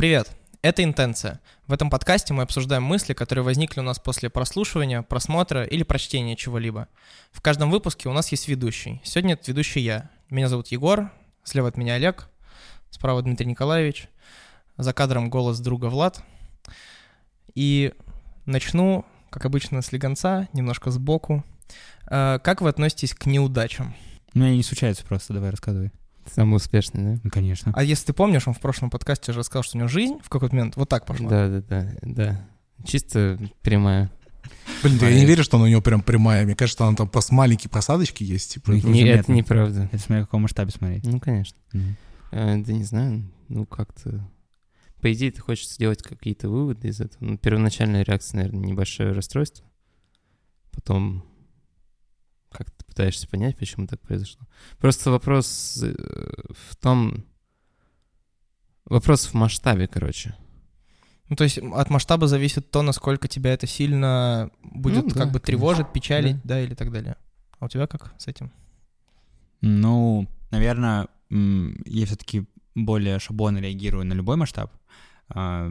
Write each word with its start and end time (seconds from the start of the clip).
Привет! 0.00 0.34
Это 0.62 0.82
«Интенция». 0.82 1.42
В 1.66 1.74
этом 1.74 1.90
подкасте 1.90 2.32
мы 2.32 2.44
обсуждаем 2.44 2.82
мысли, 2.82 3.12
которые 3.12 3.44
возникли 3.44 3.80
у 3.80 3.82
нас 3.82 3.98
после 3.98 4.30
прослушивания, 4.30 5.02
просмотра 5.02 5.64
или 5.64 5.82
прочтения 5.82 6.36
чего-либо. 6.36 6.88
В 7.32 7.42
каждом 7.42 7.70
выпуске 7.70 8.08
у 8.08 8.14
нас 8.14 8.32
есть 8.32 8.48
ведущий. 8.48 9.02
Сегодня 9.04 9.34
это 9.34 9.50
ведущий 9.50 9.80
я. 9.80 10.08
Меня 10.30 10.48
зовут 10.48 10.68
Егор, 10.68 11.12
слева 11.44 11.68
от 11.68 11.76
меня 11.76 11.96
Олег, 11.96 12.30
справа 12.88 13.20
Дмитрий 13.20 13.44
Николаевич, 13.44 14.08
за 14.78 14.94
кадром 14.94 15.28
голос 15.28 15.60
друга 15.60 15.90
Влад. 15.90 16.22
И 17.54 17.92
начну, 18.46 19.04
как 19.28 19.44
обычно, 19.44 19.82
с 19.82 19.92
легонца, 19.92 20.48
немножко 20.54 20.90
сбоку. 20.90 21.44
Э, 22.06 22.38
Как 22.42 22.62
вы 22.62 22.70
относитесь 22.70 23.12
к 23.12 23.26
неудачам? 23.26 23.94
У 24.32 24.38
меня 24.38 24.52
не 24.52 24.62
случается 24.62 25.04
просто, 25.04 25.34
давай 25.34 25.50
рассказывай. 25.50 25.90
Самый 26.34 26.56
успешный, 26.56 27.14
да? 27.14 27.20
Ну, 27.24 27.30
конечно. 27.30 27.72
А 27.74 27.82
если 27.82 28.06
ты 28.06 28.12
помнишь, 28.12 28.46
он 28.46 28.54
в 28.54 28.60
прошлом 28.60 28.90
подкасте 28.90 29.32
уже 29.32 29.40
рассказал, 29.40 29.62
что 29.62 29.76
у 29.76 29.80
него 29.80 29.88
жизнь 29.88 30.18
в 30.22 30.28
какой-то 30.28 30.54
момент 30.54 30.76
вот 30.76 30.88
так 30.88 31.06
пошла. 31.06 31.28
Да, 31.28 31.48
да, 31.48 31.60
да, 31.60 31.92
да. 32.02 32.48
Чисто 32.84 33.38
прямая. 33.62 34.10
Блин, 34.82 34.98
да 34.98 35.08
я 35.08 35.18
не 35.18 35.26
верю, 35.26 35.44
что 35.44 35.56
она 35.56 35.66
у 35.66 35.68
него 35.68 35.82
прям 35.82 36.02
прямая. 36.02 36.44
Мне 36.44 36.54
кажется, 36.54 36.86
она 36.86 36.96
там 36.96 37.08
пос 37.08 37.30
маленькие 37.30 37.70
посадочки 37.70 38.22
есть. 38.22 38.54
Типа. 38.54 38.72
Ну, 38.72 38.90
Не, 38.90 39.02
это 39.08 39.30
неправда. 39.30 39.88
Это 39.92 40.02
смотря 40.02 40.22
в 40.22 40.26
каком 40.26 40.42
масштабе 40.42 40.70
смотреть. 40.70 41.04
Ну, 41.04 41.20
конечно. 41.20 41.58
Э, 42.32 42.56
да 42.56 42.72
не 42.72 42.84
знаю, 42.84 43.24
ну 43.48 43.66
как-то... 43.66 44.24
По 45.00 45.12
идее, 45.12 45.32
ты 45.32 45.40
хочешь 45.40 45.68
сделать 45.68 46.02
какие-то 46.02 46.48
выводы 46.48 46.88
из 46.88 47.00
этого. 47.00 47.24
Ну, 47.24 47.38
первоначальная 47.38 48.04
реакция, 48.04 48.38
наверное, 48.38 48.68
небольшое 48.68 49.12
расстройство. 49.12 49.66
Потом 50.70 51.24
пытаешься 52.90 53.26
понять, 53.28 53.56
почему 53.56 53.86
так 53.86 54.00
произошло. 54.00 54.46
Просто 54.78 55.10
вопрос 55.10 55.80
э, 55.82 55.94
в 56.50 56.76
том... 56.76 57.24
Вопрос 58.84 59.26
в 59.26 59.34
масштабе, 59.34 59.86
короче. 59.86 60.34
Ну, 61.28 61.36
то 61.36 61.44
есть 61.44 61.58
от 61.58 61.90
масштаба 61.90 62.26
зависит 62.26 62.70
то, 62.70 62.82
насколько 62.82 63.28
тебя 63.28 63.52
это 63.52 63.66
сильно 63.68 64.50
будет 64.62 65.04
Ну, 65.04 65.10
да, 65.10 65.20
как 65.20 65.32
бы 65.32 65.38
тревожить, 65.38 65.86
конечно. 65.86 65.94
печалить, 65.94 66.36
Да. 66.42 66.54
да. 66.56 66.60
или 66.60 66.74
так 66.74 66.90
далее. 66.90 67.16
А 67.60 67.66
у 67.66 67.68
тебя 67.68 67.86
как 67.86 68.12
с 68.18 68.26
этим? 68.26 68.50
Ну, 69.60 70.26
наверное, 70.50 71.06
я 71.30 72.06
все-таки 72.06 72.46
более 72.74 73.18
шаблонно 73.20 73.58
реагирую 73.58 74.04
на 74.04 74.14
любой 74.14 74.36
масштаб. 74.36 74.72
А, 75.28 75.70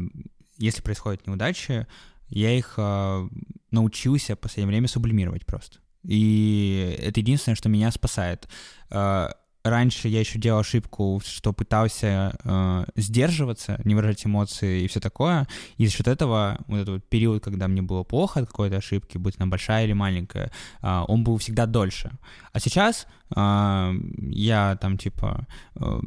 Если 0.58 0.82
происходят 0.82 1.28
неудачи, 1.28 1.88
я 2.30 2.58
их 2.58 2.76
а, 2.78 3.28
научился 3.72 4.36
в 4.36 4.40
последнее 4.40 4.70
время 4.70 4.88
сублимировать 4.88 5.46
просто. 5.46 5.80
И 6.04 6.98
это 7.00 7.20
единственное, 7.20 7.56
что 7.56 7.70
меня 7.70 7.92
спасает. 7.92 8.48
А, 8.90 9.32
Раньше 9.64 10.08
я 10.08 10.22
еще 10.22 10.40
делал 10.40 10.60
ошибку, 10.60 11.22
что 11.26 11.52
пытался 11.52 12.34
э, 12.44 12.86
сдерживаться, 12.96 13.82
не 13.84 13.94
выражать 13.94 14.26
эмоции 14.26 14.84
и 14.84 14.88
все 14.88 15.02
такое. 15.02 15.48
И 15.76 15.86
за 15.86 15.92
счет 15.92 16.08
этого 16.08 16.60
вот 16.68 16.78
этот 16.78 16.90
вот 16.90 17.10
период, 17.10 17.44
когда 17.44 17.68
мне 17.68 17.82
было 17.82 18.04
плохо 18.04 18.40
от 18.40 18.48
какой-то 18.48 18.78
ошибки, 18.78 19.18
будь 19.18 19.36
она 19.38 19.48
большая 19.48 19.84
или 19.84 19.92
маленькая, 19.92 20.52
а, 20.82 21.04
он 21.04 21.26
был 21.26 21.38
всегда 21.40 21.66
дольше. 21.66 22.12
А 22.54 22.60
сейчас 22.62 23.06
а, 23.36 23.94
я 24.18 24.78
там 24.78 24.98
типа 24.98 25.46
э, 25.76 26.00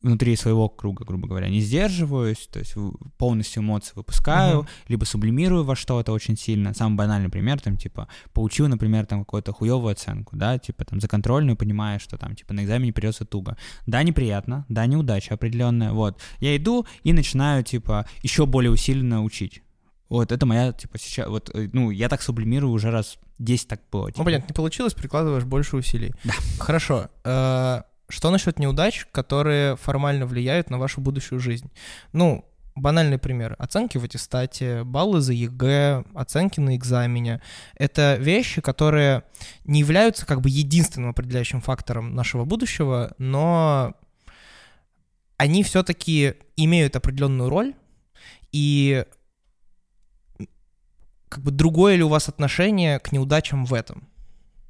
внутри 0.00 0.36
своего 0.36 0.68
круга, 0.68 1.04
грубо 1.04 1.26
говоря, 1.26 1.48
не 1.48 1.60
сдерживаюсь, 1.60 2.48
то 2.52 2.58
есть 2.60 2.74
полностью 3.16 3.62
эмоции 3.62 3.92
выпускаю, 3.96 4.58
Мгм. 4.58 4.68
либо 4.88 5.04
сублимирую 5.04 5.64
во 5.64 5.74
что-то 5.74 6.12
очень 6.12 6.36
сильно. 6.36 6.72
Самый 6.74 6.96
банальный 6.96 7.28
пример, 7.28 7.60
там, 7.60 7.76
типа, 7.76 8.06
получил, 8.32 8.68
например, 8.68 9.06
там 9.06 9.20
какую-то 9.20 9.52
хуевую 9.52 9.90
оценку, 9.92 10.36
да, 10.36 10.58
типа, 10.58 10.84
там, 10.84 11.00
за 11.00 11.08
контрольную, 11.08 11.56
понимаешь, 11.56 12.02
что 12.02 12.16
там, 12.16 12.36
типа, 12.36 12.54
на 12.54 12.62
экзамене 12.64 12.92
придется 12.92 13.24
туго. 13.24 13.56
Да, 13.86 14.02
неприятно, 14.04 14.64
да, 14.68 14.86
неудача 14.86 15.34
определенная, 15.34 15.92
вот. 15.92 16.20
Я 16.38 16.56
иду 16.56 16.86
и 17.02 17.12
начинаю, 17.12 17.64
типа, 17.64 18.06
еще 18.22 18.46
более 18.46 18.70
усиленно 18.70 19.24
учить. 19.24 19.62
Вот, 20.08 20.32
это 20.32 20.46
моя, 20.46 20.72
типа, 20.72 20.96
сейчас, 20.98 21.28
вот, 21.28 21.50
э, 21.54 21.68
ну, 21.72 21.90
я 21.90 22.08
так 22.08 22.22
сублимирую 22.22 22.72
уже 22.72 22.90
раз 22.90 23.18
10 23.38 23.68
так 23.68 23.80
было. 23.92 24.06
Ну, 24.06 24.10
типа. 24.12 24.24
понятно, 24.24 24.46
не 24.48 24.54
получилось, 24.54 24.94
прикладываешь 24.94 25.44
больше 25.44 25.76
усилий. 25.76 26.14
Да. 26.24 26.32
Хорошо. 26.60 27.08
Что 28.08 28.30
насчет 28.30 28.58
неудач, 28.58 29.06
которые 29.12 29.76
формально 29.76 30.26
влияют 30.26 30.70
на 30.70 30.78
вашу 30.78 31.00
будущую 31.00 31.40
жизнь? 31.40 31.70
Ну, 32.12 32.44
банальный 32.74 33.18
пример. 33.18 33.54
Оценки 33.58 33.98
в 33.98 34.04
аттестате, 34.04 34.84
баллы 34.84 35.20
за 35.20 35.32
ЕГЭ, 35.34 36.04
оценки 36.14 36.58
на 36.60 36.76
экзамене. 36.76 37.42
Это 37.76 38.16
вещи, 38.18 38.60
которые 38.60 39.24
не 39.64 39.80
являются 39.80 40.24
как 40.24 40.40
бы 40.40 40.48
единственным 40.48 41.10
определяющим 41.10 41.60
фактором 41.60 42.14
нашего 42.14 42.44
будущего, 42.44 43.14
но 43.18 43.94
они 45.36 45.62
все-таки 45.62 46.34
имеют 46.56 46.96
определенную 46.96 47.50
роль, 47.50 47.74
и 48.52 49.04
как 51.28 51.42
бы 51.42 51.50
другое 51.50 51.96
ли 51.96 52.02
у 52.02 52.08
вас 52.08 52.28
отношение 52.28 52.98
к 52.98 53.12
неудачам 53.12 53.66
в 53.66 53.74
этом? 53.74 54.08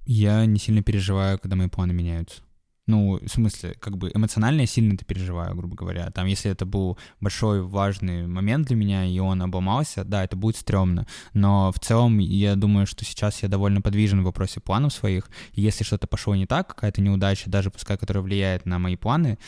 Я 0.05 0.45
не 0.47 0.59
сильно 0.59 0.83
переживаю, 0.83 1.39
когда 1.39 1.55
мои 1.55 1.69
планы 1.69 1.93
меняются. 1.93 2.43
Ну, 2.89 3.19
в 3.23 3.29
смысле, 3.29 3.75
как 3.79 3.99
бы 3.99 4.11
эмоционально 4.15 4.63
я 4.63 4.67
сильно 4.67 4.95
это 4.95 5.05
переживаю, 5.05 5.55
грубо 5.55 5.77
говоря. 5.77 6.11
Там, 6.11 6.27
если 6.27 6.51
это 6.51 6.65
был 6.65 6.99
большой 7.21 7.61
важный 7.61 8.27
момент 8.27 8.67
для 8.67 8.77
меня, 8.77 9.05
и 9.05 9.19
он 9.19 9.43
обломался, 9.43 10.05
да, 10.05 10.25
это 10.25 10.37
будет 10.37 10.57
стрёмно. 10.57 11.07
Но 11.35 11.71
в 11.71 11.79
целом, 11.81 12.19
я 12.19 12.57
думаю, 12.57 12.87
что 12.87 13.05
сейчас 13.05 13.43
я 13.43 13.49
довольно 13.51 13.83
подвижен 13.83 14.23
в 14.23 14.25
вопросе 14.25 14.61
планов 14.61 14.95
своих. 14.95 15.29
И 15.53 15.61
если 15.61 15.85
что-то 15.85 16.07
пошло 16.07 16.35
не 16.35 16.47
так, 16.47 16.69
какая-то 16.69 17.03
неудача, 17.03 17.51
даже 17.51 17.71
пускай 17.71 17.99
которая 17.99 18.23
влияет 18.25 18.65
на 18.65 18.79
мои 18.79 18.97
планы, 18.97 19.39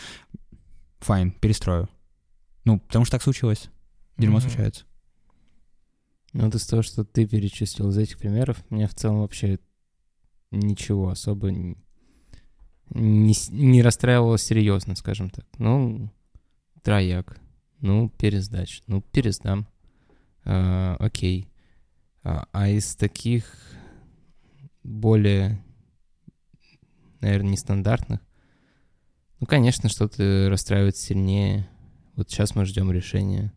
файн, 0.98 1.30
перестрою. 1.30 1.88
Ну, 2.66 2.78
потому 2.78 3.06
что 3.06 3.12
так 3.12 3.22
случилось. 3.22 3.70
Дерьмо 4.18 4.36
Мгм. 4.36 4.48
случается. 4.50 4.84
Ну, 6.34 6.44
вот 6.44 6.54
из 6.54 6.66
того, 6.66 6.82
что 6.82 7.04
ты 7.04 7.26
перечислил 7.26 7.88
из 7.88 7.96
этих 7.96 8.18
примеров, 8.18 8.62
меня 8.70 8.86
в 8.86 8.94
целом 8.94 9.20
вообще 9.22 9.58
ничего 10.50 11.08
особо 11.08 11.48
н- 11.48 11.78
не, 12.90 13.34
не 13.50 13.82
расстраивало 13.82 14.38
серьезно, 14.38 14.94
скажем 14.96 15.30
так. 15.30 15.46
Ну, 15.58 16.10
трояк, 16.82 17.38
ну, 17.80 18.08
пересдач, 18.10 18.82
ну, 18.86 19.00
пересдам. 19.00 19.66
А, 20.44 20.96
окей. 20.98 21.48
А, 22.22 22.46
а 22.52 22.68
из 22.68 22.94
таких 22.96 23.44
более, 24.82 25.62
наверное, 27.20 27.52
нестандартных, 27.52 28.20
ну, 29.38 29.46
конечно, 29.46 29.88
что-то 29.88 30.48
расстраивает 30.50 30.96
сильнее. 30.96 31.68
Вот 32.16 32.28
сейчас 32.28 32.54
мы 32.54 32.66
ждем 32.66 32.92
решения 32.92 33.52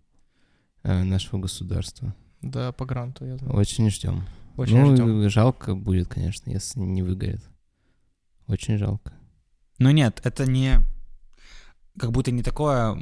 э, 0.83 1.03
нашего 1.03 1.39
государства. 1.39 2.15
Да, 2.41 2.71
по 2.71 2.85
гранту, 2.85 3.25
я 3.25 3.37
знаю. 3.37 3.55
Очень 3.55 3.89
ждем. 3.89 4.23
Очень 4.55 4.79
ну, 4.79 4.95
ждем. 4.95 5.29
жалко 5.29 5.75
будет, 5.75 6.07
конечно, 6.07 6.49
если 6.49 6.79
не 6.79 7.01
выгорит. 7.01 7.41
Очень 8.47 8.77
жалко. 8.77 9.13
Но 9.83 9.91
нет, 9.91 10.21
это 10.23 10.49
не... 10.49 10.79
Как 11.99 12.11
будто 12.11 12.31
не 12.31 12.41
такое... 12.41 12.97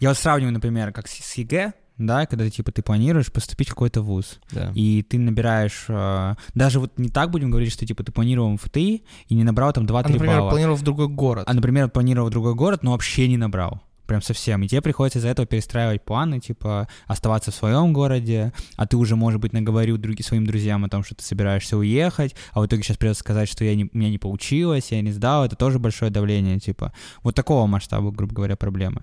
Я 0.00 0.08
вот 0.08 0.16
сравниваю, 0.18 0.52
например, 0.54 0.92
как 0.92 1.06
с, 1.06 1.34
ЕГЭ, 1.34 1.74
да, 1.98 2.26
когда 2.26 2.48
типа 2.50 2.72
ты 2.72 2.82
планируешь 2.82 3.30
поступить 3.30 3.68
в 3.68 3.74
какой-то 3.74 4.02
вуз, 4.02 4.40
Да. 4.50 4.72
и 4.74 5.02
ты 5.02 5.18
набираешь... 5.18 5.84
э, 5.88 6.34
Даже 6.54 6.80
вот 6.80 6.98
не 6.98 7.08
так 7.10 7.30
будем 7.30 7.50
говорить, 7.50 7.72
что 7.72 7.86
типа 7.86 8.02
ты 8.02 8.10
планировал 8.10 8.50
МФТИ 8.50 9.04
и 9.28 9.34
не 9.34 9.44
набрал 9.44 9.72
там 9.72 9.84
2-3 9.84 10.02
А, 10.06 10.08
например, 10.08 10.38
балла. 10.40 10.50
планировал 10.50 10.76
в 10.76 10.82
другой 10.82 11.06
город. 11.08 11.44
А, 11.46 11.52
например, 11.54 11.88
планировал 11.90 12.30
другой 12.30 12.54
город, 12.54 12.82
но 12.82 12.92
вообще 12.92 13.28
не 13.28 13.36
набрал. 13.36 13.80
Прям 14.12 14.20
совсем. 14.20 14.62
И 14.62 14.68
тебе 14.68 14.82
приходится 14.82 15.20
из-за 15.20 15.28
этого 15.28 15.46
перестраивать 15.46 16.04
планы, 16.04 16.38
типа 16.38 16.86
оставаться 17.06 17.50
в 17.50 17.54
своем 17.54 17.94
городе, 17.94 18.52
а 18.76 18.86
ты 18.86 18.98
уже, 18.98 19.16
может 19.16 19.40
быть, 19.40 19.54
наговорил 19.54 19.96
други, 19.96 20.22
своим 20.22 20.46
друзьям 20.46 20.84
о 20.84 20.90
том, 20.90 21.02
что 21.02 21.14
ты 21.14 21.24
собираешься 21.24 21.78
уехать, 21.78 22.34
а 22.52 22.60
в 22.60 22.66
итоге 22.66 22.82
сейчас 22.82 22.98
придется 22.98 23.20
сказать, 23.20 23.48
что 23.48 23.64
я 23.64 23.74
не, 23.74 23.84
у 23.84 23.96
меня 23.96 24.10
не 24.10 24.18
получилось, 24.18 24.92
я 24.92 25.00
не 25.00 25.12
сдал, 25.12 25.46
это 25.46 25.56
тоже 25.56 25.78
большое 25.78 26.10
давление, 26.10 26.60
типа. 26.60 26.92
Вот 27.22 27.34
такого 27.34 27.66
масштаба, 27.66 28.10
грубо 28.10 28.34
говоря, 28.34 28.54
проблемы. 28.54 29.02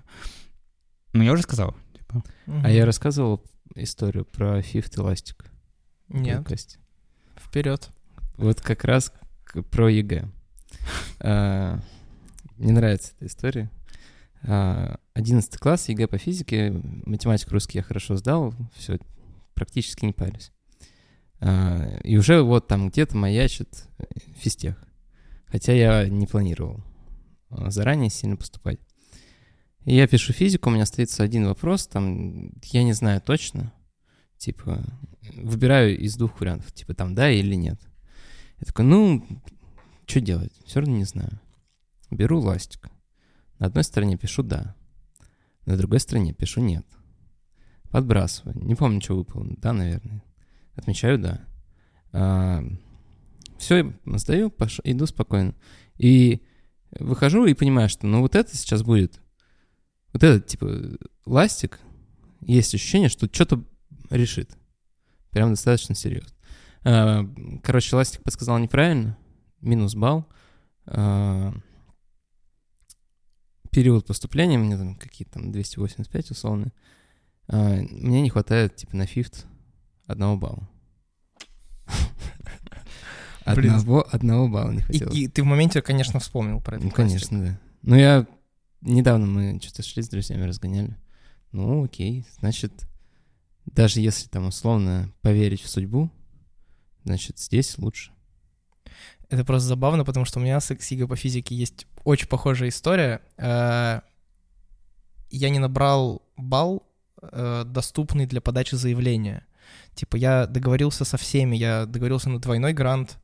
Ну, 1.12 1.24
я 1.24 1.32
уже 1.32 1.42
сказал. 1.42 1.74
Типа. 1.98 2.22
Мгм. 2.46 2.64
А 2.64 2.70
я 2.70 2.86
рассказывал 2.86 3.42
историю 3.74 4.24
про 4.26 4.60
физтех 4.60 4.94
и 4.94 5.00
ластик. 5.00 5.44
Нет, 6.08 6.46
Костя? 6.46 6.78
вперед. 7.36 7.90
Вот 8.36 8.60
как 8.60 8.84
раз 8.84 9.12
про 9.72 9.88
ЕГЭ. 9.88 10.28
А, 11.18 11.80
Мне 12.58 12.72
нравится 12.72 13.10
эта 13.16 13.26
история. 13.26 13.70
А, 14.42 14.98
11 15.14 15.58
класс, 15.58 15.88
ЕГЭ 15.88 16.06
по 16.08 16.18
физике, 16.18 16.72
математику 17.04 17.52
русский 17.52 17.78
я 17.78 17.82
хорошо 17.82 18.16
сдал, 18.16 18.54
все, 18.74 18.98
практически 19.54 20.04
не 20.04 20.12
парюсь. 20.12 20.52
А, 21.40 21.98
И 22.04 22.16
уже 22.16 22.42
вот 22.42 22.66
там 22.66 22.88
где-то 22.88 23.16
маячит 23.16 23.68
физтех. 24.36 24.82
Хотя 25.46 25.72
я 25.72 26.08
не 26.08 26.26
планировал 26.26 26.82
а, 27.50 27.70
заранее 27.70 28.10
сильно 28.10 28.36
поступать. 28.36 28.80
И 29.84 29.94
я 29.94 30.06
пишу 30.06 30.32
физику, 30.32 30.68
у 30.68 30.72
меня 30.72 30.82
остается 30.82 31.22
один 31.22 31.46
вопрос, 31.46 31.86
там, 31.86 32.52
я 32.64 32.82
не 32.82 32.92
знаю 32.92 33.20
точно, 33.20 33.72
типа, 34.36 34.84
выбираю 35.34 35.98
из 35.98 36.16
двух 36.16 36.38
вариантов, 36.40 36.70
типа, 36.72 36.94
там, 36.94 37.14
да 37.14 37.30
или 37.30 37.54
нет. 37.54 37.80
Я 38.60 38.66
такой, 38.66 38.84
ну, 38.84 39.26
что 40.06 40.20
делать? 40.20 40.52
Все 40.66 40.80
равно 40.80 40.96
не 40.96 41.04
знаю. 41.04 41.40
Беру 42.10 42.40
ластик. 42.40 42.90
На 43.60 43.66
одной 43.66 43.84
стороне 43.84 44.16
пишу 44.16 44.42
«да». 44.42 44.74
На 45.66 45.76
другой 45.76 46.00
стороне 46.00 46.32
пишу 46.32 46.60
нет. 46.60 46.84
Подбрасываю. 47.90 48.58
Не 48.58 48.74
помню, 48.74 49.00
что 49.00 49.16
выполнено. 49.16 49.56
Да, 49.58 49.72
наверное. 49.72 50.24
Отмечаю 50.74 51.18
да. 51.18 51.46
А, 52.12 52.64
все, 53.58 53.92
сдаю, 54.06 54.50
пош... 54.50 54.80
иду 54.82 55.06
спокойно. 55.06 55.54
И 55.98 56.42
выхожу 56.98 57.44
и 57.44 57.54
понимаю, 57.54 57.88
что 57.88 58.06
ну 58.06 58.22
вот 58.22 58.34
это 58.34 58.56
сейчас 58.56 58.82
будет. 58.82 59.20
Вот 60.12 60.24
этот, 60.24 60.46
типа, 60.46 60.96
ластик, 61.26 61.78
есть 62.40 62.74
ощущение, 62.74 63.10
что 63.10 63.28
что-то 63.32 63.62
решит. 64.08 64.56
Прям 65.30 65.50
достаточно 65.50 65.94
серьезно. 65.94 66.34
А, 66.82 67.28
короче, 67.62 67.94
ластик 67.94 68.22
подсказал 68.22 68.58
неправильно. 68.58 69.18
Минус 69.60 69.94
балл. 69.94 70.26
А, 70.86 71.52
период 73.70 74.06
поступления, 74.06 74.58
мне 74.58 74.76
там 74.76 74.94
какие-то 74.94 75.34
там 75.34 75.52
285 75.52 76.30
условно. 76.30 76.72
А, 77.48 77.76
мне 77.76 78.20
не 78.20 78.30
хватает, 78.30 78.76
типа, 78.76 78.96
на 78.96 79.06
фифт 79.06 79.46
одного 80.06 80.36
балла. 80.36 80.68
Одного, 83.44 84.06
одного 84.12 84.48
балла 84.48 84.70
не 84.70 84.82
хватило. 84.82 85.10
И, 85.10 85.24
и 85.24 85.28
ты 85.28 85.42
в 85.42 85.46
моменте, 85.46 85.82
конечно, 85.82 86.20
вспомнил 86.20 86.60
про 86.60 86.76
это. 86.76 86.84
Ну, 86.84 86.90
конечно, 86.90 87.42
да. 87.42 87.60
Ну, 87.82 87.96
я... 87.96 88.26
Недавно 88.82 89.26
мы 89.26 89.60
что-то 89.60 89.82
шли 89.82 90.02
с 90.02 90.08
друзьями, 90.08 90.46
разгоняли. 90.46 90.96
Ну, 91.52 91.84
окей, 91.84 92.26
значит, 92.38 92.86
даже 93.66 94.00
если 94.00 94.28
там 94.28 94.46
условно 94.46 95.12
поверить 95.20 95.62
в 95.62 95.68
судьбу, 95.68 96.10
значит, 97.04 97.38
здесь 97.38 97.76
лучше. 97.78 98.12
Это 99.30 99.44
просто 99.44 99.68
забавно, 99.68 100.04
потому 100.04 100.26
что 100.26 100.40
у 100.40 100.42
меня 100.42 100.60
с 100.60 100.70
ИГО 100.70 101.06
по 101.06 101.16
физике 101.16 101.54
есть 101.54 101.86
очень 102.04 102.28
похожая 102.28 102.68
история. 102.68 103.22
Э, 103.36 104.00
я 105.30 105.50
не 105.50 105.60
набрал 105.60 106.22
балл, 106.36 106.82
э, 107.22 107.62
доступный 107.64 108.26
для 108.26 108.40
подачи 108.40 108.74
заявления. 108.74 109.46
Типа 109.94 110.16
я 110.16 110.46
договорился 110.46 111.04
со 111.04 111.16
всеми, 111.16 111.56
я 111.56 111.86
договорился 111.86 112.28
на 112.28 112.40
двойной 112.40 112.72
грант, 112.72 113.18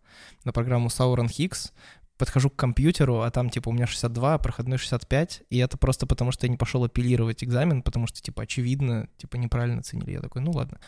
на 0.45 0.53
программу 0.53 0.89
Sauron 0.89 1.27
Higgs, 1.27 1.73
подхожу 2.19 2.51
к 2.51 2.57
компьютеру, 2.57 3.23
а 3.23 3.31
там, 3.31 3.51
типа, 3.51 3.69
у 3.69 3.73
меня 3.73 3.87
62, 3.87 4.35
а 4.35 4.39
проходной 4.39 4.79
65, 4.79 5.43
и 5.51 5.59
это 5.59 5.77
просто 5.77 6.07
потому, 6.07 6.33
что 6.33 6.47
я 6.47 6.51
не 6.51 6.57
пошел 6.57 6.85
апеллировать 6.85 7.45
экзамен, 7.45 7.83
потому 7.83 8.07
что, 8.07 8.23
типа, 8.23 8.45
очевидно, 8.45 9.09
типа, 9.19 9.37
неправильно 9.37 9.81
оценили. 9.81 10.13
Я 10.13 10.21
такой, 10.21 10.43
ну 10.43 10.53
ладно. 10.53 10.79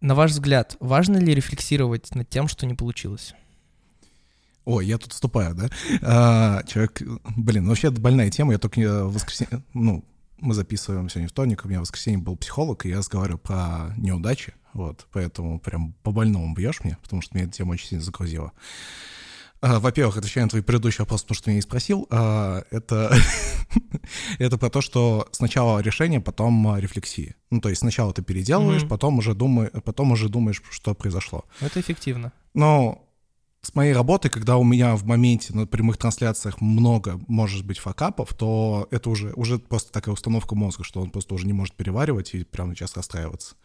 На 0.00 0.14
ваш 0.14 0.30
взгляд, 0.30 0.76
важно 0.80 1.18
ли 1.18 1.34
рефлексировать 1.34 2.14
над 2.14 2.28
тем, 2.30 2.48
что 2.48 2.66
не 2.66 2.74
получилось? 2.74 3.34
Ой, 4.64 4.86
я 4.86 4.98
тут 4.98 5.12
вступаю, 5.12 5.54
да? 5.54 5.70
А, 6.02 6.62
человек, 6.64 7.02
блин, 7.36 7.66
вообще 7.66 7.88
это 7.88 8.00
больная 8.00 8.30
тема. 8.30 8.52
Я 8.52 8.58
только 8.58 9.06
в 9.06 9.14
воскресенье, 9.14 9.62
ну, 9.74 10.04
мы 10.40 10.54
записываем 10.54 11.08
сегодня 11.08 11.28
вторник, 11.28 11.64
у 11.64 11.68
меня 11.68 11.78
в 11.78 11.82
воскресенье 11.82 12.18
был 12.18 12.36
психолог, 12.36 12.84
и 12.84 12.90
я 12.90 12.98
разговаривал 12.98 13.38
про 13.38 13.94
неудачи, 13.96 14.54
вот, 14.72 15.06
поэтому 15.12 15.60
прям 15.60 15.94
по-больному 16.02 16.54
бьешь 16.54 16.80
мне, 16.82 16.96
потому 17.02 17.22
что 17.22 17.36
меня 17.36 17.46
эта 17.46 17.54
тема 17.54 17.72
очень 17.72 17.88
сильно 17.88 18.04
загрузила. 18.04 18.52
А, 19.62 19.78
во-первых, 19.78 20.16
отвечая 20.16 20.44
на 20.44 20.50
твой 20.50 20.62
предыдущий 20.62 21.00
вопрос, 21.00 21.22
потому 21.22 21.34
что 21.34 21.44
ты 21.44 21.50
меня 21.50 21.58
и 21.58 21.62
спросил, 21.62 22.06
а, 22.10 22.62
это, 22.70 23.14
это 24.38 24.56
про 24.56 24.70
то, 24.70 24.80
что 24.80 25.28
сначала 25.32 25.80
решение, 25.80 26.20
потом 26.20 26.66
а, 26.68 26.80
рефлексия. 26.80 27.36
Ну, 27.50 27.60
то 27.60 27.68
есть 27.68 27.80
сначала 27.80 28.14
ты 28.14 28.22
переделываешь, 28.22 28.82
mm-hmm. 28.82 28.88
потом, 28.88 29.18
уже 29.18 29.34
думай, 29.34 29.68
потом 29.84 30.12
уже 30.12 30.30
думаешь, 30.30 30.62
что 30.70 30.94
произошло. 30.94 31.44
Это 31.60 31.80
эффективно. 31.80 32.32
Но 32.54 33.06
с 33.62 33.74
моей 33.74 33.92
работой, 33.92 34.30
когда 34.30 34.56
у 34.56 34.64
меня 34.64 34.96
в 34.96 35.04
моменте 35.04 35.52
на 35.52 35.66
прямых 35.66 35.98
трансляциях 35.98 36.62
много, 36.62 37.20
может 37.28 37.66
быть, 37.66 37.78
факапов, 37.78 38.32
то 38.32 38.88
это 38.90 39.10
уже, 39.10 39.32
уже 39.34 39.58
просто 39.58 39.92
такая 39.92 40.14
установка 40.14 40.54
мозга, 40.54 40.82
что 40.82 41.00
он 41.02 41.10
просто 41.10 41.34
уже 41.34 41.46
не 41.46 41.52
может 41.52 41.74
переваривать 41.74 42.34
и 42.34 42.44
прямо 42.44 42.74
сейчас 42.74 42.96
расстраиваться. 42.96 43.56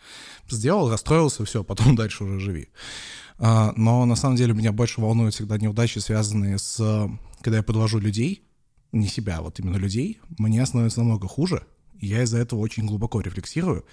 Сделал, 0.49 0.91
расстроился, 0.91 1.45
все, 1.45 1.63
потом 1.63 1.95
дальше 1.95 2.25
уже 2.25 2.39
живи. 2.39 2.67
А, 3.37 3.73
но 3.77 4.05
на 4.05 4.15
самом 4.15 4.35
деле 4.35 4.53
меня 4.53 4.73
больше 4.73 4.99
волнуют 4.99 5.33
всегда 5.33 5.57
неудачи, 5.57 5.99
связанные 5.99 6.57
с... 6.57 7.09
Когда 7.41 7.57
я 7.57 7.63
подвожу 7.63 7.99
людей, 7.99 8.43
не 8.91 9.07
себя, 9.07 9.37
а 9.37 9.43
вот 9.43 9.59
именно 9.59 9.77
людей, 9.77 10.19
мне 10.37 10.65
становится 10.65 10.99
намного 10.99 11.27
хуже, 11.27 11.65
и 11.99 12.07
я 12.07 12.23
из-за 12.23 12.39
этого 12.39 12.59
очень 12.59 12.85
глубоко 12.85 13.21
рефлексирую 13.21 13.85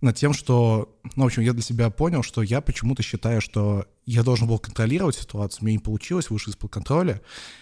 над 0.00 0.16
тем, 0.16 0.32
что, 0.32 0.96
ну, 1.16 1.24
в 1.24 1.26
общем, 1.26 1.42
я 1.42 1.52
для 1.52 1.62
себя 1.62 1.90
понял, 1.90 2.22
что 2.22 2.42
я 2.42 2.60
почему-то 2.60 3.02
считаю, 3.02 3.40
что 3.40 3.86
я 4.06 4.22
должен 4.22 4.48
был 4.48 4.58
контролировать 4.58 5.16
ситуацию, 5.16 5.64
мне 5.64 5.74
не 5.74 5.78
получилось, 5.78 6.30
выше 6.30 6.50
из-под 6.50 6.72
контроля, 6.72 7.20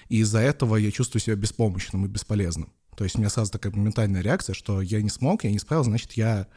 и 0.09 0.19
из-за 0.19 0.39
этого 0.39 0.77
я 0.77 0.91
чувствую 0.91 1.21
себя 1.21 1.37
беспомощным 1.37 2.05
и 2.05 2.09
бесполезным. 2.09 2.73
То 2.97 3.05
есть 3.05 3.17
у 3.17 3.21
меня 3.21 3.31
сразу 3.31 3.53
такая 3.53 3.73
моментальная 3.73 4.23
реакция, 4.23 4.55
что 4.55 4.83
я 4.83 5.01
не 5.03 5.09
смог, 5.09 5.45
я 5.45 5.53
не 5.53 5.59
справился, 5.59 5.91
значит, 5.91 6.13
я 6.13 6.49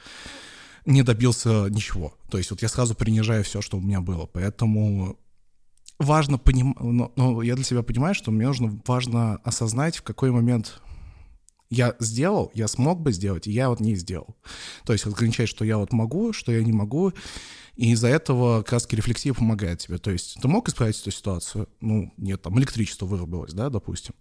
не 0.86 1.04
добился 1.04 1.68
ничего. 1.70 2.18
То 2.30 2.38
есть 2.38 2.50
вот 2.52 2.62
я 2.62 2.68
сразу 2.68 2.96
принижаю 2.96 3.44
все, 3.44 3.62
что 3.62 3.78
у 3.78 3.82
меня 3.82 4.02
было. 4.02 4.26
Поэтому 4.26 5.20
важно 6.00 6.38
понимать, 6.38 6.80
но, 6.80 7.12
но 7.16 7.42
я 7.44 7.56
для 7.56 7.64
себя 7.64 7.84
понимаю, 7.84 8.16
что 8.16 8.32
мне 8.32 8.48
нужно 8.48 8.82
важно 8.88 9.36
осознать, 9.44 9.98
в 9.98 10.02
какой 10.02 10.32
момент 10.32 10.82
я 11.72 11.96
сделал, 12.00 12.52
я 12.54 12.68
смог 12.68 13.00
бы 13.00 13.14
сделать, 13.14 13.48
и 13.48 13.52
я 13.52 13.70
вот 13.70 13.80
не 13.80 13.96
сделал. 13.96 14.36
То 14.86 14.94
есть 14.94 15.08
ограничать, 15.08 15.48
что 15.48 15.66
я 15.66 15.78
вот 15.78 15.94
могу, 15.94 16.34
что 16.34 16.52
я 16.52 16.62
не 16.64 16.74
могу, 16.74 17.14
и 17.76 17.92
из-за 17.92 18.08
этого 18.08 18.62
как 18.64 18.74
раз 18.74 18.88
рефлексия 18.92 19.34
помогает 19.34 19.80
тебе. 19.80 19.98
То 19.98 20.12
есть 20.12 20.38
ты 20.42 20.48
мог 20.48 20.68
исправить 20.68 21.00
эту 21.00 21.12
ситуацию? 21.12 21.70
Ну, 21.80 22.14
нет, 22.18 22.42
там 22.42 22.60
электричество 22.60 23.06
вырубилось, 23.06 23.54
да, 23.54 23.70
допустим. 23.70 24.14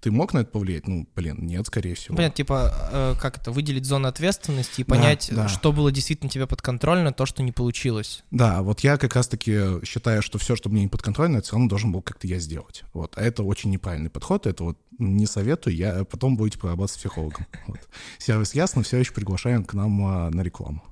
Ты 0.00 0.10
мог 0.10 0.34
на 0.34 0.40
это 0.40 0.50
повлиять? 0.50 0.86
Ну, 0.86 1.08
блин, 1.14 1.38
нет, 1.40 1.66
скорее 1.66 1.94
всего. 1.94 2.16
Понятно, 2.16 2.36
типа, 2.36 2.90
э, 2.92 3.14
как 3.20 3.38
это, 3.38 3.52
выделить 3.52 3.84
зону 3.84 4.08
ответственности 4.08 4.80
и 4.80 4.84
понять, 4.84 5.28
да, 5.30 5.44
да. 5.44 5.48
что 5.48 5.72
было 5.72 5.92
действительно 5.92 6.28
тебе 6.28 6.46
подконтрольно, 6.46 7.12
то, 7.12 7.26
что 7.26 7.42
не 7.42 7.52
получилось. 7.52 8.24
Да, 8.30 8.62
вот 8.62 8.80
я 8.80 8.98
как 8.98 9.14
раз-таки 9.14 9.84
считаю, 9.84 10.22
что 10.22 10.38
все, 10.38 10.56
что 10.56 10.68
мне 10.68 10.82
не 10.82 10.88
подконтрольно, 10.88 11.38
это 11.38 11.46
все 11.46 11.56
равно 11.56 11.68
должен 11.68 11.92
был 11.92 12.02
как-то 12.02 12.26
я 12.26 12.38
сделать. 12.38 12.84
Вот, 12.92 13.16
а 13.16 13.22
это 13.22 13.42
очень 13.42 13.70
неправильный 13.70 14.10
подход, 14.10 14.46
это 14.46 14.64
вот 14.64 14.78
не 14.98 15.26
советую, 15.26 15.76
я 15.76 16.04
потом 16.04 16.36
будете 16.36 16.58
прорабатывать 16.58 16.92
с 16.92 16.98
психологом. 16.98 17.46
Вот. 17.66 17.80
Сервис 18.18 18.54
Ясно 18.54 18.82
все 18.82 18.98
еще 18.98 19.12
приглашаем 19.12 19.64
к 19.64 19.74
нам 19.74 20.04
а, 20.06 20.30
на 20.30 20.42
рекламу. 20.42 20.82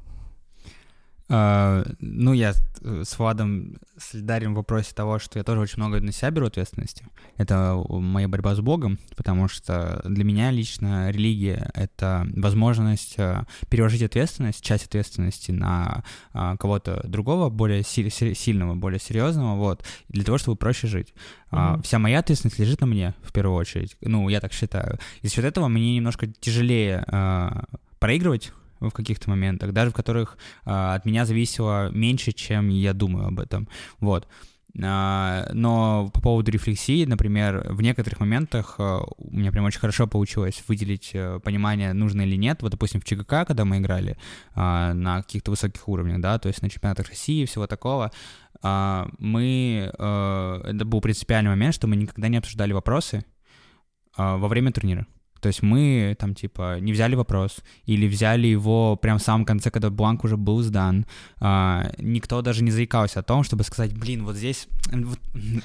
Uh, 1.26 1.96
ну, 2.00 2.34
я 2.34 2.52
с 2.82 3.18
Владом 3.18 3.78
солидарен 3.96 4.52
в 4.52 4.56
вопросе 4.56 4.94
того, 4.94 5.18
что 5.18 5.38
я 5.38 5.42
тоже 5.42 5.60
очень 5.60 5.78
много 5.78 5.98
на 6.00 6.12
себя 6.12 6.30
беру 6.30 6.46
ответственности. 6.46 7.06
Это 7.38 7.82
моя 7.88 8.28
борьба 8.28 8.54
с 8.54 8.60
Богом, 8.60 8.98
потому 9.16 9.48
что 9.48 10.02
для 10.04 10.22
меня 10.22 10.50
лично 10.50 11.10
религия— 11.10 11.70
это 11.74 12.26
возможность 12.36 13.16
uh, 13.16 13.46
переложить 13.70 14.02
ответственность, 14.02 14.62
часть 14.62 14.84
ответственности 14.84 15.50
на 15.50 16.04
uh, 16.34 16.58
кого-то 16.58 17.00
другого, 17.08 17.48
более 17.48 17.82
си- 17.84 18.10
сильного, 18.10 18.74
более 18.74 19.00
серьезного, 19.00 19.56
вот, 19.56 19.82
для 20.08 20.24
того, 20.24 20.36
чтобы 20.36 20.58
проще 20.58 20.88
жить. 20.88 21.14
Mm-hmm. 21.50 21.82
Вся 21.84 21.98
моя 21.98 22.18
ответственность 22.18 22.58
лежит 22.58 22.82
на 22.82 22.86
мне, 22.86 23.14
в 23.22 23.32
первую 23.32 23.56
очередь. 23.56 23.96
Ну, 24.02 24.28
я 24.28 24.40
так 24.40 24.52
считаю. 24.52 24.98
И 25.22 25.28
за 25.28 25.34
счет 25.34 25.44
этого 25.44 25.68
мне 25.68 25.96
немножко 25.96 26.26
тяжелее 26.26 27.06
проигрывать 27.98 28.52
в 28.80 28.90
каких-то 28.90 29.30
моментах, 29.30 29.72
даже 29.72 29.90
в 29.90 29.94
которых 29.94 30.38
а, 30.64 30.94
от 30.94 31.04
меня 31.04 31.24
зависело 31.24 31.90
меньше, 31.90 32.32
чем 32.32 32.68
я 32.68 32.92
думаю 32.92 33.28
об 33.28 33.40
этом. 33.40 33.68
Вот. 34.00 34.28
А, 34.82 35.48
но 35.52 36.10
по 36.12 36.20
поводу 36.20 36.50
рефлексии, 36.50 37.04
например, 37.04 37.64
в 37.70 37.80
некоторых 37.80 38.18
моментах 38.18 38.74
а, 38.78 39.02
у 39.18 39.36
меня 39.36 39.52
прям 39.52 39.64
очень 39.64 39.78
хорошо 39.78 40.06
получилось 40.06 40.62
выделить 40.66 41.12
а, 41.14 41.38
понимание, 41.38 41.92
нужно 41.92 42.22
или 42.22 42.36
нет. 42.36 42.62
Вот, 42.62 42.72
допустим, 42.72 43.00
в 43.00 43.04
ЧГК, 43.04 43.44
когда 43.44 43.64
мы 43.64 43.78
играли 43.78 44.16
а, 44.54 44.92
на 44.92 45.22
каких-то 45.22 45.52
высоких 45.52 45.86
уровнях, 45.88 46.20
да, 46.20 46.38
то 46.38 46.48
есть 46.48 46.60
на 46.60 46.68
чемпионатах 46.68 47.08
России 47.08 47.42
и 47.42 47.46
всего 47.46 47.66
такого, 47.66 48.10
мы... 48.62 49.92
А, 49.98 50.60
это 50.64 50.84
был 50.84 51.00
принципиальный 51.00 51.50
момент, 51.50 51.74
что 51.74 51.86
мы 51.86 51.96
никогда 51.96 52.28
не 52.28 52.38
обсуждали 52.38 52.72
вопросы 52.72 53.24
во 54.16 54.48
время 54.48 54.72
турнира. 54.72 55.06
То 55.44 55.48
есть 55.48 55.60
мы 55.60 56.16
там 56.18 56.34
типа 56.34 56.80
не 56.80 56.90
взяли 56.90 57.16
вопрос 57.16 57.58
или 57.84 58.08
взяли 58.08 58.46
его 58.46 58.96
прям 58.96 59.18
в 59.18 59.22
самом 59.22 59.44
конце, 59.44 59.70
когда 59.70 59.90
бланк 59.90 60.24
уже 60.24 60.38
был 60.38 60.62
сдан. 60.62 61.04
А, 61.38 61.92
никто 61.98 62.40
даже 62.40 62.64
не 62.64 62.70
заикался 62.70 63.20
о 63.20 63.22
том, 63.22 63.44
чтобы 63.44 63.62
сказать, 63.62 63.92
блин, 63.94 64.24
вот 64.24 64.36
здесь, 64.36 64.68
вот, 64.90 65.18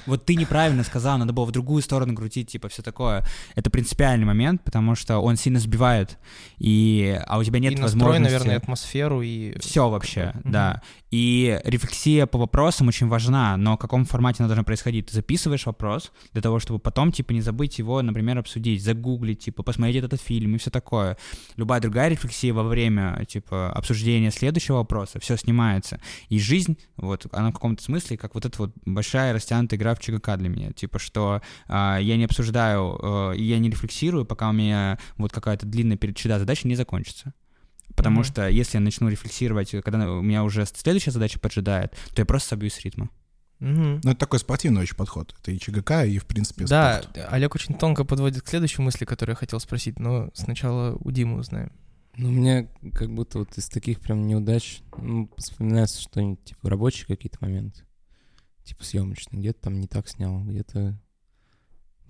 вот 0.04 0.26
ты 0.26 0.34
неправильно 0.34 0.84
сказал, 0.84 1.16
надо 1.16 1.32
было 1.32 1.46
в 1.46 1.50
другую 1.50 1.82
сторону 1.82 2.14
крутить, 2.14 2.50
типа 2.50 2.68
все 2.68 2.82
такое. 2.82 3.24
Это 3.54 3.70
принципиальный 3.70 4.26
момент, 4.26 4.62
потому 4.64 4.94
что 4.94 5.16
он 5.20 5.36
сильно 5.36 5.58
сбивает, 5.58 6.18
и, 6.58 7.18
а 7.26 7.38
у 7.38 7.42
тебя 7.42 7.58
нет 7.58 7.72
и 7.72 7.76
настрой, 7.76 8.02
возможности... 8.02 8.34
наверное, 8.34 8.56
атмосферу 8.58 9.22
и... 9.22 9.58
Все 9.60 9.88
вообще, 9.88 10.34
mm-hmm. 10.34 10.50
да. 10.50 10.82
И 11.10 11.60
рефлексия 11.64 12.26
по 12.26 12.38
вопросам 12.38 12.88
очень 12.88 13.08
важна, 13.08 13.56
но 13.56 13.74
в 13.76 13.78
каком 13.78 14.04
формате 14.04 14.38
она 14.40 14.48
должна 14.48 14.62
происходить? 14.62 15.06
Ты 15.06 15.14
записываешь 15.14 15.66
вопрос 15.66 16.12
для 16.32 16.40
того, 16.40 16.60
чтобы 16.60 16.78
потом, 16.78 17.10
типа, 17.10 17.32
не 17.32 17.40
забыть 17.40 17.78
его, 17.78 18.00
например, 18.00 18.38
обсудить, 18.38 18.82
загуглить, 18.82 19.40
типа, 19.40 19.62
посмотреть 19.62 20.04
этот 20.04 20.20
фильм 20.20 20.54
и 20.54 20.58
все 20.58 20.70
такое. 20.70 21.16
Любая 21.56 21.80
другая 21.80 22.08
рефлексия 22.10 22.54
во 22.54 22.62
время, 22.62 23.24
типа, 23.28 23.72
обсуждения 23.72 24.30
следующего 24.30 24.76
вопроса, 24.76 25.18
все 25.18 25.36
снимается. 25.36 26.00
И 26.28 26.38
жизнь, 26.38 26.78
вот, 26.96 27.26
она 27.32 27.50
в 27.50 27.54
каком-то 27.54 27.82
смысле, 27.82 28.16
как 28.16 28.34
вот 28.34 28.44
эта 28.44 28.56
вот 28.58 28.72
большая 28.86 29.32
растянутая 29.32 29.78
игра 29.78 29.94
в 29.94 30.00
ЧГК 30.00 30.36
для 30.36 30.48
меня. 30.48 30.72
Типа, 30.72 31.00
что 31.00 31.42
э, 31.68 31.98
я 32.00 32.16
не 32.16 32.24
обсуждаю, 32.24 32.98
э, 33.02 33.32
я 33.36 33.58
не 33.58 33.68
рефлексирую, 33.68 34.24
пока 34.24 34.50
у 34.50 34.52
меня 34.52 34.98
вот 35.16 35.32
какая-то 35.32 35.66
длинная 35.66 35.98
череда 35.98 36.38
задач 36.38 36.64
не 36.64 36.76
закончится. 36.76 37.34
Потому 38.00 38.22
mm-hmm. 38.22 38.24
что 38.24 38.48
если 38.48 38.78
я 38.78 38.80
начну 38.80 39.10
рефлексировать, 39.10 39.72
когда 39.84 40.10
у 40.10 40.22
меня 40.22 40.42
уже 40.42 40.64
следующая 40.64 41.10
задача 41.10 41.38
поджидает, 41.38 41.92
то 42.14 42.22
я 42.22 42.24
просто 42.24 42.48
собьюсь 42.48 42.72
с 42.72 42.80
ритма. 42.80 43.10
Mm-hmm. 43.60 44.00
Ну, 44.02 44.10
это 44.10 44.18
такой 44.18 44.38
спортивный 44.38 44.80
очень 44.80 44.96
подход. 44.96 45.34
Это 45.38 45.50
и 45.50 45.58
ЧГК, 45.58 46.06
и, 46.06 46.16
в 46.16 46.24
принципе, 46.24 46.64
Да, 46.64 47.02
спорт. 47.02 47.26
Олег 47.28 47.54
очень 47.54 47.74
тонко 47.74 48.04
подводит 48.04 48.42
к 48.42 48.48
следующей 48.48 48.80
мысли, 48.80 49.04
которую 49.04 49.34
я 49.34 49.36
хотел 49.36 49.60
спросить, 49.60 49.98
но 49.98 50.30
сначала 50.32 50.96
у 50.98 51.10
Димы 51.10 51.36
узнаем. 51.36 51.70
Ну, 52.16 52.30
у 52.30 52.32
меня 52.32 52.68
как 52.94 53.12
будто 53.12 53.40
вот 53.40 53.58
из 53.58 53.68
таких 53.68 54.00
прям 54.00 54.26
неудач 54.26 54.80
ну, 54.96 55.30
вспоминается 55.36 56.00
что-нибудь, 56.00 56.42
типа, 56.42 56.70
рабочие 56.70 57.06
какие-то 57.06 57.36
моменты. 57.42 57.82
Типа 58.64 58.82
съемочные. 58.82 59.40
Где-то 59.40 59.60
там 59.60 59.78
не 59.78 59.88
так 59.88 60.08
снял, 60.08 60.40
где-то 60.40 60.98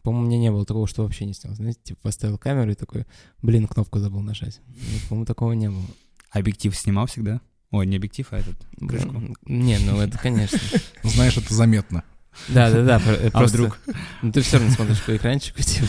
по-моему, 0.03 0.27
у 0.27 0.29
меня 0.29 0.39
не 0.39 0.51
было 0.51 0.65
такого, 0.65 0.87
что 0.87 1.03
вообще 1.03 1.27
не 1.27 1.35
снял. 1.35 1.55
Знаете, 1.55 1.81
типа 1.83 2.01
поставил 2.03 2.39
камеру 2.39 2.71
и 2.71 2.75
такой, 2.75 3.07
блин, 3.43 3.67
кнопку 3.67 3.99
забыл 3.99 4.21
нажать. 4.21 4.61
Ну, 4.67 4.99
по-моему, 5.09 5.27
такого 5.27 5.53
не 5.53 5.69
было. 5.69 5.85
Объектив 6.31 6.77
снимал 6.77 7.07
всегда? 7.07 7.41
Ой, 7.71 7.87
не 7.87 7.97
объектив, 7.97 8.27
а 8.33 8.39
этот, 8.39 8.57
крышку. 8.79 9.37
Не, 9.47 9.79
ну 9.79 10.01
это, 10.01 10.19
конечно. 10.19 10.59
Знаешь, 11.03 11.37
это 11.37 11.53
заметно. 11.55 12.03
Да, 12.49 12.71
да, 12.71 12.85
да. 12.85 13.01
А 13.33 13.45
вдруг? 13.45 13.79
Ну 14.23 14.33
ты 14.33 14.41
все 14.41 14.59
равно 14.59 14.73
смотришь 14.73 15.03
по 15.03 15.17
экранчику, 15.17 15.63
типа. 15.63 15.87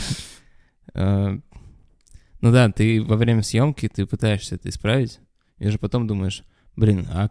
А, 0.93 1.39
ну 2.41 2.51
да, 2.51 2.71
ты 2.71 3.01
во 3.01 3.15
время 3.15 3.43
съемки 3.43 3.87
ты 3.87 4.05
пытаешься 4.05 4.55
это 4.55 4.69
исправить, 4.69 5.19
и 5.57 5.69
же 5.69 5.77
потом 5.77 6.07
думаешь, 6.07 6.43
блин, 6.75 7.07
а 7.11 7.29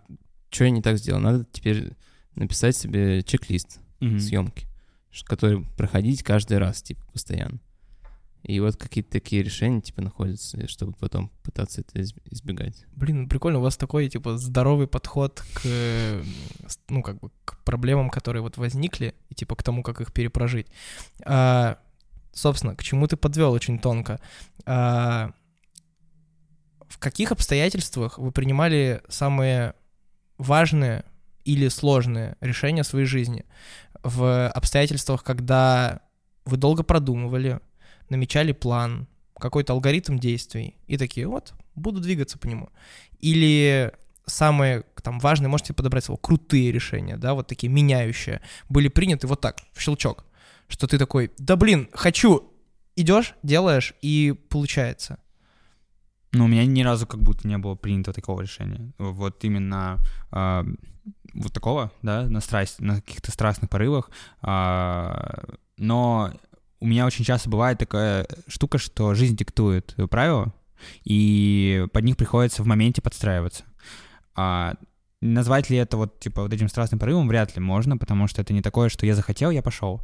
что 0.51 0.65
я 0.65 0.71
не 0.71 0.83
так 0.83 0.99
сделал? 0.99 1.21
Надо 1.21 1.47
теперь 1.53 1.93
написать 2.35 2.77
себе 2.77 3.23
чек-лист 3.23 3.81
съемки 4.01 4.70
который 5.25 5.65
проходить 5.77 6.23
каждый 6.23 6.59
раз, 6.59 6.83
типа, 6.83 7.03
постоянно. 7.13 7.61
И 8.43 8.59
вот 8.61 8.77
какие-то 8.77 9.11
такие 9.11 9.43
решения, 9.43 9.83
типа, 9.83 10.01
находятся, 10.01 10.67
чтобы 10.67 10.95
потом 10.95 11.31
пытаться 11.43 11.83
это 11.83 12.03
избегать. 12.03 12.87
Блин, 12.93 13.23
ну 13.23 13.29
прикольно, 13.29 13.59
у 13.59 13.63
вас 13.63 13.77
такой, 13.77 14.09
типа, 14.09 14.39
здоровый 14.39 14.87
подход 14.87 15.43
к, 15.55 16.23
ну, 16.89 17.03
как 17.03 17.21
бы, 17.21 17.31
к 17.45 17.63
проблемам, 17.65 18.09
которые 18.09 18.43
вот 18.43 18.57
возникли, 18.57 19.15
и, 19.29 19.35
типа, 19.35 19.57
к 19.57 19.63
тому, 19.63 19.83
как 19.83 20.01
их 20.01 20.13
перепрожить. 20.13 20.69
А, 21.25 21.79
собственно, 22.33 22.75
к 22.75 22.83
чему 22.83 23.07
ты 23.07 23.17
подвел 23.17 23.53
очень 23.53 23.79
тонко. 23.79 24.21
А, 24.65 25.33
в 26.89 26.99
каких 26.99 27.33
обстоятельствах 27.33 28.19
вы 28.19 28.33
принимали 28.33 29.03
самые 29.09 29.75
важные 30.39 31.05
или 31.45 31.69
сложные 31.69 32.37
решения 32.41 32.85
своей 32.85 33.07
жизни? 33.07 33.45
В 34.03 34.49
обстоятельствах, 34.49 35.23
когда 35.23 36.01
вы 36.45 36.57
долго 36.57 36.83
продумывали, 36.83 37.61
намечали 38.09 38.53
план, 38.53 39.09
какой-то 39.39 39.73
алгоритм 39.73 40.19
действий, 40.19 40.77
и 40.87 40.97
такие, 40.97 41.27
вот, 41.27 41.55
буду 41.75 42.01
двигаться 42.01 42.39
по 42.39 42.47
нему. 42.47 42.71
Или 43.21 43.93
самые 44.27 44.85
там 45.03 45.19
важные, 45.19 45.49
можете 45.49 45.73
подобрать 45.73 46.05
слово, 46.05 46.19
крутые 46.19 46.73
решения, 46.73 47.17
да, 47.17 47.35
вот 47.35 47.47
такие 47.47 47.73
меняющие, 47.73 48.41
были 48.69 48.89
приняты 48.89 49.27
вот 49.27 49.41
так, 49.41 49.59
в 49.73 49.81
щелчок, 49.81 50.25
что 50.69 50.87
ты 50.87 50.99
такой, 50.99 51.33
да 51.39 51.57
блин, 51.57 51.89
хочу, 51.93 52.53
идешь, 52.97 53.35
делаешь, 53.43 53.95
и 54.03 54.35
получается. 54.49 55.19
Ну, 56.33 56.45
у 56.45 56.49
меня 56.49 56.65
ни 56.65 56.83
разу 56.83 57.07
как 57.07 57.21
будто 57.21 57.49
не 57.49 57.59
было 57.59 57.75
принято 57.75 58.13
такого 58.13 58.41
решения. 58.41 58.93
Вот 58.99 59.43
именно 59.45 59.99
э, 60.31 60.65
вот 61.35 61.53
такого, 61.53 61.93
да, 62.03 62.23
на 62.29 62.41
страсть, 62.41 62.81
на 62.81 62.97
каких-то 62.97 63.33
страстных 63.33 63.71
порывах. 63.71 64.11
А, 64.43 65.45
но 65.77 66.33
у 66.81 66.87
меня 66.87 67.07
очень 67.07 67.25
часто 67.25 67.51
бывает 67.51 67.79
такая 67.79 68.27
штука, 68.47 68.79
что 68.79 69.15
жизнь 69.15 69.37
диктует 69.37 69.97
правила, 70.11 70.55
и 71.05 71.87
под 71.93 72.05
них 72.05 72.17
приходится 72.17 72.63
в 72.63 72.67
моменте 72.67 73.03
подстраиваться. 73.03 73.65
А, 74.35 74.75
назвать 75.21 75.69
ли 75.71 75.77
это 75.77 75.97
вот, 75.97 76.21
типа, 76.21 76.43
вот 76.43 76.53
этим 76.53 76.69
страстным 76.69 76.99
порывом 76.99 77.29
вряд 77.29 77.55
ли 77.55 77.61
можно, 77.61 77.97
потому 77.97 78.27
что 78.27 78.43
это 78.43 78.53
не 78.53 78.63
такое, 78.63 78.89
что 78.89 79.07
я 79.07 79.15
захотел, 79.15 79.51
я 79.51 79.63
пошел. 79.63 80.01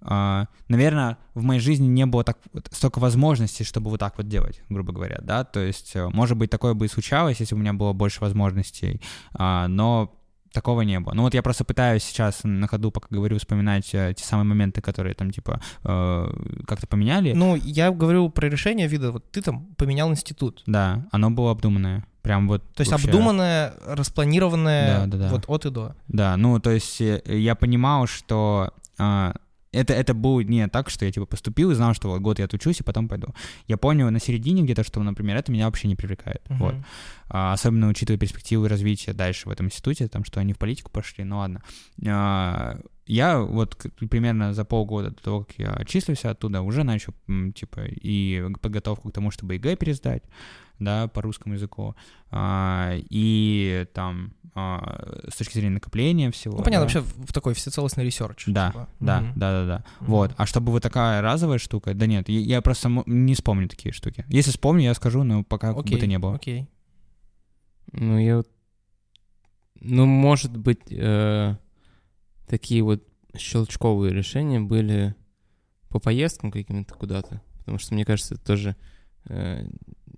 Uh, 0.00 0.46
наверное, 0.68 1.18
в 1.34 1.42
моей 1.42 1.60
жизни 1.60 1.86
не 1.86 2.06
было 2.06 2.22
так 2.24 2.38
столько 2.70 2.98
возможностей, 2.98 3.64
чтобы 3.64 3.90
вот 3.90 4.00
так 4.00 4.16
вот 4.16 4.28
делать, 4.28 4.62
грубо 4.68 4.92
говоря, 4.92 5.18
да, 5.22 5.44
то 5.44 5.60
есть, 5.60 5.96
э, 5.96 6.08
может 6.08 6.36
быть, 6.36 6.50
такое 6.50 6.74
бы 6.74 6.86
и 6.86 6.88
случалось, 6.88 7.40
если 7.40 7.54
бы 7.54 7.58
у 7.58 7.62
меня 7.62 7.72
было 7.72 7.92
больше 7.92 8.20
возможностей, 8.20 9.00
uh, 9.34 9.66
но 9.66 10.14
такого 10.52 10.82
не 10.82 11.00
было. 11.00 11.14
Ну 11.14 11.22
вот 11.22 11.34
я 11.34 11.42
просто 11.42 11.64
пытаюсь 11.64 12.02
сейчас 12.02 12.40
на 12.44 12.66
ходу, 12.66 12.90
пока 12.90 13.08
говорю, 13.10 13.38
вспоминать 13.38 13.94
э, 13.94 14.14
те 14.16 14.24
самые 14.24 14.44
моменты, 14.46 14.80
которые 14.80 15.14
там 15.14 15.30
типа 15.30 15.60
э, 15.84 16.62
как-то 16.66 16.86
поменяли. 16.86 17.32
Ну, 17.32 17.56
я 17.56 17.90
говорю 17.90 18.28
про 18.30 18.48
решение 18.48 18.88
вида, 18.88 19.12
вот 19.12 19.30
ты 19.30 19.42
там 19.42 19.66
поменял 19.76 20.10
институт. 20.10 20.62
Да, 20.66 21.06
оно 21.12 21.30
было 21.30 21.50
обдуманное. 21.50 22.04
Прям 22.22 22.48
вот 22.48 22.62
То 22.74 22.80
есть 22.80 22.92
вообще... 22.92 23.08
обдуманное, 23.08 23.74
распланированное 23.86 25.06
да, 25.06 25.18
да, 25.18 25.24
да. 25.24 25.28
вот 25.30 25.44
от 25.48 25.66
и 25.66 25.70
до. 25.70 25.94
Да, 26.08 26.36
ну 26.36 26.60
то 26.60 26.70
есть 26.70 27.00
я 27.00 27.54
понимал, 27.54 28.06
что 28.06 28.72
э, 28.98 29.32
это, 29.72 29.92
это 29.92 30.14
будет 30.14 30.48
не 30.48 30.66
так, 30.68 30.90
что 30.90 31.04
я 31.04 31.12
типа 31.12 31.26
поступил 31.26 31.70
и 31.70 31.74
знал, 31.74 31.94
что 31.94 32.08
вот 32.08 32.20
год 32.20 32.38
я 32.38 32.46
отучусь 32.46 32.80
и 32.80 32.82
потом 32.82 33.08
пойду. 33.08 33.34
Я 33.66 33.76
понял 33.76 34.10
на 34.10 34.20
середине 34.20 34.62
где-то, 34.62 34.82
что, 34.82 35.02
например, 35.02 35.36
это 35.36 35.52
меня 35.52 35.66
вообще 35.66 35.88
не 35.88 35.96
привлекает. 35.96 36.42
Uh-huh. 36.48 36.58
Вот. 36.58 36.74
А, 37.28 37.52
особенно 37.52 37.88
учитывая 37.88 38.18
перспективы 38.18 38.68
развития 38.68 39.12
дальше 39.12 39.48
в 39.48 39.52
этом 39.52 39.66
институте, 39.66 40.08
там, 40.08 40.24
что 40.24 40.40
они 40.40 40.54
в 40.54 40.58
политику 40.58 40.90
пошли, 40.90 41.24
ну 41.24 41.38
ладно. 41.38 41.62
А, 42.06 42.78
я 43.08 43.40
вот 43.40 43.76
примерно 44.10 44.54
за 44.54 44.64
полгода 44.64 45.10
до 45.10 45.22
того, 45.22 45.44
как 45.44 45.58
я 45.58 45.72
отчислился 45.72 46.30
оттуда, 46.30 46.60
уже 46.60 46.84
начал, 46.84 47.14
типа, 47.54 47.80
и 47.86 48.44
подготовку 48.60 49.08
к 49.10 49.12
тому, 49.12 49.30
чтобы 49.30 49.54
ЕГЭ 49.54 49.76
пересдать, 49.76 50.22
да, 50.78 51.08
по 51.08 51.22
русскому 51.22 51.54
языку, 51.54 51.96
а, 52.30 52.94
и 52.94 53.86
там 53.94 54.34
а, 54.54 55.24
с 55.28 55.36
точки 55.36 55.54
зрения 55.54 55.74
накопления 55.74 56.30
всего. 56.30 56.58
Ну, 56.58 56.64
понятно, 56.64 56.86
да. 56.86 57.00
вообще 57.00 57.16
в 57.16 57.32
такой 57.32 57.54
всецелостный 57.54 58.04
research. 58.04 58.44
Да, 58.46 58.68
типа. 58.68 58.88
да, 59.00 59.18
угу. 59.18 59.26
да, 59.36 59.52
да, 59.52 59.66
да. 59.66 59.84
Угу. 60.00 60.10
Вот. 60.10 60.34
А 60.36 60.46
чтобы 60.46 60.72
вот 60.72 60.82
такая 60.82 61.22
разовая 61.22 61.58
штука, 61.58 61.94
да 61.94 62.06
нет, 62.06 62.28
я, 62.28 62.40
я 62.40 62.62
просто 62.62 62.90
не 63.06 63.34
вспомню 63.34 63.68
такие 63.68 63.92
штуки. 63.92 64.24
Если 64.28 64.50
вспомню, 64.50 64.84
я 64.84 64.94
скажу, 64.94 65.22
но 65.22 65.44
пока 65.44 65.70
окей, 65.70 65.94
бы 65.94 66.00
то 66.00 66.06
не 66.06 66.18
было. 66.18 66.34
Окей. 66.34 66.68
Ну, 67.92 68.18
я 68.18 68.38
вот... 68.38 68.48
Ну, 69.80 70.06
может 70.06 70.56
быть, 70.56 70.90
э, 70.90 71.56
такие 72.48 72.82
вот 72.82 73.04
щелчковые 73.36 74.12
решения 74.12 74.60
были 74.60 75.14
по 75.88 76.00
поездкам 76.00 76.50
каким-то 76.50 76.94
куда-то. 76.94 77.40
Потому 77.58 77.78
что, 77.78 77.94
мне 77.94 78.04
кажется, 78.04 78.34
это 78.34 78.44
тоже, 78.44 78.76
э, 79.26 79.68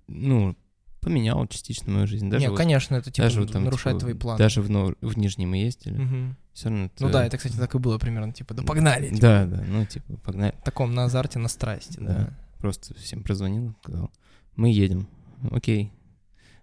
ну, 0.07 0.55
поменял 1.01 1.45
частично 1.47 1.91
мою 1.91 2.07
жизнь. 2.07 2.29
Даже 2.29 2.43
Нет, 2.43 2.51
вот, 2.51 2.57
конечно, 2.57 2.95
это 2.95 3.11
типа 3.11 3.23
даже, 3.27 3.45
там, 3.47 3.65
нарушает 3.65 3.97
типа, 3.97 4.05
твои 4.05 4.13
планы. 4.13 4.37
Даже 4.37 4.61
в, 4.61 4.67
в 5.01 5.17
Нижний 5.17 5.45
мы 5.45 5.57
ездили. 5.57 6.01
Угу. 6.01 6.35
Все 6.53 6.69
равно 6.69 6.85
это... 6.85 7.03
Ну 7.03 7.11
да, 7.11 7.25
это, 7.25 7.37
кстати, 7.37 7.55
так 7.55 7.73
и 7.75 7.79
было 7.79 7.97
примерно, 7.97 8.31
типа, 8.33 8.53
да 8.53 8.63
погнали. 8.63 9.07
Типа. 9.09 9.21
Да, 9.21 9.45
да, 9.45 9.63
ну 9.67 9.85
типа, 9.85 10.17
погнали. 10.17 10.53
В 10.61 10.63
таком 10.63 10.93
на 10.93 11.05
азарте, 11.05 11.39
на 11.39 11.47
страсти, 11.47 11.97
да. 11.99 12.13
да. 12.13 12.39
Просто 12.59 12.93
всем 12.93 13.23
прозвонил, 13.23 13.75
сказал, 13.81 14.11
мы 14.55 14.71
едем. 14.71 15.07
Окей. 15.49 15.91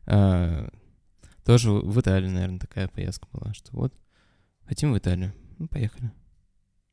А, 0.06 0.68
тоже 1.44 1.72
в 1.72 2.00
Италию, 2.00 2.30
наверное, 2.30 2.60
такая 2.60 2.88
поездка 2.88 3.26
была, 3.32 3.52
что 3.54 3.76
вот, 3.76 3.92
хотим 4.66 4.92
в 4.92 4.98
Италию. 4.98 5.34
Ну, 5.58 5.66
поехали. 5.68 6.10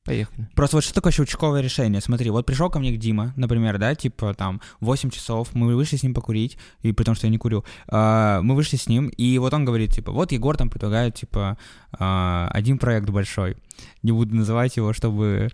Поехали. 0.06 0.48
Просто 0.54 0.78
вот 0.78 0.84
что 0.84 0.94
такое 0.94 1.12
щелчковое 1.12 1.62
решение? 1.62 2.00
Смотри, 2.00 2.30
вот 2.30 2.46
пришел 2.46 2.70
ко 2.70 2.78
мне 2.78 2.92
к 2.92 3.00
Дима, 3.00 3.34
например, 3.36 3.80
да, 3.80 3.96
типа 3.96 4.36
там 4.36 4.62
8 4.80 5.10
часов, 5.10 5.56
мы 5.56 5.76
вышли 5.76 5.98
с 5.98 6.04
ним 6.04 6.14
покурить, 6.14 6.60
и 6.84 6.92
при 6.92 7.04
том, 7.04 7.16
что 7.16 7.26
я 7.26 7.32
не 7.32 7.40
курю, 7.40 7.66
э, 7.88 8.40
мы 8.44 8.54
вышли 8.54 8.78
с 8.78 8.88
ним, 8.88 9.08
и 9.08 9.40
вот 9.40 9.52
он 9.56 9.66
говорит, 9.66 9.94
типа, 9.94 10.12
вот 10.12 10.32
Егор 10.32 10.58
там 10.58 10.70
предлагает, 10.70 11.16
типа, 11.16 11.58
э, 12.00 12.48
один 12.52 12.78
проект 12.78 13.10
большой. 13.10 13.58
Не 14.04 14.12
буду 14.12 14.36
называть 14.36 14.78
его, 14.78 14.94
чтобы... 14.94 15.50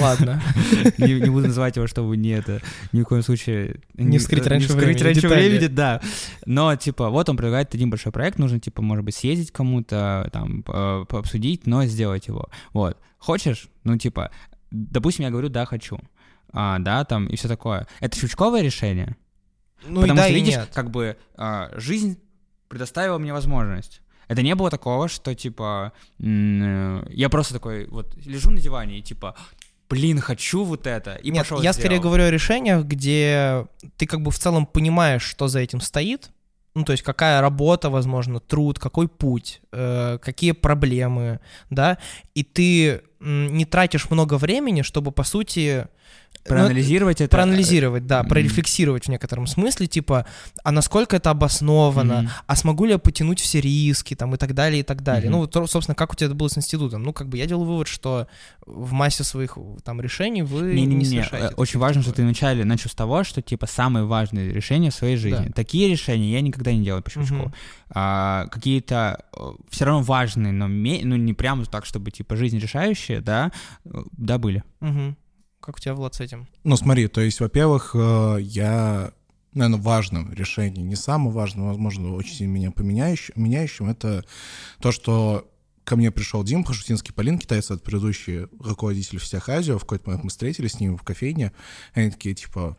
Ладно. 0.00 0.42
не, 0.98 1.20
не 1.20 1.30
буду 1.30 1.48
называть 1.48 1.76
его, 1.76 1.86
чтобы 1.86 2.16
не 2.16 2.30
это, 2.30 2.60
ни 2.92 3.02
в 3.02 3.04
коем 3.04 3.22
случае... 3.22 3.80
Не, 3.94 4.18
вскрыть 4.18 4.46
раньше 4.46 4.68
не 4.68 4.74
вскрыть 4.74 5.00
времени. 5.00 5.02
раньше 5.02 5.28
времени, 5.28 5.66
да. 5.66 6.00
Но, 6.46 6.74
типа, 6.76 7.10
вот 7.10 7.28
он 7.28 7.36
предлагает 7.36 7.74
один 7.74 7.90
большой 7.90 8.12
проект, 8.12 8.38
нужно, 8.38 8.60
типа, 8.60 8.82
может 8.82 9.04
быть, 9.04 9.14
съездить 9.14 9.52
кому-то, 9.52 10.28
там, 10.32 10.62
пообсудить, 10.62 11.66
но 11.66 11.84
сделать 11.84 12.26
его. 12.26 12.48
Вот 12.72 12.96
хочешь? 13.18 13.68
Ну, 13.84 13.98
типа, 13.98 14.30
допустим, 14.70 15.24
я 15.24 15.30
говорю, 15.30 15.48
да, 15.48 15.66
хочу. 15.66 16.00
А, 16.52 16.78
да, 16.78 17.04
там, 17.04 17.26
и 17.26 17.36
все 17.36 17.48
такое. 17.48 17.86
Это 18.00 18.18
щелчковое 18.18 18.62
решение? 18.62 19.16
Ну, 19.86 20.00
Потому 20.00 20.14
и 20.14 20.16
да, 20.16 20.24
что, 20.24 20.34
видишь, 20.34 20.54
нет. 20.54 20.70
как 20.72 20.90
бы 20.90 21.16
а, 21.36 21.70
жизнь 21.74 22.18
предоставила 22.68 23.18
мне 23.18 23.32
возможность. 23.32 24.00
Это 24.28 24.42
не 24.42 24.54
было 24.54 24.70
такого, 24.70 25.08
что, 25.08 25.34
типа, 25.34 25.92
э, 26.20 27.06
я 27.10 27.28
просто 27.28 27.54
такой, 27.54 27.86
вот, 27.86 28.14
лежу 28.24 28.50
на 28.50 28.60
диване 28.60 28.98
и, 28.98 29.02
типа, 29.02 29.34
блин, 29.88 30.20
хочу 30.20 30.64
вот 30.64 30.86
это, 30.86 31.14
и 31.14 31.30
Нет, 31.30 31.44
пошел 31.44 31.56
я 31.62 31.72
сделал. 31.72 31.74
скорее 31.74 32.00
говорю 32.00 32.24
о 32.24 32.30
решениях, 32.30 32.84
где 32.84 33.66
ты 33.96 34.06
как 34.06 34.20
бы 34.20 34.30
в 34.30 34.38
целом 34.38 34.66
понимаешь, 34.66 35.22
что 35.22 35.48
за 35.48 35.60
этим 35.60 35.80
стоит, 35.80 36.30
ну, 36.74 36.84
то 36.84 36.92
есть 36.92 37.02
какая 37.02 37.40
работа, 37.40 37.90
возможно, 37.90 38.38
труд, 38.38 38.78
какой 38.78 39.08
путь, 39.08 39.62
э, 39.72 40.18
какие 40.22 40.52
проблемы, 40.52 41.40
да, 41.70 41.98
и 42.34 42.44
ты 42.44 43.02
не 43.20 43.64
тратишь 43.64 44.10
много 44.10 44.38
времени, 44.38 44.82
чтобы, 44.82 45.10
по 45.10 45.24
сути... 45.24 45.88
ну, 46.56 46.60
Проанализировать 46.62 47.20
это. 47.20 47.30
проанализировать, 47.30 48.06
да, 48.06 48.20
Мгм. 48.20 48.28
прорефлексировать 48.28 49.04
в 49.06 49.08
некотором 49.08 49.46
смысле, 49.46 49.86
типа, 49.86 50.26
а 50.64 50.72
насколько 50.72 51.16
это 51.16 51.30
обосновано, 51.30 52.30
а 52.46 52.56
смогу 52.56 52.84
ли 52.84 52.92
я 52.92 52.98
потянуть 52.98 53.40
все 53.40 53.60
риски, 53.60 54.14
там, 54.14 54.34
и 54.34 54.38
так 54.38 54.54
далее, 54.54 54.80
и 54.80 54.82
так 54.82 55.02
далее. 55.02 55.30
Ну, 55.30 55.38
вот, 55.38 55.52
собственно, 55.70 55.94
как 55.94 56.12
у 56.12 56.16
тебя 56.16 56.26
это 56.26 56.34
было 56.34 56.48
с 56.48 56.56
институтом? 56.56 57.02
Ну, 57.02 57.12
как 57.12 57.28
бы 57.28 57.36
я 57.38 57.46
делал 57.46 57.64
вывод, 57.64 57.88
что 57.88 58.26
в 58.66 58.92
массе 58.92 59.24
своих 59.24 59.56
там 59.84 60.00
решений 60.00 60.42
вы 60.42 60.74
не, 60.74 60.86
Не-не-не, 60.86 61.04
совершаете. 61.04 61.46
э, 61.48 61.54
очень 61.56 61.80
важно, 61.80 62.02
что 62.02 62.12
ты 62.12 62.22
вначале 62.22 62.64
начал 62.64 62.90
с 62.90 62.94
того, 62.94 63.24
что, 63.24 63.42
типа, 63.42 63.66
самые 63.66 64.04
важные 64.04 64.52
решения 64.52 64.90
в 64.90 64.94
своей 64.94 65.16
жизни. 65.16 65.46
Да. 65.46 65.52
Такие 65.52 65.88
решения 65.88 66.32
я 66.32 66.40
никогда 66.40 66.72
не 66.72 66.84
делал 66.84 67.02
по 67.02 67.10
щелчку. 67.10 67.52
А, 67.90 68.46
какие-то 68.50 69.24
все 69.70 69.84
равно 69.84 70.02
важные, 70.02 70.52
но 70.52 70.68
ну, 70.68 71.16
не 71.16 71.32
прям 71.32 71.64
так, 71.64 71.86
чтобы, 71.86 72.10
типа, 72.10 72.36
жизнь 72.36 72.58
решающие, 72.58 73.20
да, 73.20 73.50
э, 73.84 73.90
да, 74.12 74.38
были. 74.38 74.62
Мгм. 74.80 75.16
Как 75.68 75.76
у 75.76 75.80
тебя, 75.80 75.92
Влад, 75.92 76.14
с 76.14 76.20
этим? 76.20 76.48
Ну, 76.64 76.78
смотри, 76.78 77.08
то 77.08 77.20
есть, 77.20 77.40
во-первых, 77.40 77.90
э, 77.92 78.38
я, 78.40 79.12
наверное, 79.52 79.78
важным 79.78 80.32
решением, 80.32 80.88
не 80.88 80.96
самым 80.96 81.30
важным, 81.30 81.66
возможно, 81.66 82.14
очень 82.14 82.36
сильно 82.36 82.52
меня 82.52 82.70
поменяющим, 82.70 83.34
меняющим, 83.36 83.90
это 83.90 84.24
то, 84.80 84.92
что 84.92 85.46
ко 85.84 85.96
мне 85.96 86.10
пришел 86.10 86.42
Дим 86.42 86.64
Пашутинский 86.64 87.12
Полин, 87.12 87.38
китайец, 87.38 87.70
от 87.70 87.82
предыдущий 87.82 88.46
руководитель 88.58 89.18
всех 89.18 89.50
Азио, 89.50 89.76
в 89.76 89.82
какой-то 89.82 90.08
момент 90.08 90.24
мы 90.24 90.30
встретились 90.30 90.72
с 90.72 90.80
ним 90.80 90.96
в 90.96 91.02
кофейне, 91.02 91.52
они 91.92 92.12
такие, 92.12 92.34
типа, 92.34 92.78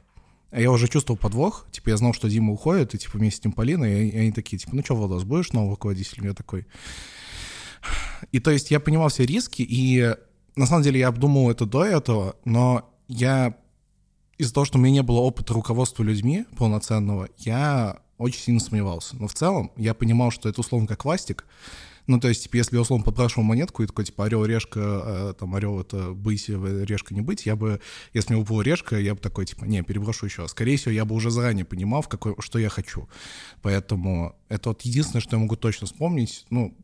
а 0.49 0.59
я 0.59 0.71
уже 0.71 0.87
чувствовал 0.87 1.19
подвох, 1.19 1.67
типа, 1.69 1.89
я 1.89 1.97
знал, 1.97 2.13
что 2.15 2.27
Дима 2.27 2.53
уходит, 2.53 2.95
и, 2.95 2.97
типа, 2.97 3.19
вместе 3.19 3.41
с 3.41 3.45
ним 3.45 3.53
Полина, 3.53 3.85
и, 3.85 4.09
и 4.09 4.17
они 4.17 4.31
такие, 4.31 4.57
типа, 4.57 4.75
ну 4.75 4.83
что, 4.83 4.95
Владос, 4.95 5.25
будешь 5.25 5.53
новым 5.53 5.69
руководителем? 5.69 6.25
Я 6.25 6.33
такой... 6.33 6.65
И, 8.31 8.39
то 8.39 8.49
есть, 8.49 8.71
я 8.71 8.79
понимал 8.79 9.09
все 9.09 9.27
риски, 9.27 9.61
и, 9.61 10.15
на 10.59 10.65
самом 10.65 10.83
деле, 10.83 10.99
я 10.99 11.07
обдумал 11.07 11.49
это 11.49 11.65
до 11.65 11.85
этого, 11.85 12.35
но 12.43 12.91
я 13.07 13.55
из-за 14.37 14.53
того, 14.53 14.65
что 14.65 14.77
у 14.77 14.81
меня 14.81 14.91
не 14.91 15.03
было 15.03 15.19
опыта 15.19 15.53
руководства 15.53 16.03
людьми 16.03 16.45
полноценного, 16.57 17.29
я 17.37 17.99
очень 18.17 18.41
сильно 18.41 18.59
сомневался. 18.59 19.15
Но 19.15 19.27
в 19.27 19.33
целом 19.33 19.71
я 19.77 19.93
понимал, 19.93 20.31
что 20.31 20.49
это 20.49 20.59
условно 20.59 20.85
как 20.85 21.05
ластик. 21.05 21.45
Ну, 22.09 22.19
то 22.19 22.27
есть, 22.27 22.41
типа, 22.41 22.55
если 22.55 22.75
я 22.75 22.81
условно 22.81 23.05
подбрашивал 23.05 23.43
монетку 23.43 23.83
и 23.83 23.85
такой, 23.85 24.03
типа, 24.03 24.25
орел, 24.25 24.43
решка, 24.43 24.79
э, 24.79 25.33
там, 25.37 25.53
орел 25.53 25.79
это 25.79 26.13
быть, 26.13 26.49
э, 26.49 26.83
решка 26.83 27.13
не 27.13 27.21
быть, 27.21 27.45
я 27.45 27.55
бы, 27.55 27.79
если 28.13 28.33
мне 28.33 28.41
выпала 28.41 28.63
решка, 28.63 28.97
я 28.97 29.13
бы 29.13 29.21
такой, 29.21 29.45
типа, 29.45 29.65
не, 29.65 29.83
переброшу 29.83 30.25
еще. 30.25 30.47
Скорее 30.47 30.77
всего, 30.77 30.89
я 30.89 31.05
бы 31.05 31.13
уже 31.13 31.29
заранее 31.29 31.65
понимал, 31.65 32.01
в 32.01 32.07
какой, 32.07 32.33
что 32.39 32.57
я 32.57 32.69
хочу. 32.69 33.07
Поэтому 33.61 34.35
это 34.47 34.69
вот 34.69 34.81
единственное, 34.81 35.21
что 35.21 35.35
я 35.35 35.39
могу 35.39 35.55
точно 35.55 35.85
вспомнить. 35.85 36.47
Ну, 36.49 36.75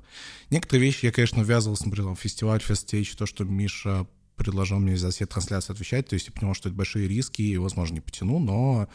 некоторые 0.51 0.85
вещи 0.85 1.07
я, 1.07 1.11
конечно, 1.11 1.41
ввязывался, 1.41 1.85
например, 1.85 2.09
там, 2.09 2.15
фестиваль, 2.15 2.61
фестстейдж, 2.61 3.15
то, 3.15 3.25
что 3.25 3.45
Миша 3.45 4.05
предложил 4.35 4.77
мне 4.77 4.95
за 4.95 5.09
все 5.09 5.25
трансляции 5.25 5.73
отвечать, 5.73 6.07
то 6.07 6.13
есть 6.13 6.27
я 6.27 6.33
понимал, 6.33 6.53
что 6.53 6.69
это 6.69 6.77
большие 6.77 7.07
риски, 7.07 7.41
и, 7.41 7.57
возможно, 7.57 7.95
не 7.95 8.01
потяну, 8.01 8.37
но 8.37 8.87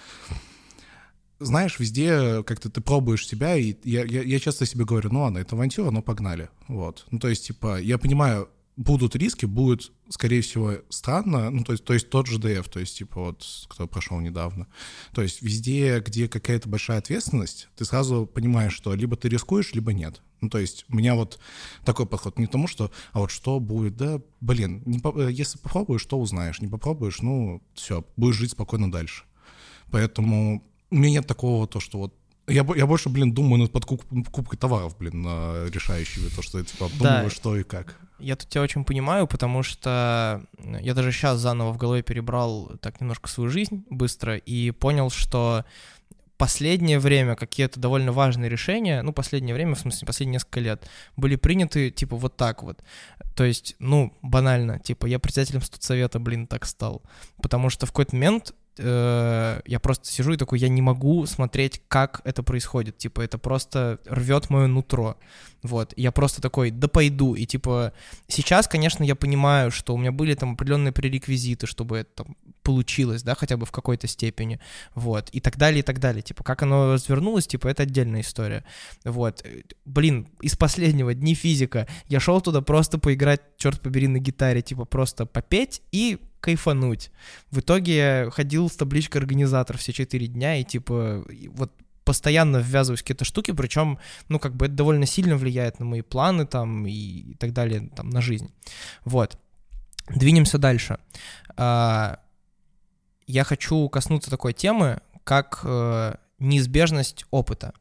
знаешь, 1.40 1.78
везде 1.78 2.42
как-то 2.44 2.70
ты 2.70 2.80
пробуешь 2.80 3.26
себя, 3.26 3.56
и 3.56 3.74
я, 3.84 4.04
я, 4.04 4.22
я 4.22 4.38
часто 4.38 4.66
себе 4.66 4.84
говорю, 4.84 5.10
ну 5.10 5.22
ладно, 5.22 5.38
это 5.38 5.56
авантюра, 5.56 5.90
но 5.90 6.02
погнали, 6.02 6.50
вот. 6.68 7.06
Ну, 7.10 7.18
то 7.18 7.28
есть, 7.28 7.46
типа, 7.46 7.80
я 7.80 7.98
понимаю, 7.98 8.48
будут 8.76 9.16
риски, 9.16 9.46
будет, 9.46 9.92
скорее 10.08 10.40
всего, 10.40 10.76
странно, 10.88 11.50
ну, 11.50 11.64
то 11.64 11.72
есть, 11.72 11.84
то 11.84 11.92
есть 11.92 12.08
тот 12.08 12.26
же 12.26 12.38
ДФ, 12.38 12.68
то 12.68 12.80
есть, 12.80 12.96
типа, 12.96 13.20
вот, 13.20 13.46
кто 13.68 13.86
прошел 13.86 14.20
недавно. 14.20 14.66
То 15.12 15.22
есть 15.22 15.42
везде, 15.42 16.00
где 16.00 16.28
какая-то 16.28 16.68
большая 16.68 16.98
ответственность, 16.98 17.68
ты 17.76 17.84
сразу 17.84 18.26
понимаешь, 18.26 18.72
что 18.72 18.94
либо 18.94 19.16
ты 19.16 19.28
рискуешь, 19.28 19.74
либо 19.74 19.92
нет. 19.92 20.22
Ну, 20.40 20.48
то 20.48 20.58
есть 20.58 20.86
у 20.88 20.96
меня 20.96 21.14
вот 21.14 21.38
такой 21.84 22.06
подход 22.06 22.38
не 22.38 22.46
тому, 22.46 22.66
что, 22.66 22.90
а 23.12 23.20
вот 23.20 23.30
что 23.30 23.60
будет, 23.60 23.96
да, 23.96 24.20
блин, 24.40 24.82
не 24.86 25.00
если 25.30 25.58
попробуешь, 25.58 26.04
то 26.06 26.18
узнаешь, 26.18 26.62
не 26.62 26.68
попробуешь, 26.68 27.20
ну, 27.20 27.62
все, 27.74 28.06
будешь 28.16 28.36
жить 28.36 28.52
спокойно 28.52 28.90
дальше. 28.90 29.24
Поэтому 29.90 30.64
у 30.90 30.96
меня 30.96 31.10
нет 31.20 31.26
такого, 31.26 31.66
то, 31.66 31.80
что 31.80 31.98
вот 31.98 32.14
я, 32.48 32.66
я 32.76 32.86
больше, 32.86 33.08
блин, 33.10 33.32
думаю 33.32 33.60
над 33.62 33.70
покупкой 33.72 34.58
товаров, 34.58 34.96
блин, 34.98 35.22
решающими, 35.72 36.28
то, 36.34 36.42
что 36.42 36.58
я, 36.58 36.64
типа, 36.64 36.86
обдумываю, 36.86 37.24
Да. 37.24 37.30
что 37.30 37.56
и 37.56 37.62
как. 37.62 37.96
Я 38.18 38.36
тут 38.36 38.48
тебя 38.48 38.62
очень 38.62 38.84
понимаю, 38.84 39.26
потому 39.26 39.62
что 39.62 40.42
я 40.80 40.94
даже 40.94 41.12
сейчас 41.12 41.38
заново 41.38 41.72
в 41.72 41.76
голове 41.78 42.02
перебрал 42.02 42.72
так 42.82 43.00
немножко 43.00 43.28
свою 43.28 43.48
жизнь 43.50 43.84
быстро 43.88 44.36
и 44.36 44.72
понял, 44.72 45.10
что 45.10 45.64
последнее 46.36 46.98
время 46.98 47.36
какие-то 47.36 47.78
довольно 47.78 48.12
важные 48.12 48.48
решения, 48.50 49.02
ну, 49.02 49.12
последнее 49.12 49.54
время, 49.54 49.74
в 49.74 49.78
смысле, 49.78 50.06
последние 50.06 50.34
несколько 50.34 50.60
лет, 50.60 50.88
были 51.16 51.36
приняты, 51.36 51.90
типа, 51.90 52.16
вот 52.16 52.36
так 52.36 52.62
вот. 52.62 52.82
То 53.36 53.44
есть, 53.44 53.76
ну, 53.78 54.16
банально, 54.22 54.78
типа, 54.78 55.06
я 55.06 55.18
председателем 55.18 55.60
студсовета, 55.62 56.18
блин, 56.18 56.46
так 56.46 56.64
стал. 56.66 57.02
Потому 57.42 57.68
что 57.70 57.86
в 57.86 57.90
какой-то 57.90 58.16
момент 58.16 58.54
э, 58.78 59.60
я 59.64 59.80
просто 59.80 60.06
сижу 60.06 60.32
и 60.32 60.36
такой, 60.36 60.58
я 60.58 60.68
не 60.68 60.82
могу 60.82 61.26
смотреть, 61.26 61.82
как 61.88 62.20
это 62.24 62.42
происходит. 62.42 62.98
Типа, 62.98 63.20
это 63.20 63.38
просто 63.38 63.98
рвет 64.06 64.50
мое 64.50 64.66
нутро. 64.66 65.16
Вот. 65.62 65.92
Я 65.96 66.12
просто 66.12 66.40
такой, 66.40 66.70
да 66.70 66.88
пойду. 66.88 67.34
И 67.34 67.46
типа, 67.46 67.92
сейчас, 68.28 68.66
конечно, 68.68 69.04
я 69.04 69.14
понимаю, 69.14 69.70
что 69.70 69.94
у 69.94 69.98
меня 69.98 70.12
были 70.12 70.34
там 70.34 70.52
определенные 70.52 70.92
пререквизиты, 70.92 71.66
чтобы 71.66 71.98
это 71.98 72.24
там 72.24 72.36
получилось, 72.62 73.22
да, 73.22 73.34
хотя 73.34 73.56
бы 73.56 73.66
в 73.66 73.72
какой-то 73.72 74.06
степени. 74.06 74.60
Вот. 74.94 75.28
И 75.30 75.40
так 75.40 75.56
далее, 75.56 75.80
и 75.80 75.82
так 75.82 75.98
далее. 75.98 76.22
Типа, 76.22 76.44
как 76.44 76.62
оно 76.62 76.92
развернулось, 76.94 77.46
типа, 77.46 77.68
это 77.68 77.82
отдельная 77.82 78.20
история. 78.20 78.64
Вот. 79.04 79.42
Э, 79.44 79.62
Блин, 79.84 80.28
из 80.40 80.56
последнего 80.56 81.14
дни 81.14 81.34
физика. 81.34 81.88
Я 82.08 82.20
шел 82.20 82.40
туда 82.40 82.60
просто 82.60 82.98
поиграть, 82.98 83.40
черт 83.56 83.80
побери, 83.80 84.08
на 84.08 84.18
гитаре, 84.18 84.62
типа, 84.62 84.84
просто 84.84 85.26
попеть 85.26 85.82
и 85.92 86.18
кайфануть. 86.40 87.10
В 87.50 87.60
итоге 87.60 88.30
ходил 88.30 88.68
с 88.68 88.76
табличкой 88.76 89.20
организатор 89.20 89.76
все 89.78 89.92
четыре 89.92 90.26
дня 90.26 90.56
и 90.56 90.64
типа 90.64 91.24
вот 91.48 91.72
постоянно 92.04 92.56
ввязываюсь 92.56 93.00
в 93.00 93.02
какие-то 93.04 93.24
штуки, 93.24 93.52
причем, 93.52 93.98
ну, 94.28 94.40
как 94.40 94.56
бы 94.56 94.66
это 94.66 94.74
довольно 94.74 95.06
сильно 95.06 95.36
влияет 95.36 95.78
на 95.78 95.84
мои 95.84 96.00
планы 96.00 96.44
там 96.44 96.86
и, 96.86 96.92
и 96.92 97.34
так 97.34 97.52
далее, 97.52 97.88
там, 97.94 98.10
на 98.10 98.20
жизнь. 98.20 98.52
Вот. 99.04 99.38
Двинемся 100.08 100.58
дальше. 100.58 100.98
А, 101.56 102.18
я 103.28 103.44
хочу 103.44 103.88
коснуться 103.88 104.28
такой 104.28 104.52
темы, 104.52 105.00
как 105.22 105.60
э, 105.62 106.14
неизбежность 106.40 107.26
опыта. 107.30 107.72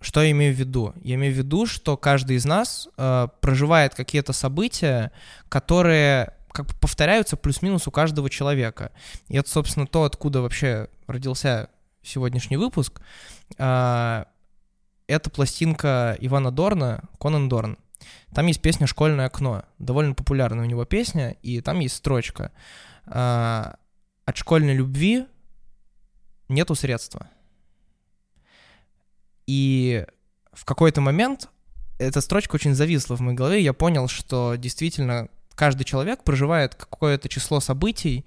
Что 0.00 0.22
я 0.22 0.32
имею 0.32 0.52
в 0.52 0.58
виду? 0.58 0.92
Я 1.04 1.14
имею 1.14 1.32
в 1.32 1.36
виду, 1.36 1.66
что 1.66 1.96
каждый 1.96 2.36
из 2.36 2.44
нас 2.44 2.88
э, 2.96 3.28
проживает 3.40 3.94
какие-то 3.94 4.32
события, 4.32 5.12
которые 5.48 6.34
как 6.52 6.66
бы 6.66 6.74
повторяются 6.80 7.36
плюс-минус 7.36 7.86
у 7.88 7.90
каждого 7.90 8.28
человека. 8.30 8.92
И 9.28 9.36
это, 9.36 9.48
собственно, 9.48 9.86
то, 9.86 10.04
откуда 10.04 10.42
вообще 10.42 10.88
родился 11.06 11.70
сегодняшний 12.02 12.56
выпуск. 12.56 13.00
А, 13.58 14.26
Это 15.06 15.30
пластинка 15.30 16.16
Ивана 16.20 16.50
Дорна 16.50 17.04
«Конан 17.18 17.48
Дорн». 17.48 17.78
Там 18.34 18.46
есть 18.46 18.60
песня 18.62 18.86
«Школьное 18.86 19.26
окно». 19.26 19.64
Довольно 19.78 20.14
популярная 20.14 20.64
у 20.64 20.68
него 20.68 20.84
песня, 20.84 21.36
и 21.42 21.60
там 21.60 21.80
есть 21.80 21.96
строчка. 21.96 22.52
а, 23.06 23.76
От 24.24 24.36
школьной 24.36 24.74
любви 24.74 25.26
нету 26.48 26.74
средства. 26.74 27.28
И 29.46 30.06
в 30.52 30.64
какой-то 30.64 31.00
момент 31.00 31.48
эта 31.98 32.20
строчка 32.20 32.56
очень 32.56 32.74
зависла 32.74 33.16
в 33.16 33.20
моей 33.20 33.36
голове, 33.36 33.60
и 33.60 33.64
я 33.64 33.72
понял, 33.72 34.08
что 34.08 34.54
действительно 34.56 35.28
каждый 35.62 35.84
человек 35.84 36.24
проживает 36.24 36.74
какое-то 36.74 37.28
число 37.28 37.60
событий, 37.60 38.26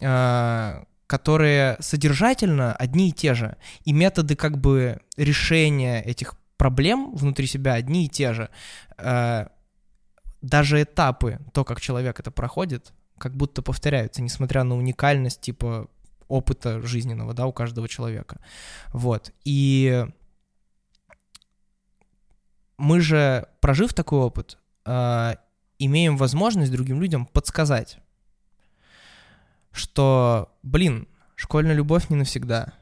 а, 0.00 0.84
которые 1.08 1.76
содержательно 1.80 2.72
одни 2.72 3.08
и 3.08 3.12
те 3.12 3.34
же, 3.34 3.56
и 3.84 3.92
методы 3.92 4.36
как 4.36 4.58
бы 4.58 5.00
решения 5.16 6.00
этих 6.00 6.34
проблем 6.56 7.16
внутри 7.16 7.48
себя 7.48 7.74
одни 7.74 8.04
и 8.04 8.08
те 8.08 8.32
же. 8.32 8.48
А, 8.96 9.48
Даже 10.40 10.80
этапы, 10.80 11.40
то, 11.52 11.64
как 11.64 11.80
человек 11.80 12.20
это 12.20 12.30
проходит, 12.30 12.92
как 13.18 13.34
будто 13.34 13.60
повторяются, 13.60 14.22
несмотря 14.22 14.62
на 14.62 14.76
уникальность 14.76 15.40
типа 15.40 15.88
опыта 16.28 16.80
жизненного, 16.86 17.34
да, 17.34 17.46
у 17.46 17.52
каждого 17.52 17.88
человека. 17.88 18.38
Вот. 18.92 19.32
И 19.44 20.06
мы 22.76 23.00
же, 23.00 23.48
прожив 23.60 23.92
такой 23.94 24.20
опыт, 24.20 24.58
э, 24.86 25.34
имеем 25.78 26.16
возможность 26.16 26.72
другим 26.72 27.00
людям 27.00 27.26
подсказать, 27.26 27.98
что, 29.72 30.50
блин, 30.62 31.06
школьная 31.36 31.74
любовь 31.74 32.08
не 32.10 32.16
навсегда. 32.16 32.72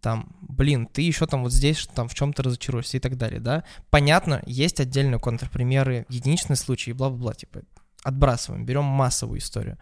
там, 0.00 0.36
блин, 0.40 0.86
ты 0.86 1.02
еще 1.02 1.26
там 1.26 1.42
вот 1.42 1.52
здесь 1.52 1.88
там 1.94 2.08
в 2.08 2.14
чем-то 2.14 2.42
разочаруешься 2.42 2.96
и 2.96 3.00
так 3.00 3.16
далее, 3.16 3.40
да. 3.40 3.64
Понятно, 3.90 4.42
есть 4.46 4.80
отдельные 4.80 5.18
контрпримеры, 5.18 6.06
единичные 6.08 6.56
случаи, 6.56 6.92
бла-бла-бла, 6.92 7.34
типа, 7.34 7.62
отбрасываем, 8.04 8.64
берем 8.64 8.84
массовую 8.84 9.40
историю. 9.40 9.78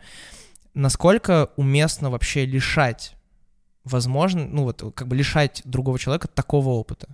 Насколько 0.74 1.50
уместно 1.57 2.11
вообще 2.11 2.46
лишать, 2.46 3.14
возможно, 3.85 4.46
ну 4.46 4.64
вот, 4.64 4.83
как 4.94 5.07
бы 5.07 5.16
лишать 5.16 5.62
другого 5.64 5.98
человека 5.98 6.29
такого 6.29 6.70
опыта? 6.70 7.09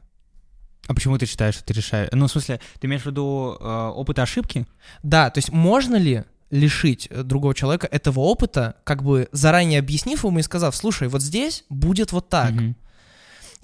А 0.88 0.94
почему 0.94 1.16
ты 1.18 1.26
считаешь, 1.26 1.54
что 1.54 1.64
ты 1.64 1.74
решаешь? 1.74 2.08
Ну, 2.12 2.26
в 2.26 2.30
смысле, 2.30 2.60
ты 2.80 2.86
имеешь 2.86 3.02
в 3.02 3.06
виду 3.06 3.56
э, 3.60 3.92
опыт 3.94 4.18
ошибки? 4.18 4.66
Да, 5.02 5.30
то 5.30 5.38
есть 5.38 5.52
можно 5.52 5.96
ли 5.96 6.24
лишить 6.50 7.08
э, 7.10 7.22
другого 7.22 7.54
человека 7.54 7.86
этого 7.86 8.20
опыта, 8.20 8.76
как 8.84 9.02
бы 9.02 9.28
заранее 9.32 9.78
объяснив 9.78 10.24
ему 10.24 10.38
и 10.38 10.42
сказав, 10.42 10.74
слушай, 10.74 11.08
вот 11.08 11.22
здесь 11.22 11.64
будет 11.68 12.12
вот 12.12 12.28
так. 12.28 12.52
Мгм. 12.52 12.76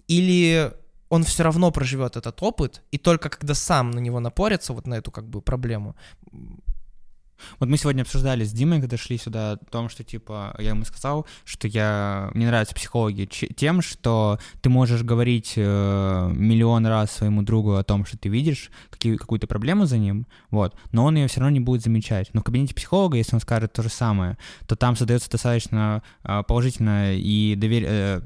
Или 0.07 0.73
он 1.09 1.25
все 1.25 1.43
равно 1.43 1.71
проживет 1.71 2.17
этот 2.17 2.43
опыт, 2.43 2.83
и 2.91 2.99
только 2.99 3.29
когда 3.31 3.55
сам 3.55 3.91
на 3.91 3.99
него 3.99 4.21
напорится, 4.21 4.73
вот 4.73 4.87
на 4.87 4.95
эту 4.95 5.11
как 5.11 5.29
бы 5.29 5.43
проблему. 5.43 5.97
Вот 7.59 7.69
мы 7.69 7.77
сегодня 7.77 8.03
обсуждали 8.03 8.45
с 8.45 8.53
Димой, 8.53 8.81
когда 8.81 8.97
шли 8.97 9.19
сюда, 9.19 9.53
о 9.53 9.57
том, 9.57 9.89
что, 9.89 10.05
типа, 10.05 10.55
я 10.59 10.71
ему 10.71 10.85
сказал, 10.85 11.27
что 11.45 11.69
я... 11.69 12.31
Мне 12.35 12.47
нравятся 12.47 12.75
психологи 12.75 13.27
тем, 13.27 13.83
что 13.83 14.39
ты 14.61 14.69
можешь 14.69 15.03
говорить 15.03 15.55
э, 15.57 16.33
миллион 16.35 16.87
раз 16.87 17.13
своему 17.13 17.43
другу 17.43 17.75
о 17.75 17.85
том, 17.85 18.05
что 18.05 18.19
ты 18.19 18.29
видишь 18.29 18.71
какие, 18.91 19.17
какую-то 19.17 19.47
проблему 19.47 19.87
за 19.87 19.99
ним, 19.99 20.27
вот, 20.51 20.77
но 20.93 21.05
он 21.05 21.17
ее 21.17 21.29
все 21.29 21.41
равно 21.41 21.55
не 21.55 21.61
будет 21.61 21.83
замечать. 21.83 22.31
Но 22.33 22.41
в 22.41 22.45
кабинете 22.45 22.75
психолога, 22.75 23.17
если 23.17 23.35
он 23.35 23.41
скажет 23.41 23.73
то 23.73 23.83
же 23.83 23.89
самое, 23.89 24.39
то 24.67 24.77
там 24.77 24.97
создается 24.97 25.31
достаточно 25.31 26.03
э, 26.25 26.43
положительная 26.47 27.15
и 27.17 27.55
довер... 27.57 27.85
э, 27.87 28.21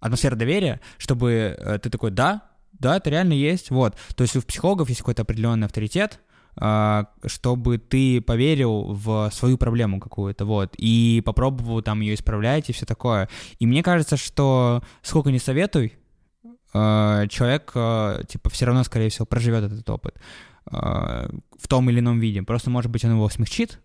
атмосфера 0.00 0.36
доверия, 0.36 0.80
чтобы 0.98 1.56
э, 1.58 1.78
ты 1.78 1.88
такой, 1.88 2.10
да, 2.10 2.42
да, 2.72 2.96
это 2.96 3.08
реально 3.10 3.32
есть, 3.32 3.70
вот. 3.70 3.96
То 4.14 4.22
есть 4.22 4.36
у 4.36 4.42
психологов 4.42 4.88
есть 4.88 5.00
какой-то 5.00 5.22
определенный 5.22 5.66
авторитет, 5.66 6.20
чтобы 6.56 7.78
ты 7.78 8.20
поверил 8.20 8.92
в 8.92 9.30
свою 9.32 9.58
проблему 9.58 10.00
какую-то, 10.00 10.44
вот, 10.44 10.74
и 10.76 11.22
попробовал 11.24 11.82
там 11.82 12.00
ее 12.00 12.14
исправлять 12.14 12.70
и 12.70 12.72
все 12.72 12.86
такое. 12.86 13.28
И 13.58 13.66
мне 13.66 13.82
кажется, 13.82 14.16
что 14.16 14.82
сколько 15.02 15.30
ни 15.30 15.38
советуй, 15.38 15.94
а, 16.74 17.26
человек, 17.28 17.70
а, 17.74 18.22
типа, 18.24 18.50
все 18.50 18.66
равно, 18.66 18.82
скорее 18.82 19.08
всего, 19.08 19.26
проживет 19.26 19.64
этот 19.64 19.88
опыт 19.88 20.16
а, 20.66 21.30
в 21.56 21.68
том 21.68 21.88
или 21.88 22.00
ином 22.00 22.18
виде. 22.18 22.42
Просто, 22.42 22.68
может 22.68 22.90
быть, 22.90 23.04
он 23.04 23.12
его 23.12 23.28
смягчит, 23.28 23.80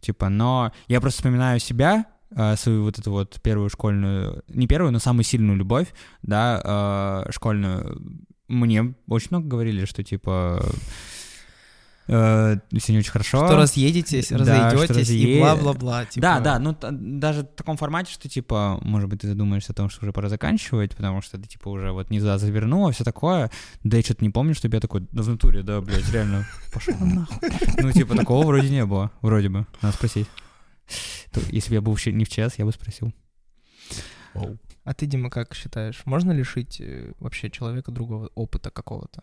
типа, 0.00 0.28
но 0.28 0.72
я 0.86 1.00
просто 1.00 1.18
вспоминаю 1.18 1.58
себя, 1.58 2.06
а, 2.34 2.54
свою 2.54 2.84
вот 2.84 2.98
эту 2.98 3.10
вот 3.10 3.40
первую 3.42 3.68
школьную, 3.68 4.44
не 4.48 4.68
первую, 4.68 4.92
но 4.92 5.00
самую 5.00 5.24
сильную 5.24 5.58
любовь, 5.58 5.88
да, 6.22 6.60
а, 6.64 7.26
школьную. 7.30 8.00
Мне 8.46 8.94
очень 9.08 9.28
много 9.30 9.48
говорили, 9.48 9.84
что, 9.84 10.04
типа, 10.04 10.64
э, 12.10 12.56
все 12.78 12.92
не 12.92 12.98
очень 12.98 13.10
хорошо. 13.10 13.46
Что 13.46 13.56
разъедетесь, 13.56 14.28
Да, 14.28 14.38
разойдетесь 14.38 15.08
разъе- 15.08 15.16
и 15.16 15.38
бла-бла-бла. 15.40 16.04
типа. 16.06 16.20
Да, 16.22 16.40
да, 16.40 16.58
ну 16.58 16.76
даже 16.80 17.42
в 17.42 17.46
таком 17.56 17.76
формате, 17.76 18.12
что 18.12 18.28
типа, 18.28 18.78
может 18.82 19.08
быть, 19.08 19.20
ты 19.20 19.28
задумаешься 19.28 19.72
о 19.72 19.74
том, 19.74 19.88
что 19.88 20.02
уже 20.04 20.12
пора 20.12 20.28
заканчивать, 20.28 20.96
потому 20.96 21.22
что 21.22 21.38
ты 21.38 21.46
типа 21.48 21.68
уже 21.68 21.92
вот 21.92 22.10
не 22.10 22.18
туда 22.18 22.38
завернула, 22.38 22.92
все 22.92 23.04
такое. 23.04 23.50
Да 23.84 23.96
я 23.96 24.02
что-то 24.02 24.24
не 24.24 24.30
помню, 24.30 24.54
чтобы 24.54 24.76
я 24.76 24.80
такой, 24.80 25.06
да 25.12 25.22
в 25.22 25.28
натуре, 25.28 25.62
да, 25.62 25.80
блядь, 25.80 26.10
реально, 26.12 26.46
пошел 26.72 26.94
нахуй. 27.00 27.48
Ну, 27.78 27.92
типа, 27.92 28.16
такого 28.16 28.44
вроде 28.46 28.68
не 28.70 28.84
было, 28.84 29.10
вроде 29.22 29.48
бы, 29.48 29.66
надо 29.82 29.94
спросить. 29.96 30.26
Если 31.50 31.68
бы 31.70 31.74
я 31.76 31.80
был 31.80 31.92
вообще 31.92 32.12
не 32.12 32.24
в 32.24 32.28
час, 32.28 32.54
я 32.58 32.64
бы 32.64 32.72
спросил. 32.72 33.12
А 34.84 34.94
ты, 34.94 35.06
Дима, 35.06 35.30
как 35.30 35.54
считаешь, 35.54 36.02
можно 36.06 36.32
лишить 36.32 36.80
э, 36.80 37.12
вообще 37.20 37.50
человека 37.50 37.92
другого 37.92 38.30
опыта 38.34 38.70
какого-то? 38.70 39.22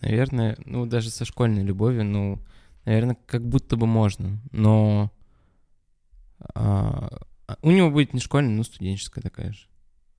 Наверное, 0.00 0.56
ну, 0.64 0.86
даже 0.86 1.10
со 1.10 1.24
школьной 1.24 1.62
любовью, 1.64 2.04
ну, 2.04 2.40
наверное, 2.84 3.16
как 3.26 3.46
будто 3.46 3.76
бы 3.76 3.86
можно, 3.86 4.40
но 4.52 5.10
а, 6.54 7.10
у 7.62 7.70
него 7.70 7.90
будет 7.90 8.14
не 8.14 8.20
школьная, 8.20 8.54
но 8.54 8.62
студенческая 8.62 9.20
такая 9.22 9.52
же. 9.52 9.66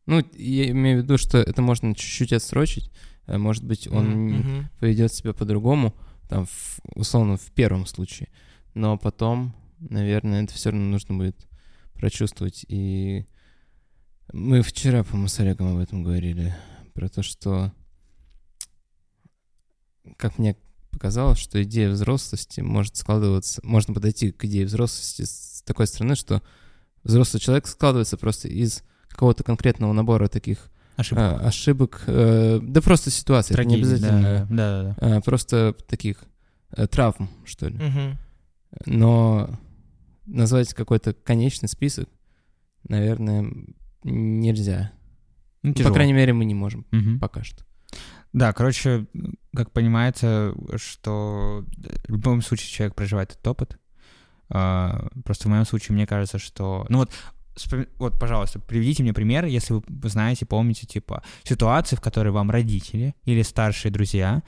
Ну, 0.06 0.24
я 0.34 0.70
имею 0.72 1.00
в 1.00 1.04
виду, 1.04 1.18
что 1.18 1.38
это 1.38 1.62
можно 1.62 1.94
чуть-чуть 1.94 2.34
отсрочить, 2.34 2.92
э, 3.28 3.38
может 3.38 3.63
быть, 3.63 3.88
он 3.88 4.39
Мгм. 4.39 4.70
поведет 4.80 5.13
себя 5.13 5.34
по-другому, 5.34 5.96
там, 6.28 6.46
в- 6.46 6.80
условно, 6.96 7.38
в 7.38 7.52
первом 7.52 7.86
случае, 7.86 8.30
но 8.74 8.98
потом, 8.98 9.56
наверное, 9.80 10.44
это 10.44 10.54
все 10.54 10.72
равно 10.72 10.86
нужно 10.88 11.15
будет 11.15 11.48
прочувствовать. 11.94 12.65
И 12.68 13.26
мы 14.34 14.62
вчера, 14.62 15.04
по-моему, 15.04 15.28
с 15.28 15.39
Олегом 15.39 15.74
об 15.76 15.80
этом 15.80 16.04
говорили, 16.04 16.56
про 16.94 17.08
то, 17.08 17.22
что, 17.24 17.72
как 20.17 20.38
мне 20.38 20.56
показалось, 20.91 21.39
что 21.39 21.62
идея 21.63 21.89
взрослости 21.89 22.62
может 22.62 22.95
складываться, 22.95 23.62
можно 23.63 23.93
подойти 23.93 24.32
к 24.32 24.43
идее 24.45 24.65
взрослости 24.65 25.24
с 25.24 25.62
такой 25.65 25.88
стороны, 25.88 26.15
что 26.15 26.41
взрослый 27.04 27.39
человек 27.39 27.67
складывается 27.67 28.17
просто 28.17 28.48
из 28.48 28.84
какого-то 29.08 29.43
конкретного 29.43 29.93
набора 29.93 30.28
таких 30.28 30.69
Ошибка. 30.95 31.38
а, 31.39 31.48
ошибок, 31.48 32.04
э, 32.08 32.60
да 32.62 32.82
просто 32.82 33.12
ситуаций, 33.12 33.56
не 33.65 33.76
обязательно 33.76 34.22
да, 34.22 34.45
да, 34.50 34.84
да, 34.84 34.95
да. 35.00 35.17
а, 35.17 35.22
просто 35.22 35.76
таких 35.88 36.24
э, 36.72 36.88
травм, 36.88 37.30
что 37.45 37.67
ли. 37.67 37.76
Мгм. 37.78 38.17
Но 38.86 39.50
назвать 40.26 40.74
какой-то 40.74 41.13
конечный 41.13 41.69
список, 41.69 42.10
наверное, 42.88 43.52
нельзя. 44.04 44.91
Ну, 45.63 45.74
По 45.74 45.91
крайней 45.91 46.13
мере, 46.13 46.34
мы 46.34 46.45
не 46.45 46.54
можем 46.54 46.86
Мгм. 46.91 47.19
пока 47.19 47.43
что. 47.43 47.63
Да, 48.34 48.54
короче, 48.54 49.08
как 49.56 49.72
понимается, 49.72 50.54
что 50.76 51.65
в 52.08 52.12
любом 52.12 52.42
случае 52.42 52.70
человек 52.70 52.96
проживает 52.96 53.32
этот 53.32 53.48
опыт. 53.48 53.80
А, 54.50 55.08
Просто 55.26 55.48
в 55.48 55.52
моем 55.52 55.65
случае 55.65 55.96
мне 55.96 56.06
кажется, 56.06 56.38
что... 56.38 56.86
Ну 56.89 57.00
вот, 57.00 57.12
вот, 57.98 58.20
пожалуйста, 58.20 58.60
приведите 58.60 59.04
мне 59.04 59.13
пример, 59.13 59.46
если 59.46 59.74
вы 59.74 60.10
знаете, 60.10 60.46
помните, 60.46 60.86
типа, 60.86 61.24
ситуации, 61.44 61.96
в 61.96 62.02
которой 62.02 62.30
вам 62.30 62.52
родители 62.52 63.15
или 63.26 63.42
старшие 63.42 63.92
друзья 63.92 64.44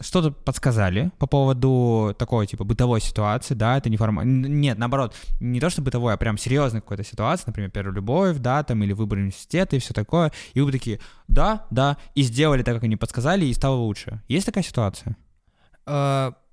что-то 0.00 0.30
подсказали 0.30 1.10
по 1.18 1.26
поводу 1.26 2.14
такой, 2.18 2.46
типа, 2.46 2.64
бытовой 2.64 3.00
ситуации, 3.00 3.54
да, 3.54 3.76
это 3.78 3.90
не 3.90 3.96
форма... 3.96 4.22
н- 4.22 4.60
Нет, 4.60 4.78
наоборот, 4.78 5.14
не 5.40 5.60
то, 5.60 5.70
что 5.70 5.82
бытовой, 5.82 6.14
а 6.14 6.16
прям 6.16 6.38
серьезной 6.38 6.80
какой-то 6.80 7.04
ситуации, 7.04 7.44
например, 7.46 7.70
первая 7.70 7.94
любовь, 7.94 8.38
да, 8.38 8.62
там, 8.62 8.82
или 8.82 8.92
выбор 8.92 9.18
университета 9.18 9.76
и 9.76 9.78
все 9.78 9.94
такое, 9.94 10.32
и 10.54 10.60
вы 10.60 10.72
такие, 10.72 11.00
да, 11.28 11.66
да, 11.70 11.96
и 12.14 12.22
сделали 12.22 12.62
так, 12.62 12.74
как 12.74 12.84
они 12.84 12.96
подсказали, 12.96 13.44
и 13.44 13.54
стало 13.54 13.76
лучше. 13.76 14.22
Есть 14.28 14.46
такая 14.46 14.64
ситуация? 14.64 15.16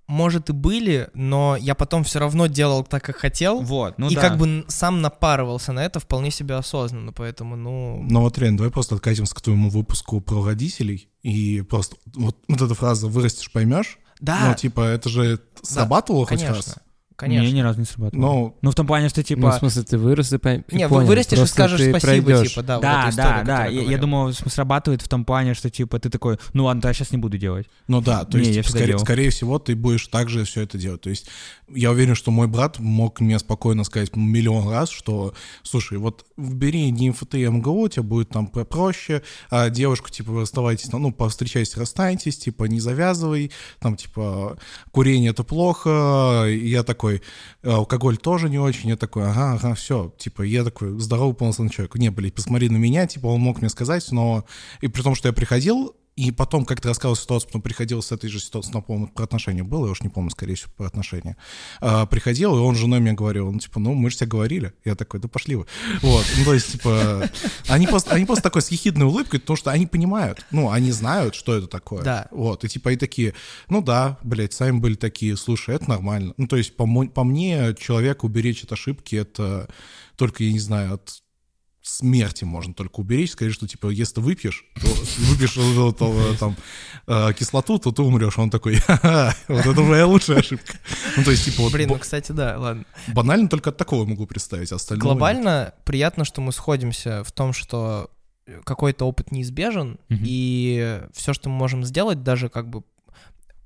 Может 0.08 0.50
и 0.50 0.54
были, 0.54 1.10
но 1.14 1.58
я 1.58 1.76
потом 1.76 2.06
все 2.06 2.20
равно 2.20 2.48
делал 2.48 2.84
так, 2.84 3.04
как 3.04 3.18
хотел. 3.18 3.62
Вот, 3.62 3.98
ну 3.98 4.10
и 4.10 4.16
да. 4.16 4.22
как 4.22 4.38
бы 4.38 4.64
сам 4.70 5.02
напарывался 5.02 5.74
на 5.74 5.84
это 5.84 6.00
вполне 6.00 6.32
себе 6.32 6.56
осознанно, 6.56 7.12
поэтому, 7.12 7.58
ну... 7.58 8.02
Ну 8.10 8.22
вот, 8.22 8.38
Рен, 8.38 8.56
давай 8.56 8.72
просто 8.72 8.96
откатимся 8.96 9.36
к 9.36 9.42
твоему 9.42 9.70
выпуску 9.70 10.22
про 10.22 10.46
родителей. 10.46 11.10
И 11.24 11.62
просто 11.62 11.98
вот, 12.16 12.38
вот 12.48 12.62
эта 12.62 12.74
фраза 12.74 13.08
«вырастешь, 13.08 13.52
поймешь». 13.52 14.00
Да, 14.20 14.48
Ну, 14.48 14.56
типа, 14.56 14.82
это 14.82 15.10
же 15.10 15.40
срабатывало 15.62 16.26
хоть 16.26 16.40
конечно, 16.40 16.56
раз? 16.56 16.76
Конечно. 17.18 17.44
Мне 17.44 17.52
ни 17.52 17.60
разу 17.62 17.80
не 17.80 17.86
сработало. 17.86 18.20
Ну, 18.22 18.56
Ну, 18.62 18.72
в 18.72 18.76
том 18.76 18.88
плане, 18.88 19.10
что, 19.10 19.20
Ну, 19.20 19.24
типа... 19.26 19.52
в 19.52 19.56
смысле, 19.56 19.84
ты 19.84 19.98
вырос 19.98 20.32
и, 20.32 20.38
пон- 20.38 20.64
и 20.70 20.76
Не, 20.76 20.88
вы 20.88 20.96
понял, 20.96 21.08
вырастешь 21.08 21.40
и 21.40 21.46
скажешь 21.46 21.82
спасибо, 21.82 22.00
пройдёшь. 22.00 22.50
типа, 22.50 22.64
да, 22.64 22.76
вот 22.76 22.82
да, 22.84 23.02
эту 23.02 23.10
историю, 23.10 23.46
да, 23.46 23.58
да. 23.58 23.66
Я, 23.66 23.82
я 23.82 23.98
см- 24.32 24.50
срабатывает 24.50 25.02
в 25.02 25.10
том 25.10 25.26
плане, 25.26 25.54
что 25.56 25.70
типа 25.70 26.00
ты 26.00 26.10
такой, 26.10 26.38
ну 26.54 26.66
ладно, 26.66 26.82
то 26.84 26.88
я 26.88 26.94
сейчас 26.94 27.12
не 27.12 27.18
буду 27.18 27.38
делать. 27.38 27.68
Ну 27.88 28.00
да, 28.02 28.24
то 28.24 28.38
Не, 28.38 28.46
есть, 28.46 28.56
я 28.56 28.62
типа, 28.64 28.70
скорее, 28.72 28.88
делал. 28.88 29.00
скорее 29.00 29.30
всего, 29.32 29.60
ты 29.60 29.76
будешь 29.76 30.08
также 30.08 30.46
все 30.46 30.62
это 30.62 30.78
делать. 30.78 31.02
То 31.02 31.10
есть 31.10 31.28
я 31.74 31.92
уверен, 31.92 32.16
что 32.16 32.32
мой 32.32 32.48
брат 32.48 32.80
мог 32.80 33.20
мне 33.20 33.40
спокойно 33.40 33.84
сказать 33.84 34.16
миллион 34.16 34.70
раз, 34.70 34.90
что, 34.92 35.34
слушай, 35.64 35.98
вот 35.98 36.24
вбери 36.38 36.92
не 36.92 37.10
МФТ 37.10 37.36
и 37.36 37.48
МГУ, 37.48 37.82
у 37.82 37.88
тебя 37.88 38.04
будет 38.04 38.30
там 38.30 38.48
проще, 38.48 39.24
а 39.50 39.70
девушку, 39.70 40.10
типа, 40.10 40.32
вы 40.32 40.42
расставайтесь, 40.42 40.92
ну, 40.92 41.12
повстречайтесь, 41.12 41.76
расстанетесь, 41.76 42.38
типа, 42.38 42.66
не 42.66 42.80
завязывай, 42.80 43.52
там, 43.80 43.96
типа, 43.96 44.58
курение 44.92 45.32
это 45.32 45.44
плохо, 45.44 46.46
и 46.48 46.70
я 46.70 46.84
такой, 46.84 47.22
«А, 47.64 47.78
алкоголь 47.78 48.18
тоже 48.18 48.50
не 48.50 48.60
очень, 48.60 48.90
я 48.90 48.98
такой, 48.98 49.28
ага, 49.28 49.54
ага, 49.54 49.74
все, 49.74 50.14
типа, 50.18 50.44
я 50.44 50.64
такой 50.64 51.00
здоровый 51.00 51.36
полноценный 51.36 51.72
человек. 51.72 51.96
Не, 51.96 52.10
блядь, 52.10 52.36
посмотри 52.36 52.70
на 52.70 52.78
меня, 52.78 53.08
типа, 53.08 53.28
он 53.28 53.42
мог 53.42 53.60
мне 53.60 53.70
сказать, 53.70 54.06
но, 54.12 54.46
и 54.82 54.88
при 54.88 55.02
том, 55.02 55.16
что 55.16 55.28
я 55.28 55.34
приходил, 55.34 55.96
и 56.18 56.32
потом, 56.32 56.66
как 56.66 56.82
ты 56.82 56.88
рассказывал 56.88 57.16
ситуацию, 57.16 57.50
потом 57.50 57.62
приходил 57.62 58.02
с 58.02 58.12
этой 58.12 58.28
же 58.28 58.40
ситуацией, 58.40 58.74
ну, 58.74 58.82
по-моему, 58.82 59.08
про 59.10 59.24
отношения 59.24 59.62
было, 59.64 59.86
я 59.86 59.92
уж 59.92 60.02
не 60.02 60.10
помню, 60.10 60.32
скорее 60.32 60.56
всего, 60.56 60.72
про 60.76 60.88
отношения. 60.88 61.38
А, 61.80 62.08
приходил, 62.08 62.58
и 62.58 62.60
он 62.60 62.76
с 62.76 62.80
женой 62.80 63.00
мне 63.00 63.14
говорил, 63.14 63.52
ну, 63.52 63.60
типа, 63.60 63.80
ну, 63.80 63.94
мы 63.94 64.10
же 64.10 64.18
тебе 64.18 64.28
говорили. 64.28 64.74
Я 64.84 64.96
такой, 64.96 65.20
да 65.20 65.28
пошли 65.28 65.56
вы. 65.56 65.68
Вот, 66.02 66.26
ну, 66.40 66.44
то 66.44 66.56
есть, 66.56 66.72
типа, 66.72 67.30
они 67.68 67.86
просто, 67.86 68.16
они 68.16 68.26
просто 68.26 68.42
такой 68.42 68.64
с 68.64 68.70
ехидной 68.70 69.06
улыбкой, 69.06 69.40
потому 69.40 69.58
что 69.58 69.70
они 69.70 69.86
понимают, 69.86 70.44
ну, 70.50 70.72
они 70.72 70.92
знают, 70.92 71.36
что 71.36 71.56
это 71.56 71.68
такое. 71.68 72.02
Да. 72.02 72.28
Вот, 72.32 72.64
и 72.64 72.68
типа, 72.68 72.94
и 72.94 72.98
такие, 72.98 73.36
ну, 73.70 73.84
да, 73.84 74.18
блядь, 74.24 74.54
сами 74.54 74.80
были 74.80 74.96
такие, 74.96 75.38
слушай, 75.38 75.76
это 75.76 75.88
нормально. 75.88 76.34
Ну, 76.38 76.48
то 76.48 76.56
есть, 76.56 76.76
по, 76.76 76.88
по 76.88 77.24
мне, 77.24 77.76
человека 77.76 78.26
уберечь 78.26 78.64
от 78.64 78.72
ошибки, 78.72 79.16
это 79.16 79.70
только, 80.16 80.44
я 80.44 80.52
не 80.52 80.60
знаю, 80.60 80.96
от 80.96 81.22
смерти 81.88 82.44
можно 82.44 82.74
только 82.74 83.00
уберечь, 83.00 83.32
сказать, 83.32 83.54
что, 83.54 83.68
типа, 83.68 83.88
если 83.90 84.16
ты 84.16 84.22
выпьешь, 84.22 84.66
то 84.76 84.88
выпьешь 85.30 85.54
то, 85.54 86.36
там, 86.40 86.56
э, 87.08 87.34
кислоту, 87.34 87.80
то 87.80 87.92
ты 87.92 88.02
умрешь. 88.02 88.38
Он 88.38 88.50
такой, 88.50 88.76
ха-ха, 88.76 89.36
вот 89.48 89.66
это 89.66 89.82
моя 89.82 90.06
лучшая 90.06 90.40
ошибка. 90.40 90.74
Ну, 91.16 91.24
то 91.24 91.32
есть, 91.32 91.46
типа, 91.46 91.64
вот 91.64 91.74
Блин, 91.74 91.90
ну, 91.90 92.00
кстати, 92.00 92.32
да, 92.32 92.58
ладно. 92.58 92.86
банально 93.08 93.50
только 93.50 93.70
от 93.70 93.78
такого 93.78 94.06
могу 94.06 94.26
представить, 94.28 94.72
а 94.72 94.76
остальное... 94.76 95.02
Глобально 95.02 95.74
приятно, 95.86 96.26
что 96.26 96.42
мы 96.42 96.52
сходимся 96.52 97.24
в 97.24 97.32
том, 97.32 97.54
что 97.54 98.12
какой-то 98.64 99.06
опыт 99.06 99.32
неизбежен, 99.32 100.00
и 100.10 101.02
все, 101.14 101.34
что 101.34 101.50
мы 101.50 101.56
можем 101.56 101.84
сделать, 101.84 102.24
даже 102.24 102.50
как 102.50 102.70
бы 102.70 102.84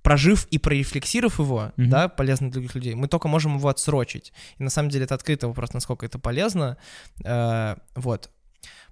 прожив 0.01 0.47
и 0.51 0.57
прорефлексировав 0.57 1.39
его, 1.39 1.71
Мгм. 1.77 1.89
да, 1.89 2.07
полезно 2.09 2.47
для 2.47 2.53
других 2.53 2.75
людей, 2.75 2.95
мы 2.95 3.07
только 3.07 3.27
можем 3.27 3.57
его 3.57 3.69
отсрочить. 3.69 4.33
И 4.57 4.63
на 4.63 4.69
самом 4.69 4.89
деле 4.89 5.05
это 5.05 5.15
открытый 5.15 5.47
вопрос, 5.49 5.73
насколько 5.73 6.05
это 6.05 6.19
полезно. 6.19 6.77
Э, 7.23 7.75
вот. 7.95 8.29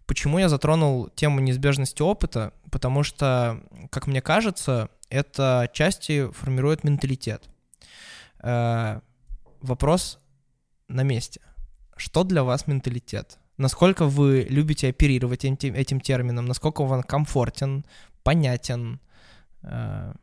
Почему 0.05 0.39
я 0.39 0.49
затронул 0.49 1.09
тему 1.09 1.39
неизбежности 1.39 2.01
опыта? 2.01 2.53
Потому 2.71 3.03
что, 3.03 3.61
как 3.91 4.07
мне 4.07 4.21
кажется, 4.21 4.89
это 5.09 5.61
отчасти 5.61 6.31
формирует 6.31 6.83
менталитет. 6.83 7.49
Э, 8.41 9.01
вопрос 9.61 10.19
на 10.87 11.03
месте. 11.03 11.41
Что 11.95 12.23
для 12.23 12.43
вас 12.43 12.67
менталитет? 12.67 13.39
Насколько 13.57 14.05
вы 14.05 14.47
любите 14.49 14.87
оперировать 14.89 15.43
этим, 15.43 15.73
этим 15.73 15.99
термином? 15.99 16.45
Насколько 16.45 16.81
он 16.81 17.03
комфортен, 17.03 17.85
понятен? 18.23 18.99
Э, 19.63 20.13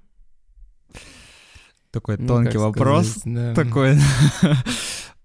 Такой 1.91 2.19
Ну, 2.19 2.27
тонкий 2.27 2.59
вопрос. 2.59 3.09
сказать, 3.09 3.35
да. 3.35 3.55
Такой. 3.55 3.99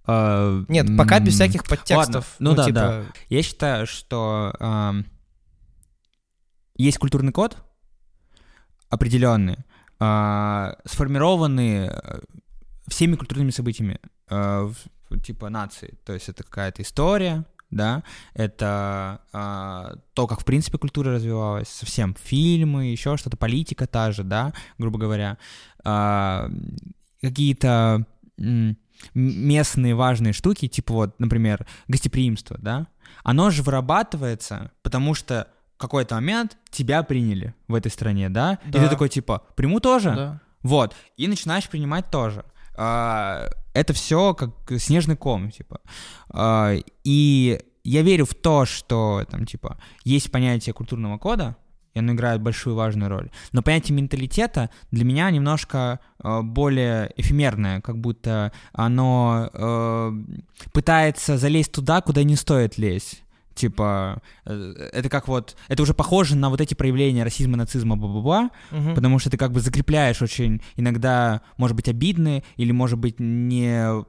А, 0.03 0.65
Нет, 0.67 0.97
пока 0.97 1.19
без 1.19 1.35
всяких 1.35 1.63
подтекстов. 1.63 2.35
ну 2.39 2.55
да, 2.55 2.65
типа, 2.65 2.79
да. 2.79 3.03
Я 3.29 3.43
считаю, 3.43 3.85
что 3.85 4.51
есть 6.75 6.97
культурный 6.97 7.31
код 7.31 7.57
определенный, 8.89 9.57
а, 9.99 10.75
сформированный 10.85 11.87
э, 11.87 12.19
всеми 12.87 13.15
культурными 13.15 13.51
событиями 13.51 13.99
э, 14.29 14.71
типа 15.23 15.49
нации. 15.49 15.97
То 16.05 16.13
есть 16.13 16.27
это 16.27 16.43
какая-то 16.43 16.81
история, 16.81 17.45
да, 17.71 18.03
это 18.33 19.21
а, 19.33 19.95
то, 20.13 20.27
как 20.27 20.41
в 20.41 20.45
принципе 20.45 20.77
культура 20.77 21.13
развивалась, 21.13 21.69
совсем 21.69 22.15
фильмы, 22.21 22.85
еще 22.87 23.17
что-то, 23.17 23.37
политика 23.37 23.87
та 23.87 24.11
же, 24.11 24.23
да, 24.23 24.53
грубо 24.77 24.99
говоря, 24.99 25.37
А, 25.83 26.49
какие-то 27.21 28.05
местные 29.13 29.95
важные 29.95 30.33
штуки, 30.33 30.67
типа 30.67 30.93
вот, 30.93 31.19
например, 31.19 31.65
гостеприимство, 31.87 32.57
да, 32.59 32.87
оно 33.23 33.49
же 33.49 33.63
вырабатывается, 33.63 34.71
потому 34.83 35.13
что 35.15 35.47
в 35.75 35.81
какой-то 35.81 36.15
момент 36.15 36.57
тебя 36.69 37.01
приняли 37.03 37.55
в 37.67 37.73
этой 37.73 37.91
стране, 37.91 38.29
да, 38.29 38.59
и 38.67 38.71
Да. 38.71 38.83
ты 38.83 38.89
такой 38.89 39.09
типа, 39.09 39.43
приму 39.55 39.79
тоже, 39.79 40.13
да. 40.15 40.41
вот, 40.61 40.95
и 41.17 41.27
начинаешь 41.27 41.67
принимать 41.69 42.09
тоже. 42.11 42.45
А, 42.83 43.47
Это 43.73 43.93
все 43.93 44.33
как 44.33 44.51
снежный 44.79 45.15
ком, 45.15 45.51
типа. 45.51 45.81
А, 46.29 46.73
И 47.03 47.59
я 47.83 48.01
верю 48.01 48.25
в 48.25 48.33
то, 48.33 48.65
что 48.65 49.23
там, 49.29 49.45
типа, 49.45 49.77
есть 50.03 50.31
понятие 50.31 50.73
культурного 50.73 51.19
кода, 51.19 51.55
и 51.93 51.99
оно 51.99 52.13
играет 52.13 52.41
большую 52.41 52.75
важную 52.75 53.09
роль. 53.09 53.29
Но 53.51 53.61
понятие 53.61 53.95
менталитета 53.95 54.69
для 54.91 55.03
меня 55.03 55.29
немножко 55.29 55.99
э, 56.23 56.41
более 56.41 57.11
эфемерное, 57.17 57.81
как 57.81 57.97
будто 57.97 58.51
оно 58.71 59.49
э, 59.51 60.11
пытается 60.71 61.37
залезть 61.37 61.73
туда, 61.73 62.01
куда 62.01 62.23
не 62.23 62.35
стоит 62.35 62.77
лезть. 62.77 63.23
Типа, 63.61 64.23
э, 64.47 64.89
это 64.91 65.07
как 65.07 65.27
вот, 65.27 65.55
это 65.67 65.83
уже 65.83 65.93
похоже 65.93 66.35
на 66.35 66.49
вот 66.49 66.59
эти 66.61 66.73
проявления 66.73 67.23
расизма, 67.23 67.57
нацизма, 67.57 67.95
бла-бла-бла, 67.95 68.49
Мгм. 68.71 68.95
потому 68.95 69.19
что 69.19 69.29
ты 69.29 69.37
как 69.37 69.51
бы 69.51 69.59
закрепляешь 69.59 70.19
очень 70.23 70.63
иногда, 70.77 71.41
может 71.57 71.75
быть, 71.75 71.87
обидные 71.87 72.43
или, 72.57 72.71
может 72.71 72.97
быть, 72.97 73.19
не, 73.19 74.03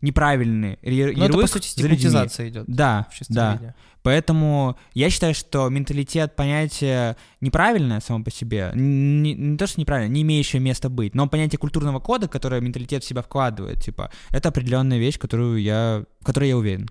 неправильные 0.00 0.78
яр- 0.82 1.12
Ну, 1.14 1.24
это, 1.24 1.32
по 1.32 1.38
ярлык 1.40 1.50
сути, 1.50 1.66
стигматизация 1.66 2.48
идет 2.48 2.64
Да, 2.66 3.06
да. 3.28 3.52
виде. 3.60 3.74
Поэтому 4.02 4.76
я 4.94 5.10
считаю, 5.10 5.34
что 5.34 5.68
менталитет 5.68 6.34
понятие 6.34 7.16
неправильное 7.40 8.00
само 8.00 8.24
по 8.24 8.30
себе, 8.30 8.72
не, 8.74 9.34
не 9.34 9.56
то, 9.56 9.66
что 9.66 9.80
неправильно, 9.80 10.12
не 10.12 10.22
имеющее 10.22 10.60
места 10.60 10.88
быть, 10.88 11.14
но 11.14 11.28
понятие 11.28 11.58
культурного 11.58 12.00
кода, 12.00 12.26
которое 12.26 12.60
менталитет 12.62 13.04
в 13.04 13.06
себя 13.06 13.20
вкладывает, 13.22 13.80
типа, 13.82 14.10
это 14.30 14.48
определенная 14.48 14.98
вещь, 14.98 15.18
которую 15.18 15.60
я, 15.62 16.04
в 16.20 16.24
которой 16.24 16.48
я 16.48 16.56
уверен. 16.56 16.88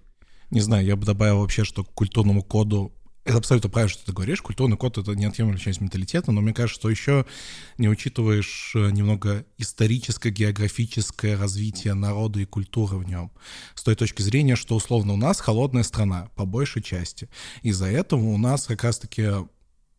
Не 0.51 0.59
знаю, 0.61 0.85
я 0.85 0.95
бы 0.95 1.05
добавил 1.05 1.39
вообще, 1.39 1.63
что 1.63 1.83
к 1.83 1.93
культурному 1.93 2.43
коду 2.43 2.93
это 3.23 3.37
абсолютно 3.37 3.69
правильно, 3.69 3.93
что 3.93 4.05
ты 4.05 4.13
говоришь. 4.13 4.41
Культурный 4.41 4.77
код— 4.77 4.97
это 4.97 5.11
неотъемлемая 5.13 5.59
часть 5.59 5.79
менталитета, 5.79 6.31
но 6.31 6.41
мне 6.41 6.53
кажется, 6.53 6.79
что 6.79 6.89
еще 6.89 7.25
не 7.77 7.87
учитываешь 7.87 8.73
э, 8.75 8.89
немного 8.89 9.45
историческо-географическое 9.59 11.37
развитие 11.37 11.93
народа 11.93 12.39
и 12.39 12.45
культуры 12.45 12.97
в 12.97 13.07
нем. 13.07 13.31
С 13.75 13.83
той 13.83 13.95
точки 13.95 14.23
зрения, 14.23 14.55
что 14.55 14.75
условно 14.75 15.13
у 15.13 15.17
нас 15.17 15.39
холодная 15.39 15.83
страна, 15.83 16.29
по 16.35 16.45
большей 16.45 16.81
части. 16.81 17.29
Из-за 17.61 17.85
этого 17.85 18.21
у 18.21 18.37
нас 18.37 18.65
как 18.65 18.83
раз-таки 18.83 19.29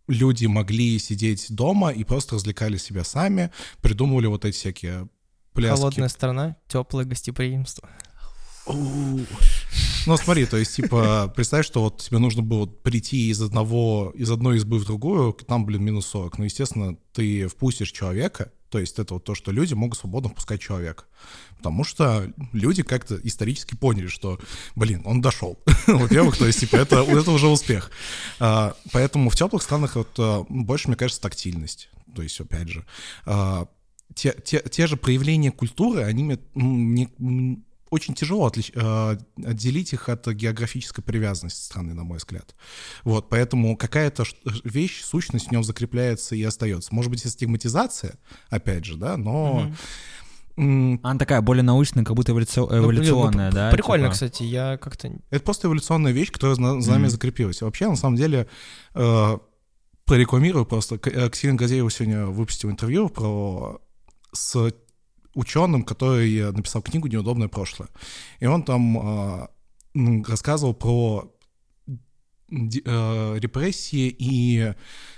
люди 0.08 0.46
могли 0.46 0.98
сидеть 0.98 1.46
дома 1.48 1.90
и 1.90 2.02
просто 2.02 2.34
развлекали 2.34 2.76
себя 2.76 3.04
сами, 3.04 3.52
придумывали 3.80 4.26
вот 4.26 4.44
эти 4.44 4.56
всякие 4.56 5.08
пляски. 5.52 5.78
Холодная 5.78 6.08
страна, 6.08 6.56
теплое 6.66 7.04
гостеприимство. 7.04 7.88
Ну, 10.06 10.16
смотри, 10.16 10.46
то 10.46 10.56
есть, 10.56 10.74
типа, 10.74 11.32
представь, 11.34 11.64
что 11.66 11.82
вот 11.82 12.02
тебе 12.02 12.18
нужно 12.18 12.42
было 12.42 12.66
прийти 12.66 13.28
из 13.30 13.40
одного, 13.40 14.12
из 14.16 14.30
одной 14.30 14.56
избы 14.56 14.78
в 14.78 14.84
другую, 14.84 15.32
там, 15.32 15.64
блин, 15.64 15.84
минус 15.84 16.06
40. 16.06 16.38
Ну, 16.38 16.44
естественно, 16.44 16.96
ты 17.12 17.46
впустишь 17.46 17.92
человека, 17.92 18.50
то 18.68 18.78
есть 18.78 18.98
это 18.98 19.14
вот 19.14 19.24
то, 19.24 19.34
что 19.34 19.52
люди 19.52 19.74
могут 19.74 19.98
свободно 19.98 20.30
впускать 20.30 20.60
человека. 20.60 21.04
Потому 21.58 21.84
что 21.84 22.32
люди 22.52 22.82
как-то 22.82 23.16
исторически 23.22 23.76
поняли, 23.76 24.08
что, 24.08 24.40
блин, 24.74 25.02
он 25.04 25.20
дошел. 25.20 25.58
Во-первых, 25.86 26.36
то 26.36 26.46
есть, 26.46 26.60
типа, 26.60 26.76
это, 26.76 26.96
это 27.02 27.30
уже 27.30 27.46
успех. 27.48 27.90
А, 28.40 28.74
Поэтому 28.92 29.30
в 29.30 29.36
теплых 29.36 29.62
странах 29.62 29.94
вот 29.94 30.08
а, 30.18 30.44
больше, 30.48 30.88
мне 30.88 30.96
кажется, 30.96 31.22
тактильность. 31.22 31.90
То 32.16 32.22
есть, 32.22 32.40
опять 32.40 32.68
же, 32.68 32.84
а, 33.24 33.66
те, 34.14 34.34
те, 34.44 34.60
те 34.68 34.86
же 34.86 34.96
проявления 34.96 35.52
культуры, 35.52 36.02
они 36.02 36.24
мне, 36.24 36.38
м, 36.54 36.94
не- 36.94 37.08
м, 37.20 37.64
очень 37.92 38.14
тяжело 38.14 38.48
отлич- 38.48 38.72
э, 38.74 39.18
отделить 39.46 39.92
их 39.92 40.08
от 40.08 40.26
географической 40.28 41.04
привязанности 41.04 41.62
страны, 41.64 41.92
на 41.94 42.04
мой 42.04 42.18
взгляд. 42.18 42.54
Вот, 43.04 43.28
поэтому 43.28 43.76
какая-то 43.76 44.24
вещь, 44.64 45.02
сущность 45.02 45.48
в 45.48 45.52
нем 45.52 45.62
закрепляется 45.62 46.34
и 46.34 46.42
остается. 46.42 46.94
Может 46.94 47.10
быть, 47.10 47.20
это 47.20 47.30
стигматизация, 47.30 48.14
опять 48.48 48.84
же, 48.86 48.96
да, 48.96 49.16
но... 49.18 49.70
м, 50.56 51.00
Она 51.02 51.18
такая 51.18 51.40
более 51.42 51.62
научная, 51.62 52.02
как 52.04 52.16
будто 52.16 52.32
эволюци- 52.32 52.56
Ну, 52.60 52.66
блин, 52.66 52.80
ну, 52.80 52.86
эволюционная, 52.92 53.50
п- 53.50 53.54
да? 53.56 53.70
Прикольно, 53.70 54.06
типа. 54.06 54.12
кстати, 54.14 54.42
я 54.44 54.78
как-то... 54.78 55.12
Это 55.30 55.44
просто 55.44 55.68
эволюционная 55.68 56.12
вещь, 56.12 56.30
которая 56.30 56.56
за 56.56 56.62
нами 56.62 57.02
Мгм. 57.02 57.10
закрепилась. 57.10 57.60
Вообще, 57.60 57.88
на 57.88 57.96
самом 57.96 58.16
деле, 58.16 58.48
э, 58.94 59.38
прорекламирую 60.06 60.64
просто. 60.66 60.98
Э, 61.04 61.28
Ксения 61.30 61.56
Газеева 61.56 61.90
сегодня 61.90 62.26
выпустил 62.26 62.70
интервью 62.70 63.08
про 63.10 63.80
с 64.34 64.72
ученым, 65.34 65.84
который 65.84 66.52
написал 66.52 66.82
книгу 66.82 67.08
«Неудобное 67.08 67.48
прошлое». 67.48 67.88
И 68.40 68.46
он 68.46 68.62
там 68.62 68.98
э, 68.98 69.48
рассказывал 70.26 70.74
про 70.74 71.32
э, 72.50 73.38
репрессии 73.38 74.14
и 74.18 74.74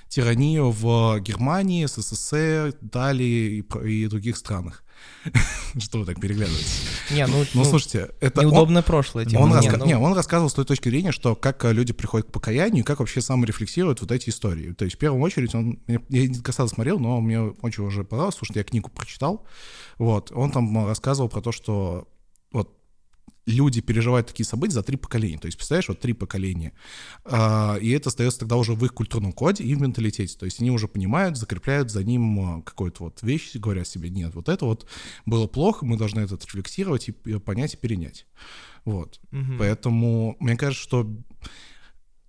тиранию 0.09 0.71
в 0.71 1.19
Германии, 1.21 1.87
СССР, 1.87 2.75
Италии 2.81 3.59
и, 3.59 3.89
и 3.89 4.07
других 4.07 4.37
странах. 4.37 4.84
Что 5.79 5.99
вы 6.01 6.05
так 6.07 6.21
переглядываетесь? 6.21 6.83
Не, 7.11 7.27
ну, 7.27 7.39
Ну, 7.39 7.47
ну, 7.55 7.65
слушайте, 7.65 8.11
это... 8.21 8.41
он- 8.41 8.47
неудобное 8.47 8.83
прошлое. 8.83 9.25
типа, 9.25 9.41
он, 9.41 9.51
не, 9.51 9.57
раска- 9.57 9.77
ну, 9.79 9.87
не, 9.87 9.97
он 9.97 10.13
рассказывал 10.13 10.51
с 10.51 10.55
той 10.55 10.65
точки 10.65 10.89
зрения, 10.89 11.13
что 11.13 11.35
как 11.35 11.65
э, 11.65 11.73
люди 11.73 11.93
приходят 11.93 12.29
к 12.29 12.33
покаянию, 12.33 12.83
и 12.83 12.87
как 12.87 13.01
вообще 13.01 13.21
сам 13.21 13.45
рефлексируют 13.45 14.01
вот 14.01 14.13
эти 14.13 14.29
истории. 14.31 14.73
То 14.73 14.85
есть, 14.85 14.97
в 14.97 14.99
первую 14.99 15.23
очередь, 15.23 15.55
он, 15.55 15.79
я 15.87 15.99
не 16.29 16.41
касался 16.41 16.75
смотрел, 16.75 16.99
но 16.99 17.21
мне 17.21 17.41
очень 17.41 17.85
уже 17.85 18.05
понравилось, 18.05 18.35
потому 18.37 18.47
что 18.53 18.59
я 18.59 18.65
книгу 18.65 18.91
прочитал. 18.91 19.45
Вот, 19.99 20.31
он 20.33 20.51
там 20.51 20.87
рассказывал 20.87 21.29
про 21.29 21.41
то, 21.41 21.53
что 21.53 22.07
люди 23.47 23.81
переживают 23.81 24.29
такие 24.29 24.47
события 24.47 24.75
за 24.75 24.83
три 24.83 24.97
поколения. 24.97 25.39
То 25.39 25.47
есть, 25.47 25.59
представляешь, 25.59 25.89
вот 25.89 26.01
три 26.01 26.13
поколения. 26.13 26.73
А, 27.25 27.77
и 27.81 27.91
это 27.91 28.09
остается 28.09 28.41
тогда 28.41 28.57
уже 28.57 28.75
в 28.75 28.85
их 28.85 28.95
культурном 28.95 29.33
коде 29.33 29.65
и 29.65 29.75
в 29.75 29.81
менталитете. 29.81 30.37
То 30.39 30.47
есть 30.47 30.61
они 30.61 30.71
уже 30.71 30.89
понимают, 30.89 31.37
закрепляют 31.37 31.91
за 31.91 32.03
ним 32.05 32.59
э, 32.59 32.63
какую-то 32.63 33.05
вот 33.05 33.23
вещь, 33.23 33.55
говорят 33.55 33.87
себе, 33.87 34.09
нет, 34.11 34.35
вот 34.35 34.49
это 34.49 34.65
вот 34.65 34.87
было 35.27 35.47
плохо, 35.47 35.85
мы 35.85 35.97
должны 35.99 36.21
это 36.21 36.35
отрефлексировать 36.35 37.09
и 37.09 37.13
понять 37.13 37.75
и 37.75 37.77
перенять. 37.77 38.27
Вот. 38.85 39.21
мгм. 39.31 39.59
Поэтому 39.59 40.37
мне 40.41 40.57
кажется, 40.57 40.83
что 40.83 41.11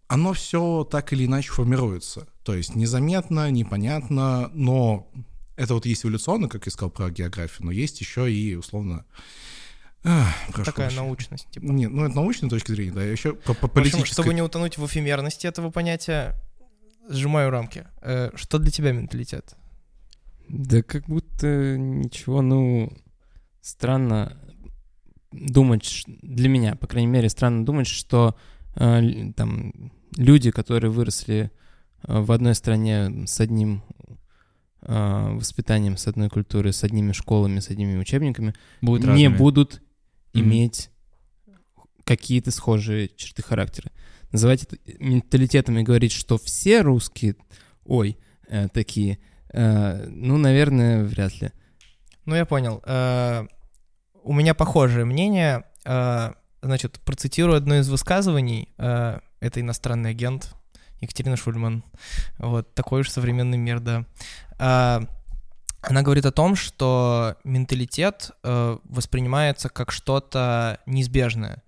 оно 0.08 0.34
все 0.34 0.88
так 0.89 1.13
или 1.13 1.25
иначе 1.25 1.51
формируется. 1.51 2.28
То 2.43 2.54
есть 2.54 2.75
незаметно, 2.75 3.49
непонятно, 3.49 4.51
но 4.54 5.12
это 5.56 5.73
вот 5.73 5.86
есть 5.86 6.06
эволюционно, 6.06 6.47
как 6.47 6.65
я 6.65 6.71
сказал 6.71 6.91
про 6.91 7.10
географию, 7.10 7.65
но 7.65 7.71
есть 7.71 7.99
еще 8.01 8.32
и, 8.32 8.56
условно, 8.56 9.06
Ах, 10.08 10.28
прошу 10.50 10.65
Такая 10.65 10.88
прощения. 10.88 11.02
научность. 11.04 11.48
Типа. 11.52 11.63
Нет, 11.65 11.91
ну 11.91 12.06
это 12.06 12.15
научной 12.15 12.50
точки 12.50 12.72
зрения, 12.72 12.91
да, 12.94 13.04
еще 13.04 13.34
по, 13.34 13.54
по 13.54 13.68
В 13.68 13.72
общем, 13.72 13.74
политической. 13.91 14.12
чтобы 14.13 14.34
не 14.34 14.41
утонуть 14.41 14.78
в 14.78 14.86
эфемерности 14.86 15.48
этого 15.48 15.72
понятия, 15.72 16.36
сжимаю 17.10 17.50
рамки. 17.50 17.86
Э, 18.02 18.30
Что 18.36 18.60
для 18.60 18.72
тебя 18.72 18.91
менталитет? 18.91 19.56
Да 20.48 20.84
как 20.84 21.06
будто 21.08 21.76
ничего, 21.78 22.41
ну, 22.44 22.94
странно 23.62 24.38
думать, 25.32 26.04
для 26.22 26.50
меня, 26.50 26.76
по 26.76 26.88
крайней 26.88 27.08
мере, 27.12 27.30
странно 27.30 27.65
думать, 27.65 27.88
что 27.88 28.36
э, 28.76 29.32
там 29.36 29.74
люди, 30.15 30.52
которые 30.52 30.91
выросли 30.91 31.52
э, 32.08 32.20
в 32.22 32.32
одной 32.32 32.54
стране 32.56 33.26
с 33.28 33.39
одним 33.39 33.84
э, 34.84 35.30
воспитанием, 35.34 35.98
с 35.98 36.08
одной 36.08 36.30
культурой, 36.30 36.74
с 36.74 36.84
одними 36.84 37.12
школами, 37.12 37.60
с 37.60 37.70
одними 37.70 37.98
учебниками, 37.98 38.54
Будут 38.82 39.02
не 39.04 39.10
разными. 39.26 39.38
будут 39.38 39.82
Иметь 40.39 40.89
какие-то 42.04 42.52
схожие 42.52 43.10
черты 43.15 43.41
характера. 43.41 43.91
Называть 44.32 44.63
это 44.63 44.78
менталитетом 45.00 45.78
и 45.78 45.84
говорить, 45.84 46.12
что 46.12 46.38
все 46.38 46.82
русские, 46.82 47.36
ой, 47.86 48.17
э, 48.48 48.67
такие, 48.69 49.17
э, 49.54 50.06
ну, 50.08 50.38
наверное, 50.38 51.04
вряд 51.04 51.41
ли. 51.41 51.52
Ну, 52.26 52.36
я 52.36 52.45
понял. 52.45 52.82
Э, 52.86 53.45
У 54.24 54.34
меня 54.34 54.54
похожее 54.54 55.06
мнение. 55.06 55.63
Э, 55.86 56.34
Значит, 56.62 57.00
процитирую 57.06 57.56
одно 57.58 57.76
из 57.76 57.89
высказываний. 57.89 58.69
Э, 58.78 59.19
Это 59.39 59.62
иностранный 59.62 60.10
агент 60.10 60.56
Екатерина 61.00 61.38
Шульман. 61.38 61.84
Вот, 62.39 62.74
такой 62.74 63.02
уж 63.02 63.10
современный 63.10 63.58
мир, 63.60 63.80
да. 63.80 64.06
Э, 64.60 65.06
Она 65.88 66.02
говорит 66.02 66.26
о 66.26 66.32
том, 66.32 66.56
что 66.56 67.36
менталитет 67.43 68.32
э, 68.43 68.78
воспринимается 68.84 69.69
как 69.69 69.91
что-то 69.91 70.80
неизбежное, 70.86 71.63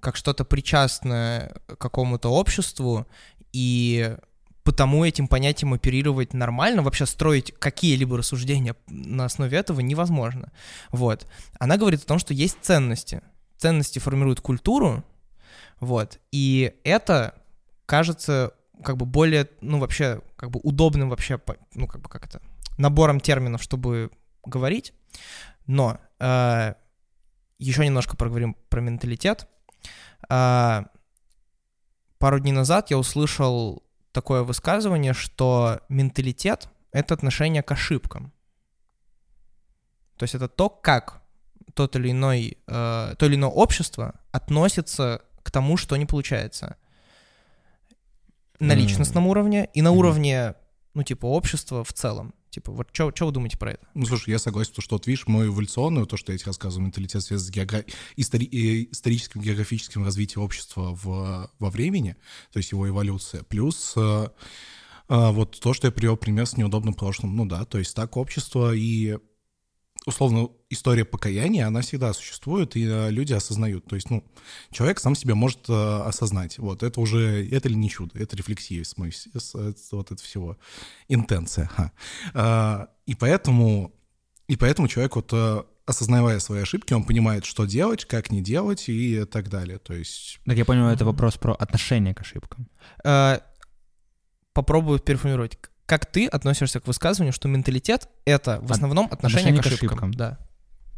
как 0.00 0.16
что-то 0.16 0.44
причастное 0.44 1.52
какому-то 1.78 2.28
обществу, 2.28 3.06
и 3.52 4.16
потому 4.62 5.04
этим 5.04 5.26
понятием 5.26 5.74
оперировать 5.74 6.32
нормально, 6.32 6.82
вообще 6.82 7.06
строить 7.06 7.52
какие-либо 7.58 8.18
рассуждения 8.18 8.76
на 8.88 9.24
основе 9.24 9.58
этого 9.58 9.80
невозможно. 9.80 10.52
Вот. 10.90 11.26
Она 11.58 11.76
говорит 11.76 12.02
о 12.02 12.06
том, 12.06 12.18
что 12.18 12.34
есть 12.34 12.58
ценности. 12.62 13.22
Ценности 13.56 13.98
формируют 13.98 14.40
культуру, 14.40 15.04
вот. 15.80 16.20
И 16.30 16.74
это 16.84 17.34
кажется 17.86 18.52
как 18.82 18.96
бы 18.96 19.06
более, 19.06 19.48
ну, 19.60 19.78
вообще, 19.78 20.20
как 20.36 20.50
бы 20.50 20.60
удобным 20.62 21.08
вообще, 21.08 21.40
ну, 21.74 21.86
как 21.86 22.02
бы 22.02 22.08
как 22.08 22.26
это, 22.26 22.42
набором 22.76 23.20
терминов, 23.20 23.62
чтобы 23.62 24.10
говорить. 24.44 24.92
Но 25.66 25.98
э, 26.18 26.74
еще 27.58 27.84
немножко 27.84 28.16
проговорим 28.16 28.54
про 28.68 28.80
менталитет. 28.80 29.48
А, 30.28 30.86
пару 32.18 32.38
дней 32.38 32.52
назад 32.52 32.90
я 32.90 32.98
услышал 32.98 33.82
такое 34.12 34.42
высказывание, 34.42 35.12
что 35.12 35.80
менталитет— 35.88 36.68
это 36.92 37.14
отношение 37.14 37.62
к 37.62 37.72
ошибкам. 37.72 38.32
То 40.16 40.22
есть 40.24 40.34
это 40.34 40.48
то, 40.48 40.68
как 40.70 41.22
тот 41.74 41.94
или 41.96 42.10
иной, 42.10 42.56
э, 42.66 43.14
то 43.18 43.26
или 43.26 43.34
иное 43.34 43.50
общество 43.50 44.14
относится 44.32 45.22
к 45.42 45.50
тому, 45.50 45.76
что 45.76 45.96
не 45.96 46.06
получается. 46.06 46.76
На 48.58 48.72
личностном 48.72 49.26
уровне 49.26 49.68
и 49.74 49.82
на 49.82 49.90
Мгм. 49.90 49.98
уровне, 49.98 50.54
ну, 50.94 51.02
типа, 51.02 51.26
общества 51.26 51.84
в 51.84 51.92
целом. 51.92 52.32
Типа, 52.56 52.72
вот 52.72 52.88
что 52.90 53.12
вы 53.26 53.32
думаете 53.32 53.58
про 53.58 53.72
это? 53.72 53.86
Ну, 53.92 54.06
слушай, 54.06 54.30
я 54.30 54.38
согласен, 54.38 54.72
то, 54.72 54.80
что 54.80 54.94
вот 54.94 55.06
видишь, 55.06 55.26
мой 55.26 55.48
эволюционный, 55.48 56.06
то, 56.06 56.16
что 56.16 56.32
я 56.32 56.38
тебе 56.38 56.46
рассказываю, 56.46 56.86
менталитет 56.86 57.22
связан 57.22 57.46
с 57.46 57.50
геогра- 57.50 57.84
истори- 58.16 58.48
э, 58.50 58.88
историческим, 58.90 59.42
географическим 59.42 60.02
развитием 60.02 60.42
общества 60.42 60.94
в, 60.94 61.50
во 61.58 61.70
времени, 61.70 62.16
то 62.50 62.56
есть 62.56 62.72
его 62.72 62.88
эволюция, 62.88 63.42
плюс 63.42 63.92
э, 63.98 64.28
э, 65.10 65.30
вот 65.32 65.60
то, 65.60 65.74
что 65.74 65.88
я 65.88 65.92
привел 65.92 66.16
пример 66.16 66.46
с 66.46 66.56
неудобным 66.56 66.94
прошлым, 66.94 67.36
ну 67.36 67.44
да, 67.44 67.66
то 67.66 67.76
есть 67.76 67.94
так 67.94 68.16
общество 68.16 68.74
и 68.74 69.18
условно 70.06 70.48
история 70.70 71.04
покаяния, 71.04 71.66
она 71.66 71.80
всегда 71.80 72.12
существует, 72.12 72.76
и 72.76 72.86
э, 72.86 73.10
люди 73.10 73.32
осознают. 73.32 73.86
То 73.86 73.96
есть, 73.96 74.08
ну, 74.08 74.24
человек 74.70 75.00
сам 75.00 75.14
себя 75.16 75.34
может 75.34 75.68
э, 75.68 75.72
осознать. 76.06 76.58
Вот 76.58 76.82
это 76.82 77.00
уже, 77.00 77.46
это 77.50 77.68
ли 77.68 77.74
не 77.74 77.90
чудо, 77.90 78.18
это 78.18 78.36
рефлексия, 78.36 78.84
с 78.84 78.96
моей- 78.96 79.12
с- 79.12 79.28
с- 79.34 79.92
вот 79.92 80.12
это 80.12 80.22
всего, 80.22 80.56
интенция. 81.08 81.66
ха. 81.66 81.92
А, 82.34 82.88
и 83.06 83.14
поэтому, 83.16 83.92
и 84.46 84.56
поэтому 84.56 84.86
человек 84.88 85.16
вот 85.16 85.30
э, 85.32 85.62
осознавая 85.86 86.38
свои 86.38 86.62
ошибки, 86.62 86.94
он 86.94 87.04
понимает, 87.04 87.44
что 87.44 87.64
делать, 87.66 88.04
как 88.04 88.30
не 88.30 88.42
делать 88.42 88.88
и 88.88 89.24
так 89.24 89.48
далее. 89.48 89.78
То 89.78 89.92
есть, 89.94 90.38
Так 90.44 90.56
я 90.56 90.64
понял, 90.64 90.86
это 90.88 91.04
вопрос 91.04 91.36
про 91.36 91.52
отношение 91.54 92.14
к 92.14 92.20
ошибкам. 92.20 92.68
Попробую 94.52 94.98
переформулировать. 95.00 95.58
К- 95.86 95.88
Как 95.88 96.06
ты 96.06 96.26
относишься 96.26 96.80
к 96.80 96.86
высказыванию, 96.86 97.32
что 97.32 97.48
менталитет— 97.48 98.08
это 98.24 98.58
в 98.60 98.72
основном 98.72 99.06
отношение, 99.10 99.50
отношение 99.50 99.60
к 99.62 99.64
к 99.64 99.66
ошибкам? 99.66 99.88
ошибкам. 99.88 100.14
Да. 100.14 100.38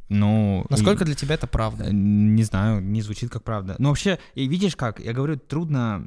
Ну, 0.08 0.64
Насколько 0.70 1.04
и- 1.04 1.06
для 1.06 1.14
тебя 1.14 1.34
это 1.34 1.46
правда? 1.46 1.84
Э, 1.84 1.90
Не 1.92 2.42
знаю, 2.42 2.80
не 2.80 3.02
звучит 3.02 3.30
как 3.30 3.42
правда. 3.42 3.76
Ну, 3.78 3.88
вообще, 3.90 4.18
и 4.34 4.46
видишь 4.48 4.74
как, 4.76 5.00
я 5.00 5.12
говорю, 5.12 5.36
трудно, 5.36 5.98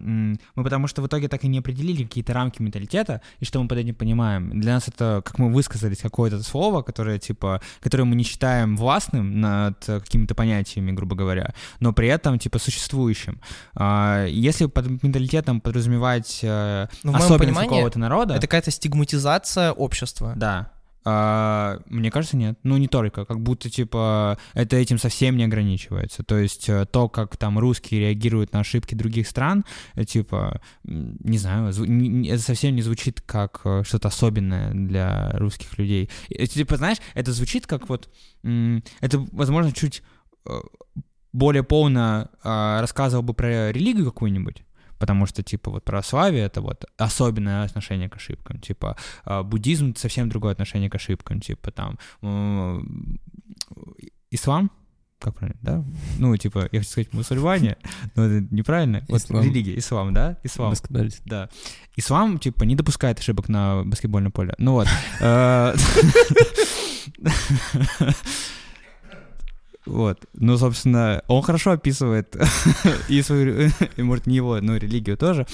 мы 0.56 0.64
потому 0.64 0.88
что 0.88 1.02
в 1.02 1.08
итоге 1.08 1.28
так 1.28 1.44
и 1.44 1.48
не 1.48 1.60
определили 1.60 2.04
какие-то 2.04 2.34
рамки 2.34 2.62
менталитета, 2.62 3.22
и 3.40 3.46
что 3.46 3.62
мы 3.62 3.68
под 3.68 3.78
этим 3.78 3.94
понимаем. 3.96 4.60
Для 4.60 4.74
нас 4.74 4.88
это, 4.88 5.22
как 5.24 5.38
мы 5.40 5.52
высказались, 5.54 6.00
какое-то 6.00 6.42
слово, 6.44 6.82
которое, 6.82 7.20
типа, 7.20 7.62
которое 7.82 8.06
мы 8.06 8.16
не 8.16 8.24
считаем 8.24 8.76
властным 8.76 9.40
над 9.40 9.84
какими-то 9.86 10.34
понятиями, 10.36 10.92
грубо 10.92 11.16
говоря, 11.16 11.54
но 11.80 11.94
при 11.94 12.08
этом, 12.08 12.40
типа, 12.40 12.60
существующим. 12.60 13.40
А, 13.76 14.26
Если 14.26 14.66
под 14.66 15.04
менталитетом 15.04 15.62
подразумевать 15.62 16.40
э, 16.44 16.88
Ну, 17.04 17.14
особенность 17.14 17.60
какого-то 17.60 18.00
народа, 18.00 18.34
Это 18.36 18.48
какая-то 18.48 18.72
стигматизация 18.72 19.72
общества. 19.72 20.34
да. 20.36 20.72
А, 21.04 21.80
мне 21.88 22.12
кажется, 22.12 22.38
нет. 22.38 22.60
Ну, 22.64 22.78
не 22.78 22.88
только. 22.88 23.26
Как 23.26 23.40
будто, 23.40 23.70
типа, 23.70 24.38
это 24.54 24.76
этим 24.76 24.98
совсем 24.98 25.38
не 25.38 25.44
ограничивается. 25.44 26.24
То 26.24 26.38
есть 26.38 26.70
э, 26.70 26.86
то, 26.86 27.10
как 27.10 27.38
там 27.38 27.58
русские 27.58 28.02
реагируют 28.02 28.54
на 28.54 28.60
ошибки 28.60 28.94
других 28.94 29.28
стран, 29.28 29.66
э, 29.96 30.06
типа, 30.06 30.62
не 30.84 31.38
знаю, 31.38 31.70
это 31.70 32.42
совсем 32.42 32.76
не 32.76 32.82
звучит 32.82 33.22
как 33.22 33.62
э, 33.66 33.84
что-то 33.84 34.10
особенное 34.10 34.74
для 34.74 35.32
русских 35.34 35.78
людей. 35.78 36.10
И, 36.30 36.48
Типа, 36.48 36.78
знаешь, 36.78 36.98
это 37.14 37.32
звучит 37.32 37.66
как 37.66 37.90
вот... 37.90 38.10
Это, 38.44 39.20
возможно, 39.32 39.72
чуть 39.72 40.04
более 41.34 41.64
полно 41.64 42.30
э, 42.44 42.82
рассказывал 42.82 43.24
бы 43.24 43.34
про 43.34 43.72
религию 43.72 44.06
какую-нибудь, 44.06 44.64
потому 45.02 45.26
что, 45.26 45.42
типа, 45.42 45.72
вот 45.72 45.84
православие— 45.84 46.46
это 46.46 46.62
вот 46.62 46.86
особенное 46.98 47.66
отношение 47.66 48.08
к 48.08 48.16
ошибкам, 48.16 48.60
типа, 48.60 48.96
а, 49.26 49.42
буддизм— 49.42 49.90
это 49.92 50.00
совсем 50.00 50.30
другое 50.30 50.52
отношение 50.52 50.92
к 50.92 50.96
ошибкам, 50.96 51.42
типа, 51.42 51.72
там, 51.72 51.98
ислам, 54.30 54.72
как 55.20 55.36
правильно, 55.36 55.60
да? 55.62 55.84
Ну, 56.20 56.38
типа, 56.38 56.70
я 56.72 56.80
хочу 56.80 56.92
сказать 56.92 57.14
мусульмане, 57.14 57.78
но 58.16 58.26
это 58.26 58.48
неправильно. 58.54 59.04
Вот 59.08 59.22
Ислам. 59.22 59.44
религия, 59.44 59.78
ислам, 59.78 60.14
да? 60.14 60.38
Ислам. 60.44 60.70
Баскетболист. 60.70 61.22
Да. 61.26 61.50
Ислам, 61.96 62.38
типа, 62.40 62.64
не 62.64 62.76
допускает 62.76 63.20
ошибок 63.20 63.50
на 63.50 63.84
баскетбольном 63.84 64.32
поле. 64.32 64.54
Ну 64.60 64.74
вот. 64.74 64.88
Вот. 69.92 70.26
Ну, 70.34 70.58
собственно, 70.58 71.22
он 71.28 71.42
хорошо 71.42 71.72
описывает 71.72 72.36
и 73.10 73.22
свою, 73.22 73.70
и, 73.98 74.02
может, 74.02 74.26
не 74.26 74.38
его, 74.38 74.62
но 74.62 74.78
религию 74.78 75.18
тоже. 75.18 75.46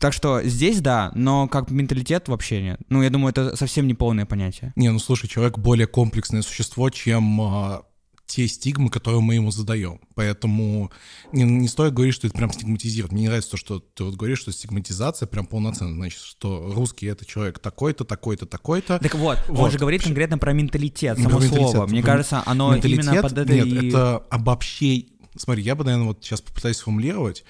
Так 0.00 0.12
что 0.12 0.42
здесь 0.42 0.80
да, 0.80 1.12
но 1.14 1.46
как 1.46 1.70
менталитет 1.70 2.28
вообще 2.28 2.62
нет. 2.62 2.80
Ну, 2.88 3.02
я 3.02 3.10
думаю, 3.10 3.30
это 3.30 3.56
совсем 3.56 3.86
не 3.86 3.94
полное 3.94 4.26
понятие. 4.26 4.72
не, 4.76 4.90
ну 4.90 4.98
слушай, 4.98 5.28
человек 5.28 5.58
более 5.58 5.86
комплексное 5.86 6.42
существо, 6.42 6.90
чем 6.90 7.40
а, 7.40 7.82
те 8.30 8.46
стигмы, 8.46 8.90
которые 8.90 9.20
мы 9.20 9.34
ему 9.34 9.50
задаем. 9.50 10.00
Поэтому 10.14 10.92
не, 11.32 11.42
не 11.42 11.66
стоит 11.66 11.92
говорить, 11.92 12.14
что 12.14 12.28
это 12.28 12.36
прям 12.36 12.52
стигматизирует. 12.52 13.10
Мне 13.12 13.22
не 13.22 13.28
нравится 13.28 13.50
то, 13.50 13.56
что 13.56 13.80
ты 13.80 14.04
вот 14.04 14.14
говоришь, 14.14 14.38
что 14.38 14.52
стигматизация 14.52 15.26
прям 15.26 15.46
полноценная. 15.46 15.94
Значит, 15.94 16.20
что 16.20 16.72
русский— 16.72 17.06
это 17.08 17.24
человек 17.24 17.58
такой-то, 17.58 18.04
такой-то, 18.04 18.46
такой-то. 18.46 19.00
Так 19.00 19.14
вот, 19.16 19.38
он 19.48 19.56
Вот. 19.56 19.72
же 19.72 19.78
говорит 19.78 20.04
конкретно 20.04 20.38
про 20.38 20.52
менталитет, 20.52 21.16
само 21.18 21.30
про 21.30 21.38
менталитет. 21.40 21.70
слово. 21.70 21.86
Мне 21.88 22.02
кажется, 22.04 22.42
оно 22.46 22.76
именно 22.76 22.88
Менталитет, 22.88 23.22
под 23.22 23.38
это 23.38 23.52
нет, 23.52 23.66
и... 23.66 23.88
это 23.88 24.18
обобщение. 24.30 25.06
Смотри, 25.36 25.64
я 25.64 25.74
бы, 25.74 25.82
наверное, 25.84 26.06
вот 26.06 26.24
сейчас 26.24 26.40
попытаюсь 26.40 26.76
сформулировать. 26.76 27.44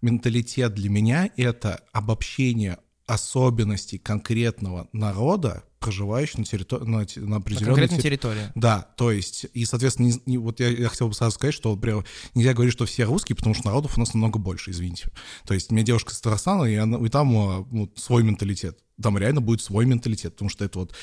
Менталитет 0.00 0.74
для 0.74 0.88
меня— 0.88 1.28
это 1.36 1.80
обобщение 1.92 2.78
особенностей 3.06 3.98
конкретного 3.98 4.88
народа, 4.92 5.64
проживающий 5.84 6.38
на 6.38 6.44
территории, 6.44 6.84
на, 6.84 6.98
на 6.98 7.28
На 7.28 7.36
определенной 7.36 7.66
конкретной 7.66 8.00
территории. 8.00 8.34
территории. 8.38 8.52
Да, 8.54 8.80
то 8.96 9.10
есть, 9.12 9.46
и, 9.52 9.64
соответственно, 9.64 10.06
не- 10.08 10.20
не- 10.26 10.38
вот 10.38 10.60
я, 10.60 10.68
я 10.68 10.88
хотел 10.88 11.08
бы 11.08 11.14
сразу 11.14 11.34
сказать, 11.34 11.54
что, 11.54 11.74
например, 11.74 12.04
нельзя 12.34 12.52
говорить, 12.54 12.72
что 12.72 12.86
все 12.86 13.04
русские, 13.04 13.36
потому 13.36 13.54
что 13.54 13.66
народов 13.66 13.96
у 13.96 14.00
нас 14.00 14.14
намного 14.14 14.38
больше, 14.38 14.70
извините. 14.70 15.08
То 15.46 15.54
есть, 15.54 15.70
у 15.70 15.74
меня 15.74 15.84
девушка 15.84 16.12
из 16.12 16.20
Татарстана, 16.20 16.64
и, 16.64 16.74
она, 16.76 16.98
и 16.98 17.08
там 17.08 17.32
ну, 17.32 17.92
свой 17.96 18.22
менталитет. 18.22 18.78
Там 19.02 19.18
реально 19.18 19.40
будет 19.40 19.60
свой 19.60 19.86
менталитет, 19.86 20.34
потому 20.34 20.48
что 20.48 20.64
это 20.64 20.78
вот 20.78 20.94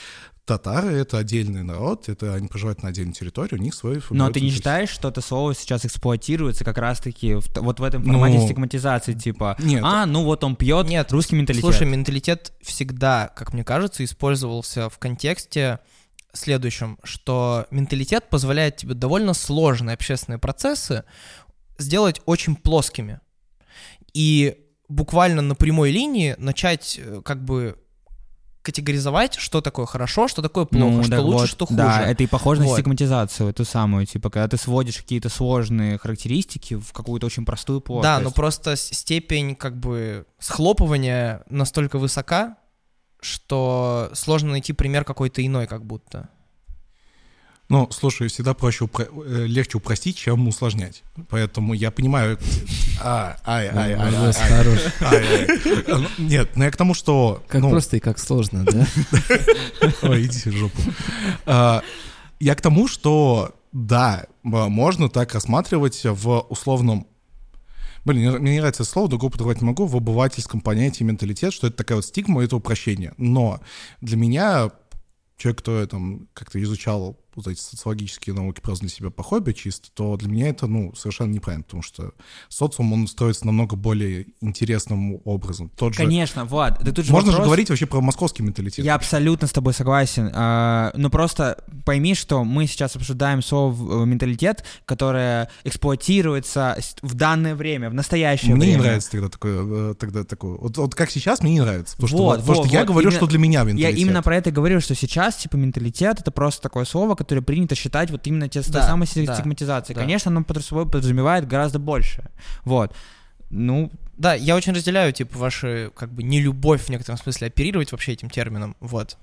татары, 0.45 0.93
это 0.93 1.17
отдельный 1.17 1.63
народ, 1.63 2.09
это 2.09 2.33
они 2.33 2.47
проживают 2.47 2.81
на 2.83 2.89
отдельной 2.89 3.13
территории, 3.13 3.55
у 3.55 3.57
них 3.61 3.73
свой... 3.75 4.01
Но 4.09 4.29
ты 4.31 4.41
не 4.41 4.49
считаешь, 4.49 4.89
что 4.89 5.09
это 5.09 5.21
слово 5.21 5.53
сейчас 5.53 5.85
эксплуатируется 5.85 6.63
как 6.65 6.77
раз-таки 6.77 7.35
в 7.35 7.45
вот 7.57 7.79
в 7.79 7.83
этом 7.83 8.03
формате 8.03 8.37
Ну, 8.37 8.45
стигматизации, 8.45 9.13
типа, 9.13 9.55
нет. 9.59 9.83
а, 9.85 10.05
ну 10.05 10.23
вот 10.23 10.43
он 10.43 10.55
пьет 10.55 10.87
Нет, 10.87 11.11
русский 11.11 11.35
менталитет. 11.35 11.63
Слушай, 11.63 11.85
менталитет 11.87 12.53
всегда, 12.61 13.27
как 13.35 13.53
мне 13.53 13.63
кажется, 13.63 14.03
использовался 14.03 14.70
в 14.75 14.97
контексте 14.97 15.79
следующем, 16.33 16.97
что 17.03 17.67
менталитет 17.71 18.29
позволяет 18.29 18.77
тебе 18.77 18.93
довольно 18.93 19.33
сложные 19.33 19.95
общественные 19.95 20.39
процессы 20.39 21.03
сделать 21.77 22.21
очень 22.25 22.55
плоскими. 22.55 23.19
И 24.13 24.57
буквально 24.87 25.41
на 25.41 25.55
прямой 25.55 25.91
линии 25.91 26.35
начать 26.37 26.99
э, 27.01 27.21
как 27.23 27.43
бы 27.43 27.77
категоризовать, 28.61 29.35
что 29.35 29.61
такое 29.61 29.85
хорошо, 29.85 30.27
что 30.27 30.41
такое 30.41 30.65
плохо, 30.65 30.85
Ну, 30.85 31.03
что 31.03 31.11
так 31.11 31.21
лучше, 31.21 31.39
вот, 31.39 31.49
что 31.49 31.65
хуже. 31.65 31.77
Да, 31.77 32.05
это 32.05 32.23
и 32.23 32.27
похоже 32.27 32.61
на 32.61 32.67
Вот. 32.67 32.75
стигматизацию, 32.75 33.49
эту 33.49 33.65
самую, 33.65 34.05
типа, 34.05 34.29
когда 34.29 34.47
ты 34.47 34.57
сводишь 34.57 34.97
какие-то 34.97 35.29
сложные 35.29 35.97
характеристики 35.97 36.75
в 36.75 36.93
какую-то 36.93 37.25
очень 37.25 37.43
простую 37.43 37.81
плоскость. 37.81 38.03
Да, 38.03 38.19
но 38.19 38.31
просто 38.31 38.75
степень 38.75 39.55
как 39.55 39.77
бы 39.79 40.25
схлопывания 40.39 41.43
настолько 41.49 41.97
высока, 41.97 42.57
что 43.21 44.09
сложно 44.13 44.51
найти 44.51 44.73
пример 44.73 45.05
какой-то 45.05 45.45
иной, 45.45 45.67
как 45.67 45.85
будто. 45.85 46.29
Ну, 47.69 47.87
слушай, 47.89 48.27
всегда 48.27 48.53
проще, 48.53 48.83
упро- 48.83 49.07
э, 49.25 49.45
легче 49.45 49.77
упростить, 49.77 50.17
чем 50.17 50.45
усложнять. 50.49 51.03
Поэтому 51.29 51.73
я 51.73 51.89
понимаю... 51.89 52.37
А, 52.99 53.37
ай, 53.45 53.69
ай, 53.69 53.93
ай, 53.93 54.13
ай, 54.13 54.33
хорош. 54.33 54.79
Ну, 55.87 56.07
Нет, 56.17 56.49
ну 56.55 56.65
я 56.65 56.71
к 56.71 56.75
тому, 56.75 56.93
что... 56.93 57.41
Как 57.47 57.61
ну, 57.61 57.69
просто 57.69 57.95
и 57.95 57.99
как 58.01 58.19
сложно, 58.19 58.65
да? 58.65 58.85
Ой, 60.01 60.25
идите 60.25 60.49
в 60.49 60.57
жопу. 60.57 60.81
А, 61.45 61.81
Я 62.41 62.55
к 62.55 62.61
тому, 62.61 62.89
что 62.89 63.55
да, 63.71 64.25
можно 64.43 65.09
так 65.09 65.33
рассматривать 65.33 66.01
в 66.03 66.39
условном 66.49 67.07
Блин, 68.03 68.39
мне- 68.39 68.53
не 68.53 68.59
нравится 68.59 68.83
слово, 68.83 69.07
другого 69.09 69.31
подобрать 69.31 69.61
не 69.61 69.67
могу, 69.67 69.85
в 69.85 69.95
обывательском 69.95 70.59
понятии 70.61 71.03
менталитет, 71.03 71.53
что 71.53 71.67
это 71.67 71.77
такая 71.77 71.97
вот 71.97 72.05
стигма, 72.05 72.43
это 72.43 72.55
упрощение. 72.55 73.13
Но 73.17 73.61
для 74.01 74.17
меня, 74.17 74.71
человек, 75.37 75.59
кто 75.59 75.85
там 75.85 76.27
как-то 76.33 76.61
изучал 76.61 77.17
вот 77.35 77.47
эти 77.47 77.59
социологические 77.59 78.35
науки 78.35 78.59
просто 78.61 78.85
для 78.85 78.89
себя 78.95 79.09
по 79.09 79.23
хобби 79.23 79.53
чисто, 79.53 79.89
то 79.93 80.17
для 80.17 80.29
меня 80.29 80.49
это, 80.49 80.67
ну, 80.67 80.93
совершенно 80.95 81.31
неправильно, 81.31 81.63
потому 81.63 81.83
что 81.83 82.11
социум, 82.49 82.91
он 82.93 83.07
строится 83.07 83.45
намного 83.45 83.75
более 83.75 84.27
интересным 84.41 85.19
образом. 85.25 85.69
Тот 85.75 85.93
же... 85.93 85.97
Конечно, 86.03 86.45
Влад, 86.45 86.79
да 86.83 86.91
тут 86.91 87.05
же 87.05 87.11
Можно 87.11 87.31
же 87.31 87.37
вопрос- 87.37 87.47
говорить 87.47 87.69
вообще 87.69 87.85
про 87.85 88.01
московский 88.01 88.43
менталитет. 88.43 88.83
Я 88.85 88.95
абсолютно 88.95 89.47
с 89.47 89.51
тобой 89.51 89.73
согласен. 89.73 90.29
А, 90.33 90.91
Но 90.95 91.09
просто 91.09 91.63
пойми, 91.85 92.15
что 92.15 92.43
мы 92.43 92.67
сейчас 92.67 92.95
обсуждаем 92.95 93.41
слово 93.41 94.03
э, 94.03 94.05
менталитет, 94.05 94.63
которое 94.85 95.49
эксплуатируется 95.95 96.77
в 97.01 97.13
данное 97.15 97.55
время, 97.55 97.89
в 97.89 97.93
настоящее 97.93 98.55
Мне 98.55 98.65
время. 98.65 98.77
не 98.77 98.83
нравится 98.83 99.11
тогда 99.11 99.29
такое, 99.29 99.91
э, 99.91 99.95
тогда 99.95 100.23
такое. 100.23 100.57
Вот, 100.57 100.77
вот 100.77 100.95
как 100.95 101.09
сейчас 101.11 101.41
мне 101.41 101.53
не 101.53 101.61
нравится, 101.61 101.95
потому 101.95 102.07
что, 102.07 102.17
Вот, 102.17 102.39
потому 102.39 102.57
вот, 102.57 102.65
что 102.67 102.73
я 102.73 102.79
вот, 102.81 102.87
говорю, 102.89 103.07
именно- 103.09 103.17
что 103.17 103.27
для 103.27 103.39
меня 103.39 103.59
Я 103.59 103.65
менталитет. 103.65 103.99
именно 103.99 104.23
про 104.23 104.35
это 104.37 104.51
говорю, 104.51 104.79
что 104.81 104.95
сейчас, 104.95 105.35
типа, 105.37 105.57
менталитет— 105.57 106.19
это 106.21 106.31
просто 106.31 106.61
такое 106.61 106.85
слово, 106.85 107.15
которое 107.23 107.41
принято 107.41 107.75
считать 107.75 108.11
вот 108.11 108.25
именно 108.27 108.47
те, 108.49 108.61
той 108.61 108.71
Да, 108.73 108.87
самой 108.87 109.07
да, 109.13 109.35
стигматизацией. 109.35 109.95
да. 109.95 110.01
Конечно, 110.01 110.31
оно 110.31 110.43
под 110.43 110.63
собой 110.63 110.85
подразумевает 110.85 111.47
гораздо 111.47 111.79
больше. 111.79 112.29
Вот. 112.63 112.95
Ну, 113.49 113.91
Да, 114.17 114.33
я 114.33 114.55
очень 114.55 114.73
разделяю, 114.73 115.11
типа, 115.13 115.37
ваши, 115.37 115.91
как 115.95 116.11
бы, 116.13 116.23
нелюбовь 116.23 116.83
в 116.83 116.89
некотором 116.89 117.17
смысле 117.17 117.47
оперировать 117.47 117.91
вообще 117.91 118.13
этим 118.13 118.29
термином, 118.29 118.75
вот. 118.79 119.17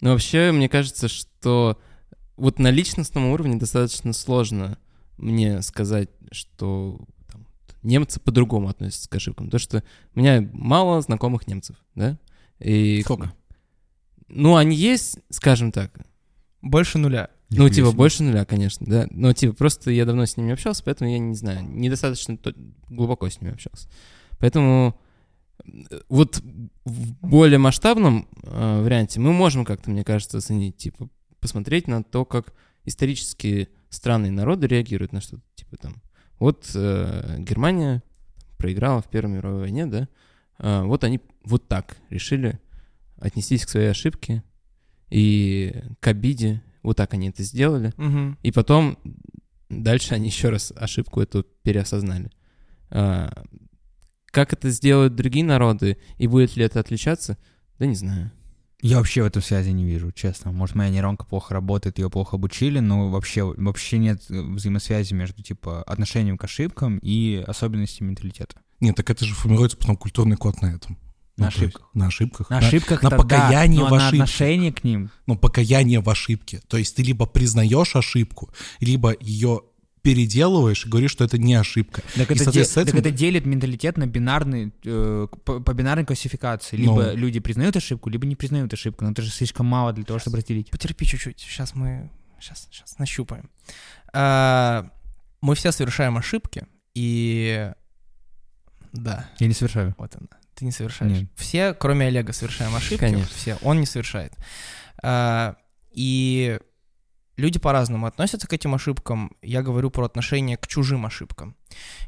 Ну, 0.00 0.10
вообще, 0.12 0.52
мне 0.52 0.68
кажется, 0.68 1.08
что 1.08 1.80
вот 2.36 2.58
на 2.58 2.70
личностном 2.70 3.26
уровне 3.26 3.56
достаточно 3.56 4.12
сложно 4.12 4.78
мне 5.16 5.62
сказать, 5.62 6.10
что 6.32 7.00
там, 7.30 7.46
немцы 7.82 8.20
по-другому 8.20 8.68
относятся 8.68 9.08
к 9.08 9.14
ошибкам. 9.14 9.48
То, 9.50 9.58
что 9.58 9.82
у 10.14 10.18
меня 10.20 10.48
мало 10.52 11.00
знакомых 11.02 11.46
немцев, 11.46 11.76
да? 11.94 12.18
И... 12.58 13.02
Сколько? 13.02 13.32
Ну, 14.28 14.56
они 14.56 14.74
есть, 14.76 15.18
скажем 15.30 15.72
так. 15.72 15.92
Больше 16.62 16.98
нуля. 16.98 17.28
Ну, 17.56 17.68
типа, 17.68 17.88
себе. 17.88 17.96
больше 17.96 18.22
нуля, 18.22 18.44
конечно, 18.44 18.86
да. 18.86 19.06
Но, 19.10 19.32
типа, 19.32 19.54
просто 19.54 19.90
я 19.90 20.04
давно 20.04 20.26
с 20.26 20.36
ними 20.36 20.52
общался, 20.52 20.82
поэтому 20.84 21.10
я 21.10 21.18
не 21.18 21.34
знаю, 21.34 21.62
недостаточно 21.68 22.36
то- 22.36 22.54
глубоко 22.88 23.28
с 23.28 23.40
ними 23.40 23.52
общался. 23.52 23.88
Поэтому 24.38 24.98
э, 25.64 26.00
вот 26.08 26.42
в 26.84 27.14
более 27.26 27.58
масштабном 27.58 28.28
э, 28.42 28.82
варианте 28.82 29.20
мы 29.20 29.32
можем 29.32 29.64
как-то, 29.64 29.90
мне 29.90 30.04
кажется, 30.04 30.38
оценить, 30.38 30.76
типа, 30.76 31.08
посмотреть 31.40 31.88
на 31.88 32.02
то, 32.02 32.24
как 32.24 32.54
исторически 32.84 33.68
страны 33.88 34.26
и 34.28 34.30
народы 34.30 34.66
реагируют 34.66 35.12
на 35.12 35.20
что-то, 35.20 35.42
типа, 35.54 35.76
там, 35.76 36.02
вот 36.38 36.70
э, 36.74 37.36
Германия 37.38 38.02
проиграла 38.56 39.02
в 39.02 39.08
Первой 39.08 39.34
мировой 39.34 39.60
войне, 39.60 39.86
да, 39.86 40.08
А, 40.58 40.84
вот 40.84 41.02
они 41.04 41.20
вот 41.44 41.66
так 41.66 41.96
решили 42.10 42.60
отнестись 43.16 43.66
к 43.66 43.68
своей 43.68 43.90
ошибке 43.90 44.42
и 45.10 45.82
к 46.00 46.06
обиде, 46.06 46.62
вот 46.82 46.96
так 46.96 47.14
они 47.14 47.28
это 47.28 47.42
сделали, 47.42 47.92
Мгм. 47.96 48.38
и 48.42 48.50
потом 48.52 48.98
дальше 49.68 50.14
они 50.14 50.26
еще 50.28 50.48
раз 50.50 50.72
ошибку 50.76 51.20
эту 51.20 51.44
переосознали. 51.62 52.30
А, 52.90 53.44
как 54.26 54.52
это 54.52 54.70
сделают 54.70 55.14
другие 55.14 55.44
народы, 55.44 55.98
и 56.18 56.26
будет 56.26 56.56
ли 56.56 56.64
это 56.64 56.80
отличаться, 56.80 57.38
да 57.78 57.86
не 57.86 57.94
знаю. 57.94 58.30
Я 58.80 58.96
вообще 58.98 59.22
в 59.22 59.26
этом 59.26 59.42
связи 59.42 59.70
не 59.70 59.84
вижу, 59.84 60.10
честно. 60.10 60.50
Может, 60.50 60.74
моя 60.74 60.90
нейронка 60.90 61.24
плохо 61.24 61.54
работает, 61.54 61.98
ее 61.98 62.10
плохо 62.10 62.34
обучили, 62.36 62.80
но 62.80 63.10
вообще, 63.10 63.44
вообще 63.44 63.98
нет 63.98 64.24
э, 64.28 64.40
взаимосвязи 64.40 65.14
между, 65.14 65.40
типа, 65.40 65.84
отношением 65.84 66.36
к 66.36 66.42
ошибкам 66.44 66.98
и 67.00 67.44
особенностями 67.46 68.08
менталитета. 68.08 68.56
Нет, 68.80 68.96
так 68.96 69.08
это 69.08 69.24
же 69.24 69.34
формируется 69.34 69.76
потом 69.76 69.96
культурный 69.96 70.36
код 70.36 70.60
на 70.62 70.74
этом. 70.74 70.98
На 71.36 71.44
Ну, 71.44 71.46
есть 71.46 71.56
ошибках. 71.58 71.90
На 71.94 72.06
ошибках. 72.08 72.50
На 72.50 72.58
ошибках 72.58 73.02
на 73.02 73.10
покаяние 73.10 73.80
но 73.80 73.86
в 73.86 73.90
на 73.90 73.96
ошибке. 74.08 74.22
отношение 74.22 74.72
к 74.72 74.84
ним. 74.84 75.10
Ну, 75.26 75.36
покаяние 75.36 76.00
в 76.00 76.08
ошибке. 76.10 76.60
То 76.68 76.76
есть 76.76 76.94
ты 76.94 77.02
либо 77.02 77.24
признаешь 77.26 77.96
ошибку, 77.96 78.50
либо 78.80 79.14
ее 79.20 79.62
переделываешь 80.02 80.84
и 80.84 80.88
говоришь, 80.88 81.12
что 81.12 81.24
это 81.24 81.38
не 81.38 81.54
ошибка. 81.54 82.02
Так 82.16 82.30
И, 82.30 82.34
это, 82.34 82.50
де- 82.52 82.64
с 82.64 82.70
так 82.74 82.88
этим- 82.88 82.98
это 82.98 83.10
делит 83.12 83.46
менталитет 83.46 83.96
на 83.96 84.06
бинарный, 84.06 84.72
э, 84.84 85.28
по, 85.44 85.60
по 85.60 85.72
бинарной 85.72 86.04
классификации. 86.04 86.76
Либо 86.76 87.04
Ну. 87.12 87.16
люди 87.16 87.38
признают 87.40 87.76
ошибку, 87.76 88.10
либо 88.10 88.26
не 88.26 88.34
признают 88.36 88.72
ошибку. 88.74 89.04
Но 89.04 89.12
это 89.12 89.22
же 89.22 89.30
слишком 89.30 89.64
мало 89.66 89.92
для 89.92 90.04
того, 90.04 90.18
чтобы 90.18 90.38
разделить. 90.38 90.70
Потерпи 90.70 91.06
чуть-чуть, 91.06 91.38
сейчас 91.40 91.74
мы, 91.76 92.10
сейчас, 92.40 92.66
сейчас 92.70 92.98
нащупаем. 92.98 93.48
А, 94.12 94.90
мы 95.40 95.54
все 95.54 95.70
совершаем 95.72 96.16
ошибки, 96.18 96.66
и... 96.94 97.72
Да, 98.92 99.30
Я 99.38 99.46
не 99.46 99.54
совершаю. 99.54 99.94
вот 99.98 100.14
она. 100.16 100.28
Ты 100.54 100.64
не 100.64 100.72
совершаешь. 100.72 101.12
Нет. 101.12 101.30
Все, 101.36 101.74
кроме 101.74 102.06
Олега, 102.06 102.32
совершаем 102.32 102.74
ошибки. 102.74 103.00
Конечно. 103.00 103.34
Все, 103.34 103.58
он 103.62 103.80
не 103.80 103.86
совершает. 103.86 104.34
А, 105.02 105.56
и 105.92 106.58
люди 107.36 107.58
по-разному 107.58 108.06
относятся 108.06 108.46
к 108.46 108.52
этим 108.52 108.74
ошибкам. 108.74 109.32
Я 109.42 109.62
говорю 109.62 109.90
про 109.90 110.04
отношение 110.04 110.56
к 110.56 110.66
чужим 110.66 111.06
ошибкам. 111.06 111.56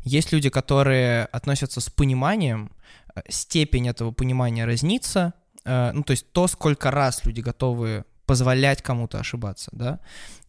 Есть 0.03 0.32
люди, 0.32 0.51
которые 0.51 1.24
относятся 1.26 1.80
с 1.80 1.90
пониманием, 1.90 2.70
э, 3.14 3.22
степень 3.28 3.88
этого 3.88 4.12
понимания 4.12 4.64
разнится. 4.66 5.32
Э, 5.64 5.92
Ну, 5.92 6.03
то 6.03 6.12
есть 6.12 6.30
то, 6.32 6.47
сколько 6.47 6.90
раз 6.90 7.24
люди 7.24 7.40
готовы 7.40 8.05
позволять 8.26 8.82
кому-то 8.82 9.18
ошибаться, 9.18 9.70
да. 9.72 10.01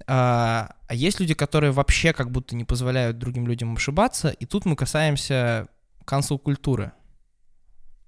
А 0.07 0.75
а 0.87 0.93
есть 0.93 1.19
люди, 1.19 1.33
которые 1.33 1.71
вообще 1.71 2.13
как 2.13 2.31
будто 2.31 2.55
не 2.55 2.63
позволяют 2.63 3.17
другим 3.17 3.47
людям 3.47 3.75
ошибаться, 3.75 4.29
и 4.29 4.45
тут 4.45 4.65
мы 4.65 4.75
касаемся 4.75 5.67
cancel 6.05 6.37
культуры. 6.37 6.91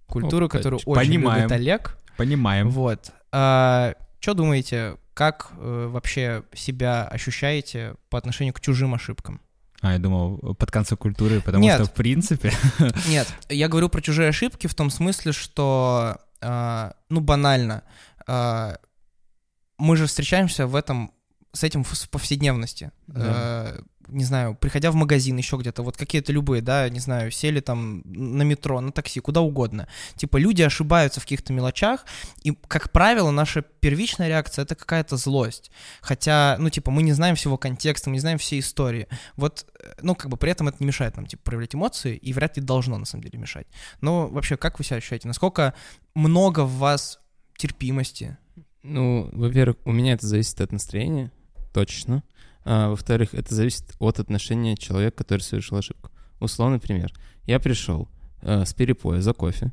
Культуры, 0.07 0.45
Опа, 0.45 0.57
которую 0.57 0.79
очень 0.85 1.11
понимаем. 1.11 1.43
любит 1.43 1.51
Олег. 1.51 1.97
Понимаем. 2.17 2.69
Вот. 2.69 3.11
что 3.29 3.93
думаете, 4.33 4.97
как 5.13 5.51
э, 5.57 5.87
вообще 5.89 6.43
себя 6.53 7.07
ощущаете 7.07 7.95
по 8.09 8.17
отношению 8.19 8.53
к 8.53 8.61
чужим 8.61 8.93
ошибкам? 8.93 9.41
А, 9.81 9.93
я 9.93 9.99
думал, 9.99 10.55
под 10.55 10.71
концом 10.71 10.97
культуры, 10.97 11.41
потому 11.41 11.63
Нет. 11.63 11.75
что, 11.75 11.85
в 11.85 11.93
принципе... 11.93 12.51
Нет, 13.07 13.27
я 13.49 13.67
говорю 13.67 13.89
про 13.89 14.01
чужие 14.01 14.29
ошибки 14.29 14.67
в 14.67 14.75
том 14.75 14.89
смысле, 14.89 15.31
что, 15.31 16.17
а, 16.41 16.93
ну, 17.09 17.19
банально, 17.19 17.83
а, 18.27 18.77
мы 19.77 19.97
же 19.97 20.07
встречаемся 20.07 20.67
в 20.67 20.75
этом, 20.75 21.11
с 21.53 21.63
этим 21.63 21.83
в 21.83 22.09
повседневности. 22.09 22.91
Да. 23.07 23.21
А, 23.23 23.83
не 24.07 24.23
знаю, 24.23 24.55
приходя 24.55 24.91
в 24.91 24.95
магазин, 24.95 25.37
еще 25.37 25.57
где-то, 25.57 25.83
вот 25.83 25.97
какие-то 25.97 26.31
любые, 26.31 26.61
да, 26.61 26.89
не 26.89 26.99
знаю, 26.99 27.31
сели 27.31 27.59
там 27.59 28.01
на 28.05 28.43
метро, 28.43 28.79
на 28.81 28.91
такси, 28.91 29.19
куда 29.19 29.41
угодно. 29.41 29.87
Типа 30.15 30.37
люди 30.37 30.61
ошибаются 30.61 31.19
в 31.19 31.23
каких-то 31.23 31.53
мелочах, 31.53 32.05
и, 32.43 32.51
как 32.67 32.91
правило, 32.91 33.31
наша 33.31 33.61
первичная 33.61 34.27
реакция— 34.27 34.63
это 34.63 34.75
какая-то 34.75 35.17
злость. 35.17 35.71
Хотя, 36.01 36.55
ну, 36.59 36.69
типа, 36.69 36.91
мы 36.91 37.03
не 37.03 37.13
знаем 37.13 37.35
всего 37.35 37.57
контекста, 37.57 38.09
мы 38.09 38.15
не 38.15 38.19
знаем 38.19 38.37
всей 38.37 38.59
истории. 38.59 39.07
Вот, 39.35 39.65
э, 39.79 39.93
ну, 40.01 40.15
как 40.15 40.29
бы 40.29 40.37
при 40.37 40.51
этом 40.51 40.67
это 40.67 40.77
не 40.79 40.87
мешает 40.87 41.15
нам, 41.15 41.25
типа, 41.25 41.43
проявлять 41.43 41.75
эмоции, 41.75 42.15
и 42.15 42.33
вряд 42.33 42.57
ли 42.57 42.63
должно, 42.63 42.97
на 42.97 43.05
самом 43.05 43.23
деле, 43.23 43.39
мешать. 43.39 43.67
Но 44.01 44.27
вообще, 44.27 44.57
как 44.57 44.79
вы 44.79 44.85
себя 44.85 44.97
ощущаете? 44.97 45.27
Насколько 45.27 45.73
много 46.15 46.61
в 46.61 46.77
вас 46.77 47.19
терпимости? 47.57 48.37
Ну, 48.83 49.29
во-первых, 49.33 49.77
у 49.85 49.91
меня 49.91 50.13
это 50.13 50.25
зависит 50.25 50.61
от 50.61 50.71
настроения, 50.71 51.31
точно. 51.73 52.23
А, 52.69 52.89
во-вторых, 52.89 53.33
это 53.33 53.55
зависит 53.55 53.95
от 53.97 54.19
отношения 54.19 54.75
человека, 54.75 55.15
который 55.15 55.39
совершил 55.39 55.77
ошибку. 55.77 56.11
Условный 56.41 56.79
пример. 56.79 57.13
Я 57.45 57.61
пришел 57.61 58.09
э, 58.41 58.65
с 58.65 58.73
перепоя 58.73 59.21
за 59.21 59.31
кофе, 59.31 59.71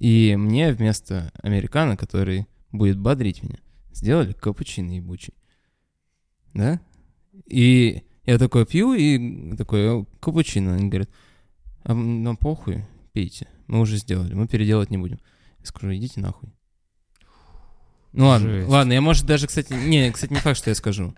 и 0.00 0.34
мне 0.36 0.72
вместо 0.72 1.30
американо, 1.40 1.96
который 1.96 2.48
будет 2.72 2.98
бодрить 2.98 3.44
меня, 3.44 3.58
сделали 3.92 4.32
капучино 4.32 4.96
ебучий. 4.96 5.34
Да? 6.52 6.80
И 7.46 8.02
я 8.26 8.38
такой 8.38 8.66
пью, 8.66 8.94
и 8.94 9.54
такой, 9.54 10.04
капучино. 10.18 10.74
Они 10.74 10.88
говорят, 10.88 11.10
а 11.84 11.94
нам 11.94 12.36
похуй, 12.36 12.84
пейте. 13.12 13.46
Мы 13.68 13.78
уже 13.78 13.98
сделали, 13.98 14.34
мы 14.34 14.48
переделать 14.48 14.90
не 14.90 14.98
будем. 14.98 15.20
Я 15.60 15.66
скажу, 15.66 15.94
идите 15.94 16.18
нахуй. 16.18 16.50
Ну 18.12 18.26
ладно, 18.26 18.50
Жесть. 18.50 18.68
ладно, 18.68 18.92
я, 18.94 19.00
может, 19.00 19.26
даже, 19.26 19.46
кстати, 19.46 19.72
не, 19.74 20.10
кстати, 20.10 20.32
не 20.32 20.40
факт, 20.40 20.58
что 20.58 20.70
я 20.70 20.74
скажу. 20.74 21.14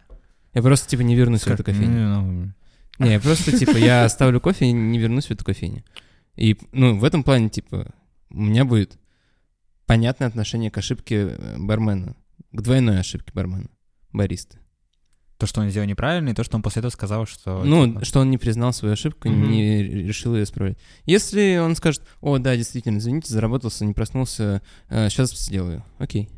Я 0.57 0.63
просто, 0.63 0.89
типа, 0.89 1.03
не 1.03 1.15
вернусь 1.15 1.43
в 1.43 1.49
эту 1.49 1.63
кофейню. 1.63 2.09
Ну, 2.09 2.53
Не, 2.99 3.13
я 3.13 3.21
просто, 3.21 3.57
типа, 3.57 3.77
я 3.77 4.07
оставлю 4.07 4.41
кофе 4.41 4.65
и 4.67 4.73
не 4.73 4.99
вернусь 4.99 5.27
в 5.27 5.31
эту 5.31 5.45
кофейню. 5.45 5.85
И, 6.35 6.57
ну, 6.73 6.99
в 6.99 7.05
этом 7.05 7.23
плане, 7.25 7.51
типа, 7.51 7.95
у 8.31 8.41
меня 8.41 8.65
будет 8.65 8.99
понятное 9.85 10.29
отношение 10.29 10.71
к 10.71 10.79
ошибке 10.79 11.37
э, 11.37 11.57
бармена, 11.59 12.17
к 12.53 12.61
двойной 12.63 12.99
ошибке 13.01 13.33
бармена, 13.35 13.69
бариста. 14.13 14.57
То, 15.37 15.47
что 15.47 15.61
он 15.61 15.69
сделал 15.69 15.87
неправильно, 15.87 16.31
и 16.31 16.35
то, 16.35 16.43
что 16.43 16.57
он 16.57 16.63
после 16.63 16.81
этого 16.81 16.91
сказал, 16.91 17.27
что... 17.27 17.63
Ну, 17.63 17.87
типа, 17.87 18.05
что 18.07 18.21
он 18.21 18.31
не 18.31 18.39
признал 18.39 18.73
свою 18.73 18.95
ошибку, 18.95 19.29
Мгм. 19.29 19.51
не 19.51 19.83
решил 19.83 20.35
ее 20.35 20.45
исправлять. 20.45 20.79
Если 21.05 21.59
он 21.59 21.77
скажет, 21.77 22.03
о, 22.23 22.39
да, 22.39 22.57
действительно, 22.57 22.97
извините, 22.97 23.31
заработался, 23.31 23.85
не 23.85 23.93
проснулся, 23.93 24.63
сейчас 24.89 25.33
сделаю. 25.39 25.85
Окей. 25.99 26.31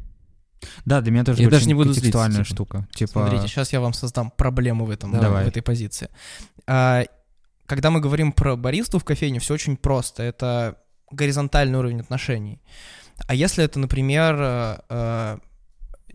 Да, 0.85 1.01
для 1.01 1.13
меня 1.13 1.25
тоже 1.25 1.43
Я 1.43 1.51
даже 1.51 1.67
не 1.67 1.75
буду 1.75 1.93
контекстуальная 1.93 2.37
злиться, 2.37 2.55
типа. 2.55 2.65
штука. 2.79 2.89
Типа, 2.95 3.13
Смотрите, 3.13 3.49
сейчас 3.49 3.73
я 3.73 3.81
вам 3.81 3.93
создам 3.93 4.31
проблему 4.31 4.85
в, 4.85 4.91
этом, 4.91 5.13
Давай. 5.13 5.45
в 5.45 5.49
этой 5.49 5.63
позиции. 5.63 6.09
А, 6.67 7.05
когда 7.67 7.91
мы 7.91 8.01
говорим 8.01 8.33
про 8.33 8.57
баристу 8.57 8.99
в 8.99 9.05
кофейне, 9.05 9.41
все 9.41 9.55
очень 9.55 9.77
просто. 9.77 10.23
Это 10.23 10.77
горизонтальный 11.11 11.79
уровень 11.79 12.01
отношений. 12.01 12.61
А 13.27 13.35
если 13.35 13.65
это, 13.65 13.79
например, 13.79 14.37
э, 14.39 14.79
э, 14.89 15.39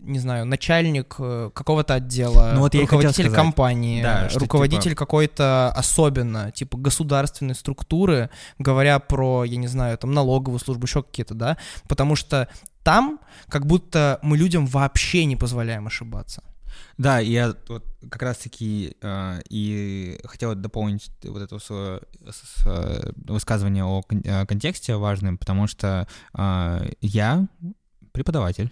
не 0.00 0.18
знаю, 0.18 0.44
начальник 0.46 1.16
э, 1.18 1.50
какого-то 1.54 1.94
отдела, 1.94 2.52
Ну 2.54 2.60
вот 2.60 2.74
руководитель 2.74 3.24
компании, 3.34 4.02
Да, 4.02 4.28
что 4.28 4.40
руководитель 4.40 4.90
типа- 4.90 4.98
какой-то 4.98 5.72
особенно, 5.76 6.50
типа 6.52 6.76
государственной 6.76 7.54
структуры, 7.54 8.28
говоря 8.58 8.98
про, 8.98 9.44
я 9.44 9.56
не 9.56 9.66
знаю, 9.68 9.96
там 9.98 10.12
налоговую 10.12 10.58
службу, 10.58 10.84
еще 10.86 11.02
какие-то, 11.02 11.34
да, 11.34 11.56
потому 11.88 12.16
что 12.16 12.48
там 12.82 13.18
как 13.48 13.66
будто 13.66 14.18
мы 14.22 14.36
людям 14.36 14.66
вообще 14.66 15.24
не 15.24 15.36
позволяем 15.36 15.86
ошибаться. 15.86 16.42
Да, 16.98 17.20
я 17.20 17.54
вот 17.68 17.84
как 18.10 18.22
раз-таки 18.22 18.96
э, 19.00 19.40
и 19.48 20.18
хотел 20.24 20.54
дополнить 20.54 21.10
вот 21.24 21.40
это 21.40 21.58
свое 21.60 22.00
с- 22.28 22.62
с- 22.62 23.12
высказывание 23.28 23.84
о 23.84 24.02
кон- 24.02 24.22
э, 24.24 24.44
контексте 24.46 24.96
важным, 24.96 25.38
потому 25.38 25.66
что 25.68 26.06
э, 26.36 26.90
я 27.00 27.46
преподаватель 28.12 28.70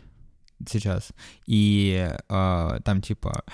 сейчас, 0.69 1.13
и 1.47 2.11
э, 2.29 2.81
там 2.85 3.03
типа 3.03 3.45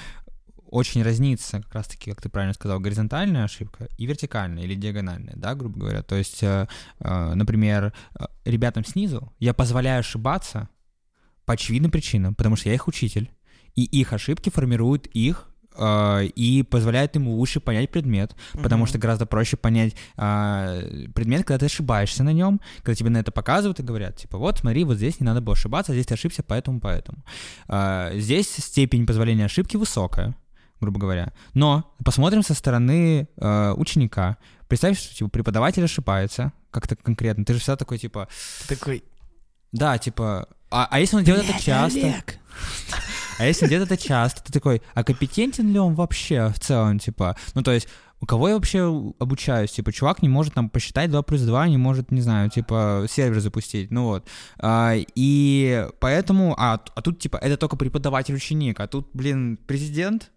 очень 0.71 1.03
разнится, 1.03 1.61
как 1.63 1.75
раз-таки, 1.75 2.11
как 2.11 2.21
ты 2.21 2.29
правильно 2.29 2.55
сказал, 2.55 2.81
горизонтальная 2.81 3.45
ошибка 3.45 3.89
и 3.97 4.07
вертикальная 4.07 4.65
или 4.65 4.75
диагональная, 4.75 5.35
да, 5.37 5.55
грубо 5.55 5.81
говоря. 5.81 6.03
То 6.03 6.17
есть, 6.17 6.43
э, 6.43 6.69
э, 7.01 7.35
например, 7.35 7.93
э, 8.19 8.25
ребятам 8.45 8.85
снизу 8.85 9.33
я 9.39 9.55
позволяю 9.55 10.01
ошибаться 10.01 10.69
по 11.45 11.55
очевидным 11.55 11.91
причинам, 11.91 12.35
потому 12.35 12.57
что 12.57 12.69
я 12.69 12.75
их 12.75 12.89
учитель, 12.89 13.31
и 13.75 13.85
их 13.85 14.13
ошибки 14.13 14.51
формируют 14.51 15.07
их 15.07 15.49
и 16.35 16.63
позволяют 16.63 17.15
им 17.17 17.29
лучше 17.29 17.61
понять 17.61 17.91
предмет, 17.91 18.35
потому 18.63 18.83
Мгм. 18.83 18.89
что 18.89 18.99
гораздо 18.99 19.27
проще 19.27 19.57
понять 19.57 19.95
а, 20.17 20.81
предмет, 21.15 21.45
когда 21.45 21.59
ты 21.59 21.67
ошибаешься 21.67 22.25
на 22.25 22.33
нем, 22.33 22.61
когда 22.79 22.95
тебе 22.95 23.11
на 23.11 23.19
это 23.19 23.31
показывают 23.33 23.81
и 23.81 23.83
говорят, 23.83 24.17
типа, 24.17 24.39
вот, 24.39 24.59
смотри, 24.59 24.85
вот 24.85 24.97
здесь 24.97 25.21
не 25.21 25.27
надо 25.27 25.41
было 25.41 25.55
ошибаться, 25.55 25.93
а 25.93 25.95
здесь 25.95 26.07
ты 26.07 26.15
ошибся, 26.15 26.43
поэтому, 26.43 26.81
поэтому. 26.81 27.19
А, 27.69 28.11
здесь 28.15 28.49
степень 28.49 29.07
позволения 29.07 29.45
ошибки 29.45 29.77
высокая, 29.77 30.35
грубо 30.81 30.99
говоря. 31.01 31.33
Но 31.55 31.95
посмотрим 32.05 32.43
со 32.43 32.55
стороны 32.55 33.29
э, 33.37 33.73
ученика. 33.77 34.37
Представь, 34.69 34.99
что 34.99 35.15
типа, 35.15 35.31
преподаватель 35.31 35.85
ошибается 35.85 36.53
как-то 36.71 36.95
конкретно. 36.97 37.45
Ты 37.45 37.55
же 37.55 37.59
всегда 37.61 37.77
такой, 37.77 37.99
типа, 37.99 38.29
Такой, 38.69 39.03
да, 39.73 39.99
типа, 39.99 40.49
а, 40.71 40.87
а 40.91 41.01
если 41.01 41.17
он 41.17 41.25
делает 41.25 41.49
это 41.49 41.63
часто? 41.63 42.15
А 43.39 43.47
если 43.47 43.69
делает 43.69 43.91
это 43.91 44.03
часто, 44.03 44.43
ты 44.43 44.53
такой, 44.53 44.83
а 44.95 45.05
компетентен 45.05 45.73
ли 45.73 45.79
он 45.79 45.95
вообще 45.95 46.49
в 46.49 46.59
целом, 46.59 46.99
типа, 46.99 47.37
ну, 47.55 47.63
то 47.63 47.73
есть, 47.73 47.89
у 48.21 48.27
кого 48.27 48.49
я 48.49 48.55
вообще 48.55 49.13
обучаюсь? 49.19 49.71
Типа, 49.71 49.93
чувак 49.93 50.23
не 50.23 50.29
может 50.29 50.55
там 50.55 50.69
посчитать 50.69 51.11
2 51.11 51.23
плюс 51.23 51.43
2, 51.43 51.69
не 51.69 51.77
может, 51.77 52.11
не 52.11 52.21
знаю, 52.21 52.51
типа, 52.51 53.07
сервер 53.09 53.41
запустить, 53.41 53.91
ну 53.93 54.07
вот. 54.07 54.27
А, 54.59 54.95
и 54.97 55.87
поэтому, 56.01 56.55
а, 56.59 56.81
а 56.95 57.03
тут, 57.03 57.21
типа, 57.21 57.37
это 57.37 57.57
только 57.57 57.77
преподаватель-ученик, 57.77 58.81
а 58.81 58.89
тут, 58.89 59.09
блин, 59.15 59.57
президент? 59.67 60.33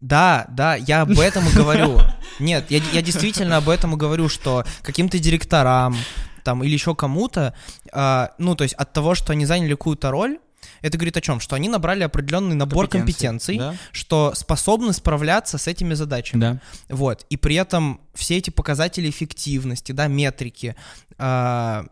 Да, 0.00 0.46
да, 0.50 0.76
я 0.76 1.02
об 1.02 1.18
этом 1.18 1.46
и 1.46 1.52
говорю. 1.52 1.98
Нет, 2.38 2.70
я, 2.70 2.80
я 2.92 3.02
действительно 3.02 3.56
об 3.58 3.68
этом 3.68 3.94
и 3.94 3.98
говорю, 3.98 4.28
что 4.28 4.64
каким-то 4.82 5.18
директорам 5.18 5.96
там 6.42 6.64
или 6.64 6.72
еще 6.72 6.94
кому-то, 6.94 7.54
а, 7.92 8.30
ну, 8.38 8.54
то 8.54 8.64
есть 8.64 8.74
от 8.74 8.92
того, 8.92 9.14
что 9.14 9.32
они 9.32 9.46
заняли 9.46 9.72
какую-то 9.72 10.10
роль, 10.10 10.38
это 10.82 10.98
говорит 10.98 11.16
о 11.16 11.20
чем? 11.20 11.40
Что 11.40 11.56
они 11.56 11.68
набрали 11.68 12.02
определенный 12.02 12.54
набор 12.56 12.88
компетенций, 12.88 13.58
Да? 13.58 13.74
что 13.92 14.32
способны 14.34 14.92
справляться 14.92 15.58
с 15.58 15.66
этими 15.66 15.94
задачами. 15.94 16.40
Да. 16.40 16.60
Вот. 16.88 17.26
И 17.30 17.36
при 17.36 17.56
этом 17.56 18.00
все 18.14 18.36
эти 18.38 18.50
показатели 18.50 19.08
эффективности, 19.08 19.92
да, 19.92 20.06
метрики, 20.06 20.76
а, 21.18 21.86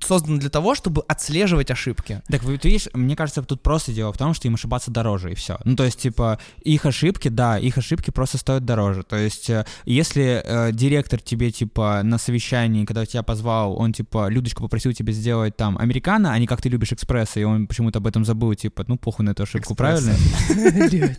созданы 0.00 0.38
для 0.38 0.50
того, 0.50 0.74
чтобы 0.74 1.02
отслеживать 1.08 1.70
ошибки. 1.70 2.22
Так, 2.28 2.42
вы- 2.42 2.58
видишь, 2.62 2.88
мне 2.94 3.16
кажется, 3.16 3.42
тут 3.42 3.62
просто 3.62 3.92
дело 3.92 4.12
в 4.12 4.18
том, 4.18 4.34
что 4.34 4.48
им 4.48 4.54
ошибаться 4.54 4.90
дороже, 4.90 5.32
и 5.32 5.34
все. 5.34 5.58
Ну, 5.64 5.76
то 5.76 5.84
есть, 5.84 5.98
типа, 6.00 6.38
их 6.62 6.86
ошибки, 6.86 7.28
да, 7.28 7.58
их 7.58 7.76
ошибки 7.78 8.10
просто 8.10 8.38
стоят 8.38 8.64
дороже. 8.64 9.02
То 9.02 9.16
есть, 9.16 9.50
э, 9.50 9.64
если 9.84 10.42
э, 10.44 10.72
директор 10.72 11.20
тебе, 11.20 11.50
типа, 11.50 12.02
на 12.02 12.18
совещании, 12.18 12.84
когда 12.84 13.04
тебя 13.06 13.22
позвал, 13.22 13.78
он, 13.78 13.92
типа, 13.92 14.28
Людочка 14.28 14.62
попросил 14.62 14.92
тебя 14.92 15.12
сделать 15.12 15.56
там 15.56 15.76
американо, 15.78 16.32
а 16.32 16.38
не 16.38 16.46
как 16.46 16.62
ты 16.62 16.68
любишь 16.68 16.92
экспресса, 16.92 17.40
и 17.40 17.44
он 17.44 17.66
почему-то 17.66 17.98
об 17.98 18.06
этом 18.06 18.24
забыл, 18.24 18.54
типа, 18.54 18.84
ну, 18.88 18.96
похуй 18.96 19.24
на 19.26 19.30
эту 19.30 19.42
ошибку, 19.44 19.74
Экспресса. 19.74 20.16
правильно? 20.48 21.18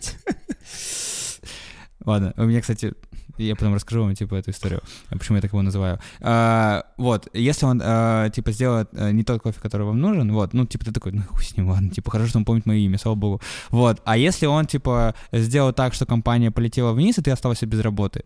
Ладно, 2.04 2.34
у 2.36 2.44
меня, 2.44 2.60
кстати, 2.60 2.92
я 3.38 3.54
потом 3.56 3.74
расскажу 3.74 4.02
вам, 4.02 4.14
типа, 4.14 4.34
эту 4.36 4.50
историю, 4.50 4.80
а 5.10 5.16
почему 5.18 5.36
я 5.36 5.42
так 5.42 5.52
его 5.52 5.62
называю. 5.62 5.98
А, 6.20 6.84
вот, 6.96 7.28
если 7.32 7.66
он, 7.66 7.80
а, 7.84 8.30
типа, 8.30 8.52
сделает 8.52 8.88
а, 8.92 9.10
не 9.12 9.22
тот 9.24 9.42
кофе, 9.42 9.60
который 9.60 9.86
вам 9.86 10.00
нужен, 10.00 10.32
вот, 10.32 10.54
ну, 10.54 10.66
типа, 10.66 10.84
ты 10.84 10.92
такой, 10.92 11.12
ну, 11.12 11.22
хуй 11.28 11.44
с 11.44 11.56
ним, 11.56 11.68
ладно, 11.68 11.90
типа, 11.90 12.10
хорошо, 12.10 12.30
что 12.30 12.38
он 12.38 12.44
помнит 12.44 12.66
мое 12.66 12.78
имя, 12.78 12.98
слава 12.98 13.14
богу. 13.16 13.40
Вот, 13.70 14.00
а 14.04 14.16
если 14.16 14.46
он, 14.46 14.66
типа, 14.66 15.14
сделал 15.32 15.72
так, 15.72 15.94
что 15.94 16.06
компания 16.06 16.50
полетела 16.50 16.92
вниз, 16.92 17.18
и 17.18 17.22
ты 17.22 17.30
остался 17.30 17.66
без 17.66 17.80
работы, 17.80 18.24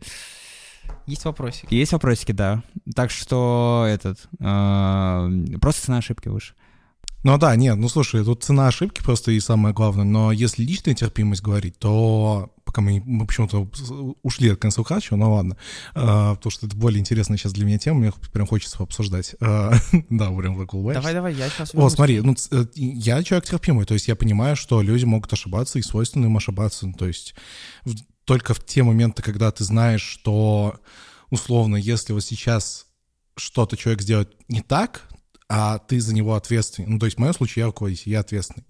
Есть 1.06 1.24
вопросик? 1.24 1.70
есть 1.72 1.92
вопросики, 1.92 2.32
да. 2.32 2.62
Так 2.94 3.10
что, 3.10 3.86
этот, 3.88 4.28
а, 4.40 5.28
просто 5.60 5.86
цена 5.86 5.98
ошибки 5.98 6.28
выше. 6.28 6.54
Ну 7.22 7.36
да, 7.36 7.54
нет, 7.54 7.76
ну 7.76 7.88
слушай, 7.90 8.24
тут 8.24 8.44
цена 8.44 8.68
ошибки 8.68 9.02
просто 9.02 9.30
и 9.32 9.40
самое 9.40 9.74
главное, 9.74 10.04
но 10.04 10.32
если 10.32 10.64
личная 10.64 10.94
терпимость 10.94 11.42
говорить, 11.42 11.78
то 11.78 12.50
пока 12.64 12.80
мы, 12.80 13.02
мы 13.04 13.26
почему-то 13.26 13.68
ушли 14.22 14.48
от 14.48 14.58
конца 14.58 14.82
Хачева, 14.82 15.16
ну 15.16 15.34
ладно, 15.34 15.56
а, 15.94 16.34
потому 16.36 16.50
что 16.50 16.66
это 16.66 16.76
более 16.76 17.00
интересная 17.00 17.36
сейчас 17.36 17.52
для 17.52 17.66
меня 17.66 17.78
тема, 17.78 18.00
мне 18.00 18.12
прям 18.32 18.46
хочется 18.46 18.82
обсуждать. 18.82 19.34
А, 19.40 19.72
да, 20.10 20.30
прям 20.30 20.58
так 20.58 20.72
улыбаешься. 20.72 21.00
Давай, 21.02 21.14
давай, 21.14 21.34
я 21.34 21.50
сейчас 21.50 21.74
О, 21.74 21.88
смотри, 21.90 22.20
ну, 22.22 22.34
э, 22.52 22.64
я 22.74 23.22
человек 23.22 23.46
терпимый, 23.46 23.84
то 23.84 23.92
есть 23.92 24.08
я 24.08 24.16
понимаю, 24.16 24.56
что 24.56 24.80
люди 24.80 25.04
могут 25.04 25.30
ошибаться 25.32 25.78
и 25.78 25.82
свойственно 25.82 26.24
им 26.24 26.36
ошибаться. 26.38 26.86
Ну, 26.86 26.94
То 26.94 27.06
есть 27.06 27.34
в- 27.84 27.96
только 28.24 28.54
в 28.54 28.64
те 28.64 28.82
моменты, 28.82 29.22
когда 29.22 29.50
ты 29.50 29.64
знаешь, 29.64 30.02
что 30.02 30.80
условно, 31.30 31.76
если 31.76 32.14
вот 32.14 32.24
сейчас 32.24 32.86
что-то 33.36 33.76
человек 33.76 34.00
сделает 34.00 34.34
не 34.48 34.62
так, 34.62 35.08
а 35.52 35.78
ты 35.78 36.00
за 36.00 36.14
него 36.14 36.36
ответственный. 36.36 36.88
Ну, 36.88 36.98
то 37.00 37.06
есть 37.06 37.16
в 37.16 37.20
моем 37.20 37.34
случае 37.34 37.62
я 37.62 37.66
руководитель, 37.66 38.12
я 38.12 38.20
ответственный. 38.20 38.64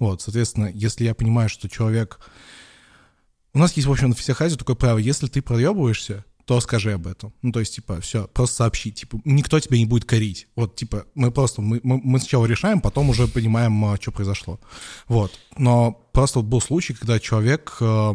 Вот, 0.00 0.20
соответственно, 0.20 0.68
если 0.74 1.04
я 1.04 1.14
понимаю, 1.14 1.48
что 1.48 1.68
человек 1.68 2.18
у 3.54 3.58
нас 3.60 3.72
есть, 3.76 3.86
в 3.86 3.92
общем, 3.92 4.08
на 4.08 4.16
физтехазе 4.16 4.56
такое 4.56 4.74
правило, 4.74 4.98
если 4.98 5.28
ты 5.28 5.40
проебываешься, 5.40 6.24
то 6.44 6.60
скажи 6.60 6.92
об 6.92 7.06
этом. 7.06 7.32
Ну, 7.40 7.52
то 7.52 7.60
есть, 7.60 7.76
типа, 7.76 8.00
все, 8.00 8.26
просто 8.26 8.56
сообщи. 8.56 8.90
Типа, 8.90 9.20
никто 9.24 9.60
тебя 9.60 9.78
не 9.78 9.86
будет 9.86 10.04
корить. 10.06 10.48
Вот, 10.56 10.74
типа, 10.74 11.06
мы 11.14 11.30
просто, 11.30 11.62
мы, 11.62 11.80
мы, 11.84 12.00
мы 12.02 12.18
сначала 12.18 12.46
решаем, 12.46 12.80
потом 12.80 13.10
уже 13.10 13.28
понимаем, 13.28 13.82
а, 13.84 13.96
что 13.96 14.10
произошло. 14.10 14.58
Вот. 15.06 15.38
Но 15.56 15.92
просто 16.12 16.40
был 16.40 16.60
случай, 16.60 16.94
когда 16.94 17.20
человек 17.20 17.76
э, 17.80 18.14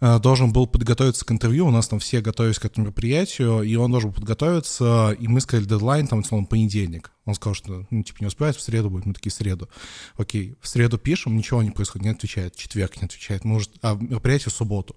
должен 0.00 0.52
был 0.52 0.66
подготовиться 0.66 1.24
к 1.24 1.32
интервью, 1.32 1.66
у 1.66 1.70
нас 1.70 1.88
там 1.88 1.98
все 1.98 2.20
готовились 2.20 2.58
к 2.58 2.64
этому 2.64 2.86
мероприятию, 2.86 3.62
и 3.62 3.74
он 3.76 3.90
должен 3.90 4.10
был 4.10 4.16
подготовиться, 4.16 5.16
и 5.18 5.26
мы 5.26 5.40
сказали 5.40 5.66
дедлайн, 5.66 6.06
там, 6.06 6.20
условно, 6.20 6.46
понедельник. 6.46 7.12
Он 7.24 7.34
сказал, 7.34 7.54
что, 7.54 7.86
ну, 7.90 8.02
типа, 8.02 8.18
не 8.20 8.26
успевает, 8.26 8.56
в 8.56 8.60
среду 8.60 8.90
будет. 8.90 9.06
Мы 9.06 9.14
такие, 9.14 9.30
в 9.30 9.34
среду. 9.34 9.68
Окей, 10.16 10.56
в 10.60 10.68
среду 10.68 10.98
пишем, 10.98 11.36
ничего 11.36 11.62
не 11.62 11.70
происходит, 11.70 12.04
не 12.04 12.10
отвечает. 12.12 12.56
Четверг 12.56 13.00
не 13.00 13.06
отвечает. 13.06 13.44
Может, 13.44 13.72
а 13.82 13.94
мероприятие 13.94 14.50
в 14.50 14.54
субботу. 14.54 14.96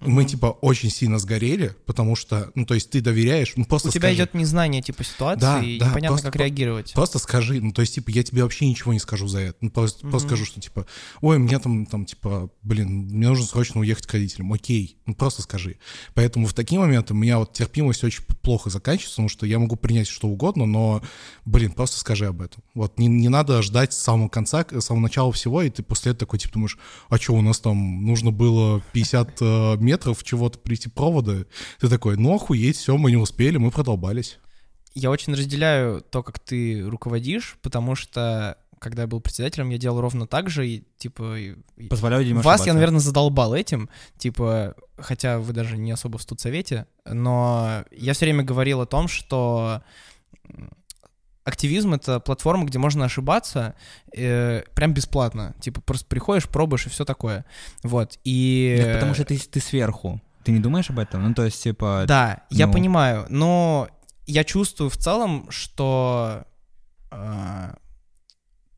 Мы, 0.00 0.24
типа, 0.24 0.46
очень 0.46 0.90
сильно 0.90 1.18
сгорели, 1.18 1.74
потому 1.86 2.14
что, 2.16 2.50
ну, 2.54 2.64
то 2.66 2.74
есть 2.74 2.90
ты 2.90 3.00
доверяешь, 3.00 3.52
ну, 3.56 3.64
просто 3.64 3.88
У 3.88 3.90
тебя 3.90 4.02
скажи. 4.08 4.14
идет 4.14 4.34
незнание, 4.34 4.80
типа, 4.82 5.02
ситуации, 5.04 5.40
Да, 5.40 5.62
и 5.62 5.78
да, 5.78 5.88
непонятно, 5.88 6.08
просто 6.08 6.30
как 6.30 6.36
реагировать. 6.40 6.92
Просто 6.94 7.18
скажи, 7.18 7.60
ну, 7.60 7.72
то 7.72 7.80
есть, 7.80 7.94
типа, 7.94 8.10
я 8.10 8.22
тебе 8.22 8.42
вообще 8.42 8.66
ничего 8.66 8.92
не 8.92 9.00
скажу 9.00 9.26
за 9.28 9.40
это. 9.40 9.58
Ну, 9.60 9.70
просто, 9.70 10.04
Мгм. 10.04 10.10
просто 10.10 10.28
скажу, 10.28 10.44
что, 10.44 10.60
типа, 10.60 10.86
ой, 11.20 11.38
мне 11.38 11.58
там, 11.58 11.86
там, 11.86 12.04
типа, 12.04 12.50
блин, 12.62 13.08
мне 13.08 13.28
нужно 13.28 13.44
срочно 13.46 13.80
уехать 13.80 14.06
к 14.06 14.12
родителям. 14.12 14.52
Окей, 14.52 14.98
ну, 15.06 15.14
просто 15.14 15.42
скажи. 15.42 15.78
Поэтому 16.14 16.46
в 16.46 16.54
такие 16.54 16.78
моменты 16.80 17.12
у 17.12 17.16
меня 17.16 17.38
вот 17.38 17.52
терпимость 17.52 18.04
очень 18.04 18.22
плохо 18.42 18.70
заканчивается, 18.70 19.16
потому 19.16 19.28
что 19.28 19.46
я 19.46 19.58
могу 19.58 19.76
принять 19.76 20.06
что 20.08 20.28
угодно, 20.28 20.66
но, 20.66 21.02
блин, 21.44 21.72
просто 21.72 21.98
скажи 21.98 22.26
об 22.26 22.40
этом. 22.40 22.62
Вот 22.74 22.98
не, 22.98 23.08
не 23.08 23.28
надо 23.28 23.62
ждать 23.62 23.92
с 23.92 23.98
самого 23.98 24.28
конца, 24.28 24.64
с 24.70 24.80
самого 24.84 25.02
начала 25.02 25.32
всего, 25.32 25.62
и 25.62 25.70
ты 25.70 25.82
после 25.82 26.12
этого 26.12 26.20
такой, 26.20 26.38
типа, 26.38 26.54
думаешь, 26.54 26.78
а 27.08 27.18
что, 27.18 27.34
у 27.34 27.40
нас 27.42 27.58
там 27.60 28.04
нужно 28.04 28.30
было 28.30 28.82
50 28.92 29.38
э, 29.40 29.76
метров 29.88 30.22
чего-то 30.22 30.58
прийти 30.58 30.88
провода? 30.88 31.46
Ты 31.80 31.88
такой, 31.88 32.16
ну, 32.16 32.34
охуеть, 32.34 32.76
все, 32.76 32.96
мы 32.96 33.10
не 33.10 33.16
успели, 33.16 33.56
мы 33.56 33.70
продолбались. 33.70 34.38
Я 34.94 35.10
очень 35.10 35.34
разделяю 35.34 36.00
то, 36.00 36.22
как 36.22 36.38
ты 36.38 36.82
руководишь, 36.82 37.58
потому 37.62 37.94
что 37.94 38.58
когда 38.78 39.02
я 39.02 39.08
был 39.08 39.20
председателем, 39.20 39.70
я 39.70 39.78
делал 39.78 40.00
ровно 40.00 40.26
так 40.26 40.50
же, 40.50 40.68
и, 40.68 40.84
типа, 40.98 41.36
Позволяю 41.90 42.22
Вас 42.22 42.26
я, 42.26 42.38
ошибаться. 42.40 42.72
наверное, 42.72 43.00
задолбал 43.00 43.54
этим, 43.54 43.88
типа, 44.18 44.74
хотя 44.96 45.38
вы 45.38 45.52
даже 45.52 45.76
не 45.76 45.90
особо 45.90 46.18
в 46.18 46.22
студсовете, 46.22 46.86
но 47.04 47.84
я 47.90 48.12
все 48.12 48.26
время 48.26 48.44
говорил 48.44 48.80
о 48.80 48.86
том, 48.86 49.08
что 49.08 49.82
активизм— 51.48 51.94
это 51.94 52.20
платформа, 52.20 52.64
где 52.64 52.78
можно 52.78 53.06
ошибаться 53.06 53.74
э, 54.14 54.62
прям 54.74 54.92
бесплатно. 54.92 55.54
Типа, 55.60 55.80
просто 55.80 56.06
приходишь, 56.06 56.48
пробуешь 56.48 56.86
и 56.86 56.90
все 56.90 57.04
такое. 57.04 57.44
Вот, 57.82 58.18
и... 58.24 58.80
Да, 58.84 58.94
потому 58.94 59.14
что 59.14 59.24
ты, 59.24 59.38
ты 59.38 59.60
сверху. 59.60 60.20
Ты 60.44 60.52
не 60.52 60.60
думаешь 60.60 60.90
об 60.90 60.98
этом? 60.98 61.24
Ну, 61.24 61.34
то 61.34 61.44
есть, 61.44 61.62
типа... 61.62 62.04
Да, 62.06 62.44
я 62.50 62.66
ну. 62.66 62.72
понимаю, 62.72 63.26
но 63.28 63.88
я 64.26 64.44
чувствую 64.44 64.90
в 64.90 64.96
целом, 64.96 65.50
что 65.50 66.44
э, 67.10 67.74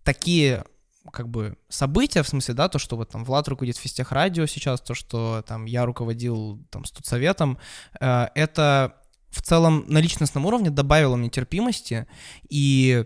такие 0.04 0.64
как 1.12 1.28
бы 1.28 1.56
события, 1.68 2.22
в 2.22 2.28
смысле, 2.28 2.54
да, 2.54 2.68
то, 2.68 2.78
что 2.78 2.96
вот 2.96 3.10
там 3.10 3.24
Влад 3.24 3.48
руководит 3.48 3.76
физтех 3.76 4.12
радио 4.12 4.46
сейчас, 4.46 4.80
то, 4.80 4.94
что 4.94 5.42
там 5.46 5.64
я 5.64 5.84
руководил 5.84 6.64
там 6.70 6.84
студсоветом, 6.84 7.58
э, 8.00 8.28
это 8.34 8.99
в 9.30 9.42
целом 9.42 9.84
на 9.88 9.98
личностном 9.98 10.46
уровне 10.46 10.70
добавило 10.70 11.16
мне 11.16 11.30
терпимости, 11.30 12.06
и 12.48 13.04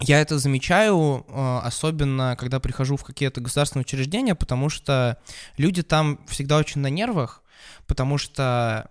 я 0.00 0.20
это 0.20 0.38
замечаю, 0.38 1.26
э, 1.28 1.60
особенно 1.64 2.36
когда 2.38 2.60
прихожу 2.60 2.96
в 2.96 3.04
какие-то 3.04 3.40
государственные 3.40 3.82
учреждения, 3.82 4.34
потому 4.34 4.68
что 4.68 5.18
люди 5.56 5.82
там 5.82 6.20
всегда 6.28 6.58
очень 6.58 6.80
на 6.80 6.88
нервах, 6.88 7.42
потому 7.86 8.18
что 8.18 8.90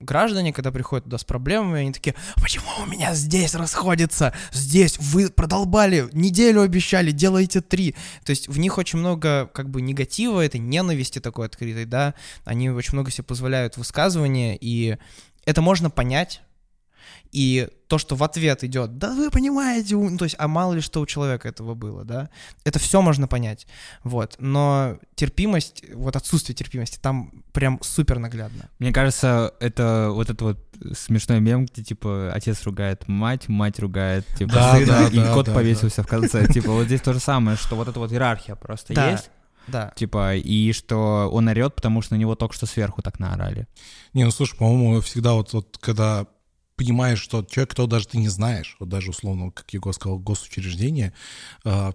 граждане, 0.00 0.52
когда 0.52 0.70
приходят 0.70 1.04
туда 1.04 1.18
с 1.18 1.24
проблемами, 1.24 1.80
они 1.80 1.92
такие, 1.92 2.14
почему 2.36 2.66
у 2.82 2.86
меня 2.86 3.14
здесь 3.14 3.54
расходится, 3.54 4.32
здесь 4.52 4.98
вы 4.98 5.30
продолбали, 5.30 6.08
неделю 6.12 6.62
обещали, 6.62 7.10
делаете 7.10 7.60
три. 7.60 7.94
То 8.24 8.30
есть 8.30 8.48
в 8.48 8.58
них 8.58 8.78
очень 8.78 8.98
много 8.98 9.50
как 9.52 9.68
бы 9.68 9.82
негатива, 9.82 10.40
этой 10.40 10.60
ненависти 10.60 11.18
такой 11.18 11.46
открытой, 11.46 11.86
да, 11.86 12.14
они 12.44 12.70
очень 12.70 12.94
много 12.94 13.10
себе 13.10 13.24
позволяют 13.24 13.76
высказывания, 13.76 14.56
и 14.60 14.96
это 15.44 15.62
можно 15.62 15.90
понять, 15.90 16.42
и 17.30 17.68
то, 17.88 17.98
что 17.98 18.14
в 18.14 18.22
ответ 18.22 18.62
идет, 18.62 18.98
да 18.98 19.12
вы 19.14 19.30
понимаете, 19.30 19.96
у-» 19.96 20.10
ну, 20.10 20.18
то 20.18 20.24
есть, 20.24 20.36
а 20.38 20.48
мало 20.48 20.74
ли 20.74 20.80
что 20.80 21.00
у 21.00 21.06
человека 21.06 21.48
этого 21.48 21.74
было, 21.74 22.04
да, 22.04 22.28
это 22.64 22.78
все 22.78 23.00
можно 23.00 23.26
понять, 23.26 23.66
вот, 24.04 24.36
но 24.38 24.98
терпимость, 25.14 25.82
вот 25.94 26.14
отсутствие 26.16 26.54
терпимости, 26.54 26.98
там 27.00 27.42
прям 27.52 27.78
супер 27.82 28.18
наглядно. 28.18 28.68
Мне 28.78 28.92
кажется, 28.92 29.54
это 29.60 30.10
вот 30.12 30.28
этот 30.28 30.42
вот 30.42 30.58
смешной 30.96 31.40
мем, 31.40 31.66
где, 31.66 31.82
типа, 31.82 32.30
отец 32.34 32.62
ругает 32.64 33.08
мать, 33.08 33.48
мать 33.48 33.78
ругает, 33.78 34.26
типа, 34.38 34.52
Да, 34.52 34.76
сына, 34.76 34.86
да, 34.86 35.08
и 35.08 35.16
да, 35.16 35.34
кот 35.34 35.46
да, 35.46 35.54
повесился 35.54 36.02
в 36.02 36.06
конце. 36.06 36.46
Типа, 36.52 36.70
вот 36.72 36.86
здесь 36.86 37.00
то 37.00 37.12
же 37.12 37.20
самое, 37.20 37.56
что 37.56 37.76
вот 37.76 37.88
эта 37.88 37.98
вот 37.98 38.12
иерархия 38.12 38.56
просто 38.56 38.94
Да. 38.94 39.10
есть, 39.12 39.30
Да, 39.68 39.92
типа, 39.96 40.36
и 40.36 40.72
что 40.72 41.28
он 41.32 41.48
орет, 41.48 41.74
потому 41.74 42.02
что 42.02 42.14
на 42.14 42.18
него 42.18 42.34
только 42.34 42.54
что 42.54 42.66
сверху 42.66 43.02
так 43.02 43.18
наорали. 43.18 43.66
Не, 44.12 44.24
ну 44.24 44.30
слушай, 44.30 44.56
по-моему, 44.56 45.00
всегда 45.00 45.34
вот, 45.34 45.52
вот 45.52 45.78
когда 45.80 46.26
понимаешь, 46.76 47.20
что 47.20 47.44
человек, 47.44 47.70
кто 47.70 47.86
даже 47.86 48.08
ты 48.08 48.18
не 48.18 48.28
знаешь, 48.28 48.76
вот 48.80 48.88
даже 48.88 49.10
условно, 49.10 49.50
как 49.50 49.70
Егор 49.72 49.92
сказал, 49.92 50.18
госучреждение, 50.18 51.12
а, 51.64 51.94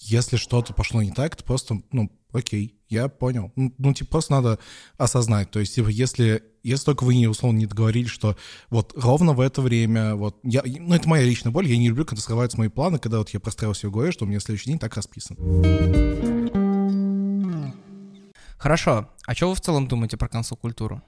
если 0.00 0.36
что-то 0.36 0.74
пошло 0.74 1.02
не 1.02 1.10
так, 1.10 1.34
то 1.36 1.44
просто, 1.44 1.82
ну, 1.92 2.10
окей, 2.32 2.76
я 2.88 3.08
понял. 3.08 3.52
Ну, 3.56 3.74
ну, 3.78 3.94
типа, 3.94 4.12
просто 4.12 4.32
надо 4.32 4.58
осознать. 4.96 5.50
То 5.50 5.60
есть, 5.60 5.74
типа, 5.74 5.88
если, 5.88 6.42
если 6.62 6.84
только 6.84 7.04
вы, 7.04 7.16
не, 7.16 7.26
условно, 7.26 7.58
не 7.58 7.66
договорились, 7.66 8.10
что 8.10 8.36
вот 8.70 8.92
ровно 8.96 9.32
в 9.32 9.40
это 9.40 9.60
время, 9.60 10.14
вот, 10.14 10.38
я, 10.42 10.62
ну, 10.64 10.94
это 10.94 11.08
моя 11.08 11.24
личная 11.24 11.52
боль, 11.52 11.66
я 11.66 11.76
не 11.76 11.88
люблю, 11.88 12.04
когда 12.04 12.22
срываются 12.22 12.58
мои 12.58 12.68
планы, 12.68 12.98
когда 12.98 13.18
вот 13.18 13.30
я 13.30 13.40
простраивал 13.40 13.74
себе 13.74 13.88
в 13.88 13.92
голове, 13.92 14.12
что 14.12 14.24
у 14.24 14.28
меня 14.28 14.40
следующий 14.40 14.70
день 14.70 14.78
так 14.78 14.94
расписан. 14.94 15.36
Хорошо, 18.58 19.08
а 19.26 19.34
что 19.34 19.48
вы 19.48 19.54
в 19.54 19.60
целом 19.60 19.88
думаете 19.88 20.16
про 20.16 20.28
консул-культуру? 20.28 21.02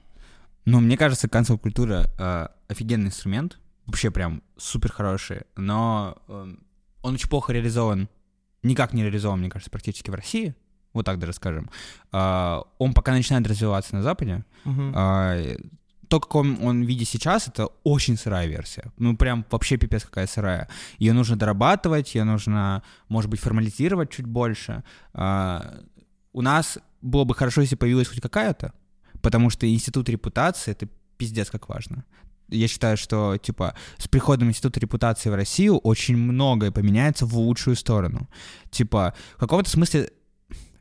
Ну, 0.65 0.79
мне 0.79 0.97
кажется, 0.97 1.27
канцел 1.27 1.57
культура 1.57 2.07
э, 2.17 2.47
офигенный 2.67 3.07
инструмент, 3.07 3.59
вообще 3.85 4.11
прям 4.11 4.43
супер 4.57 4.91
хороший, 4.91 5.41
но 5.55 6.17
э, 6.27 6.53
он 7.01 7.13
очень 7.15 7.29
плохо 7.29 7.51
реализован, 7.51 8.09
никак 8.63 8.93
не 8.93 9.03
реализован, 9.03 9.39
мне 9.39 9.49
кажется, 9.49 9.71
практически 9.71 10.11
в 10.11 10.13
России, 10.13 10.55
вот 10.93 11.05
так 11.05 11.19
даже 11.19 11.33
скажем. 11.33 11.69
Э, 12.11 12.61
он 12.77 12.93
пока 12.93 13.11
начинает 13.11 13.47
развиваться 13.47 13.95
на 13.95 14.03
Западе. 14.03 14.45
Мгм. 14.65 14.93
Э, 14.95 15.57
то, 16.07 16.19
как 16.19 16.35
он, 16.35 16.57
он 16.61 16.83
видит 16.83 17.07
сейчас, 17.07 17.47
это 17.47 17.67
очень 17.83 18.17
сырая 18.17 18.45
версия. 18.45 18.91
Ну, 18.97 19.15
прям 19.15 19.45
вообще 19.49 19.77
пипец 19.77 20.03
какая 20.03 20.27
сырая. 20.27 20.67
Ее 20.99 21.13
нужно 21.13 21.37
дорабатывать, 21.37 22.13
ее 22.15 22.25
нужно, 22.25 22.83
может 23.07 23.31
быть, 23.31 23.39
формализировать 23.39 24.11
чуть 24.11 24.25
больше. 24.25 24.83
Э, 25.13 25.79
у 26.33 26.41
нас 26.41 26.77
было 27.01 27.23
бы 27.23 27.35
хорошо, 27.35 27.61
если 27.61 27.75
появилась 27.75 28.07
хоть 28.07 28.21
какая-то, 28.21 28.73
потому 29.21 29.49
что 29.49 29.71
институт 29.71 30.09
репутации— 30.09 30.71
это 30.73 30.87
пиздец 31.17 31.49
как 31.49 31.69
важно. 31.69 32.05
Я 32.49 32.67
считаю, 32.67 32.97
что, 32.97 33.37
типа, 33.37 33.75
с 33.97 34.07
приходом 34.07 34.49
института 34.49 34.79
репутации 34.79 35.29
в 35.29 35.35
Россию 35.35 35.77
очень 35.77 36.17
многое 36.17 36.71
поменяется 36.71 37.25
в 37.25 37.37
лучшую 37.37 37.75
сторону. 37.75 38.27
Типа, 38.71 39.13
в 39.37 39.39
каком-то 39.39 39.69
смысле 39.69 40.09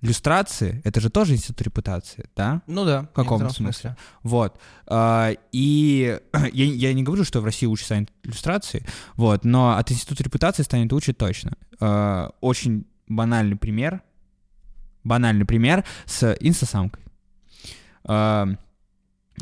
люстрации— 0.01 0.81
это 0.85 1.01
же 1.01 1.11
тоже 1.11 1.35
институт 1.35 1.63
репутации, 1.63 2.29
да? 2.35 2.63
Ну 2.67 2.85
да, 2.85 3.03
в 3.03 3.07
каком 3.09 3.43
некотором 3.43 3.51
смысле? 3.51 3.97
Вот. 4.23 4.59
А, 4.87 5.33
И 5.53 6.19
я, 6.53 6.65
я 6.65 6.93
не 6.93 7.03
говорю, 7.03 7.25
что 7.25 7.41
в 7.41 7.45
России 7.45 7.67
лучше 7.67 7.85
станет 7.85 8.11
иллюстрации, 8.25 8.85
вот, 9.15 9.45
но 9.45 9.77
от 9.77 9.93
института 9.93 10.25
репутации 10.25 10.63
станет 10.63 10.93
лучше 10.93 11.13
точно. 11.13 11.57
А, 11.79 12.33
Очень 12.41 12.87
банальный 13.09 13.57
пример, 13.57 14.03
банальный 15.05 15.45
пример 15.45 15.85
с 16.07 16.37
инстасамкой. 16.41 17.03
А, 18.05 18.47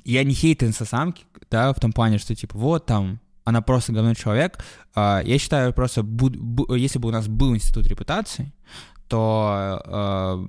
Я 0.04 0.24
не 0.24 0.34
хейт 0.34 0.62
инстасамки, 0.62 1.24
да, 1.50 1.72
в 1.72 1.80
том 1.80 1.92
плане, 1.92 2.18
что 2.18 2.34
типа 2.34 2.56
вот 2.58 2.86
там 2.86 3.20
она 3.44 3.62
просто 3.62 3.92
говно 3.92 4.14
человек. 4.14 4.58
А, 4.94 5.22
Я 5.24 5.38
считаю 5.38 5.72
просто, 5.72 6.04
если 6.76 6.98
бы 6.98 7.08
у 7.08 7.12
нас 7.12 7.28
был 7.28 7.54
институт 7.54 7.86
репутации, 7.86 8.52
то 9.08 10.44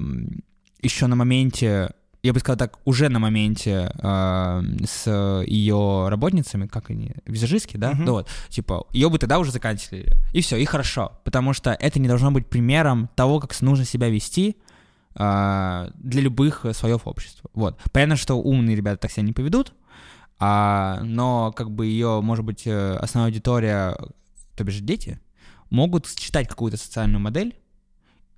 еще 0.81 1.07
на 1.07 1.15
моменте, 1.15 1.91
я 2.23 2.33
бы 2.33 2.39
сказал 2.39 2.57
так, 2.57 2.79
уже 2.85 3.09
на 3.09 3.19
моменте 3.19 3.91
э, 4.01 4.61
с 4.85 5.43
ее 5.47 6.07
работницами, 6.09 6.67
как 6.67 6.89
они, 6.89 7.13
визажистки, 7.25 7.77
да, 7.77 7.91
Мгм. 7.91 8.05
да 8.05 8.11
вот, 8.11 8.27
типа, 8.49 8.85
ее 8.91 9.09
бы 9.09 9.17
тогда 9.17 9.39
уже 9.39 9.51
заканчивали. 9.51 10.11
И 10.33 10.41
все, 10.41 10.57
и 10.57 10.65
хорошо, 10.65 11.19
потому 11.23 11.53
что 11.53 11.71
это 11.71 11.99
не 11.99 12.07
должно 12.07 12.31
быть 12.31 12.47
примером 12.47 13.09
того, 13.15 13.39
как 13.39 13.59
нужно 13.61 13.85
себя 13.85 14.09
вести 14.09 14.57
для 15.19 16.21
любых 16.21 16.65
слоев 16.71 17.05
общества. 17.05 17.49
Вот. 17.53 17.77
Понятно, 17.91 18.15
что 18.15 18.35
умные 18.35 18.75
ребята 18.75 19.01
так 19.01 19.11
себя 19.11 19.23
не 19.23 19.33
поведут, 19.33 19.73
а, 20.39 21.01
но 21.03 21.51
как 21.51 21.71
бы 21.71 21.85
ее, 21.85 22.21
может 22.21 22.45
быть, 22.45 22.65
э, 22.65 22.95
основная 22.95 23.29
аудитория, 23.29 23.97
то 24.55 24.63
бишь 24.63 24.79
дети, 24.79 25.19
могут 25.69 26.07
считать 26.07 26.47
какую-то 26.47 26.77
социальную 26.77 27.19
модель 27.19 27.55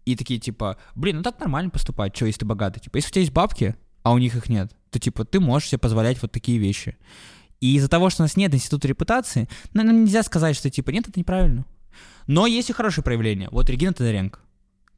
и 0.05 0.15
такие, 0.15 0.39
типа, 0.39 0.77
блин, 0.95 1.17
ну 1.17 1.23
так 1.23 1.39
нормально 1.39 1.69
поступать, 1.69 2.15
что, 2.15 2.25
если 2.25 2.39
ты 2.39 2.45
богатый? 2.45 2.79
Типа, 2.79 2.97
если 2.97 3.09
у 3.09 3.11
тебя 3.11 3.21
есть 3.21 3.33
бабки, 3.33 3.75
а 4.01 4.13
у 4.13 4.17
них 4.17 4.35
их 4.35 4.49
нет, 4.49 4.75
то, 4.89 4.97
типа, 4.99 5.25
ты 5.25 5.39
можешь 5.39 5.69
себе 5.69 5.77
позволять 5.77 6.19
вот 6.21 6.31
такие 6.31 6.57
вещи. 6.57 6.97
И 7.59 7.75
из-за 7.75 7.87
того, 7.87 8.09
что 8.09 8.23
у 8.23 8.25
нас 8.25 8.35
нет 8.35 8.53
института 8.55 8.87
репутации, 8.87 9.47
ну, 9.73 9.83
нам 9.83 10.03
нельзя 10.03 10.23
сказать, 10.23 10.55
что, 10.55 10.71
типа, 10.71 10.89
нет, 10.89 11.07
это 11.07 11.19
неправильно. 11.19 11.65
Но 12.25 12.47
есть 12.47 12.71
и 12.71 12.73
хорошие 12.73 13.03
проявления. 13.03 13.47
Вот 13.51 13.69
Регина 13.69 13.93
Тодоренко. 13.93 14.39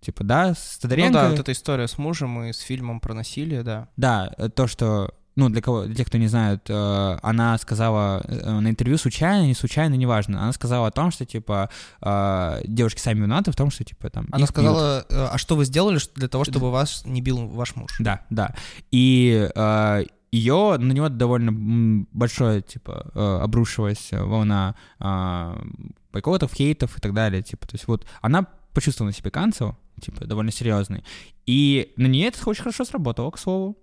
Типа, 0.03 0.23
да, 0.23 0.53
с 0.53 0.77
Тодоренко... 0.79 1.13
Ну 1.13 1.23
да, 1.23 1.29
вот 1.29 1.39
эта 1.39 1.51
история 1.53 1.87
с 1.87 1.97
мужем 1.97 2.43
и 2.43 2.51
с 2.51 2.59
фильмом 2.59 2.99
про 2.99 3.13
насилие, 3.13 3.63
да. 3.63 3.87
Да, 3.95 4.31
э, 4.37 4.49
то, 4.49 4.67
что 4.67 5.13
ну, 5.35 5.49
для 5.49 5.61
кого, 5.61 5.85
для 5.85 5.95
тех, 5.95 6.07
кто 6.07 6.17
не 6.17 6.27
знает, 6.27 6.69
э, 6.69 7.17
она 7.21 7.57
сказала 7.57 8.21
э, 8.25 8.59
на 8.59 8.69
интервью 8.69 8.97
случайно, 8.97 9.45
не 9.45 9.53
случайно, 9.53 9.95
неважно, 9.95 10.43
она 10.43 10.51
сказала 10.51 10.87
о 10.87 10.91
том, 10.91 11.09
что, 11.11 11.25
типа, 11.25 11.69
э, 12.01 12.61
девушки 12.65 12.99
сами 12.99 13.21
виноваты 13.21 13.51
в 13.51 13.55
том, 13.55 13.71
что, 13.71 13.83
типа, 13.83 14.09
там... 14.09 14.27
Она 14.31 14.45
сказала, 14.45 15.05
э, 15.09 15.27
а 15.31 15.37
что 15.37 15.55
вы 15.55 15.65
сделали 15.65 15.99
для 16.15 16.27
того, 16.27 16.43
чтобы 16.43 16.69
вас 16.69 17.03
не 17.05 17.21
бил 17.21 17.47
ваш 17.47 17.75
муж? 17.75 17.95
Да, 17.99 18.21
да. 18.29 18.53
И 18.91 19.49
э, 19.55 20.03
ее, 20.31 20.77
на 20.77 20.91
него 20.91 21.09
довольно 21.09 22.05
большое, 22.11 22.61
типа, 22.61 23.11
э, 23.15 23.39
обрушилась 23.41 24.09
волна 24.11 24.75
э, 24.99 25.55
бойкотов, 26.11 26.53
хейтов 26.53 26.97
и 26.97 27.01
так 27.01 27.13
далее, 27.13 27.41
типа, 27.41 27.67
то 27.67 27.75
есть 27.75 27.87
вот 27.87 28.05
она 28.21 28.45
почувствовала 28.73 29.09
на 29.09 29.15
себе 29.15 29.31
канцел, 29.31 29.77
типа, 30.01 30.25
довольно 30.25 30.51
серьезный, 30.51 31.03
и 31.45 31.93
на 31.97 32.07
нее 32.07 32.27
это 32.27 32.49
очень 32.49 32.63
хорошо 32.63 32.85
сработало, 32.85 33.31
к 33.31 33.37
слову, 33.39 33.77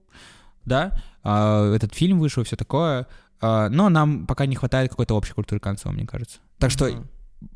да, 0.64 1.00
а, 1.22 1.72
этот 1.74 1.94
фильм 1.94 2.18
вышел, 2.20 2.44
все 2.44 2.56
такое, 2.56 3.06
а, 3.40 3.68
но 3.68 3.88
нам 3.88 4.26
пока 4.26 4.46
не 4.46 4.56
хватает 4.56 4.90
какой-то 4.90 5.14
общей 5.16 5.32
культуры 5.32 5.60
канцела, 5.60 5.92
мне 5.92 6.06
кажется. 6.06 6.38
Так 6.58 6.70
что, 6.70 6.86
Мгм. 6.86 7.08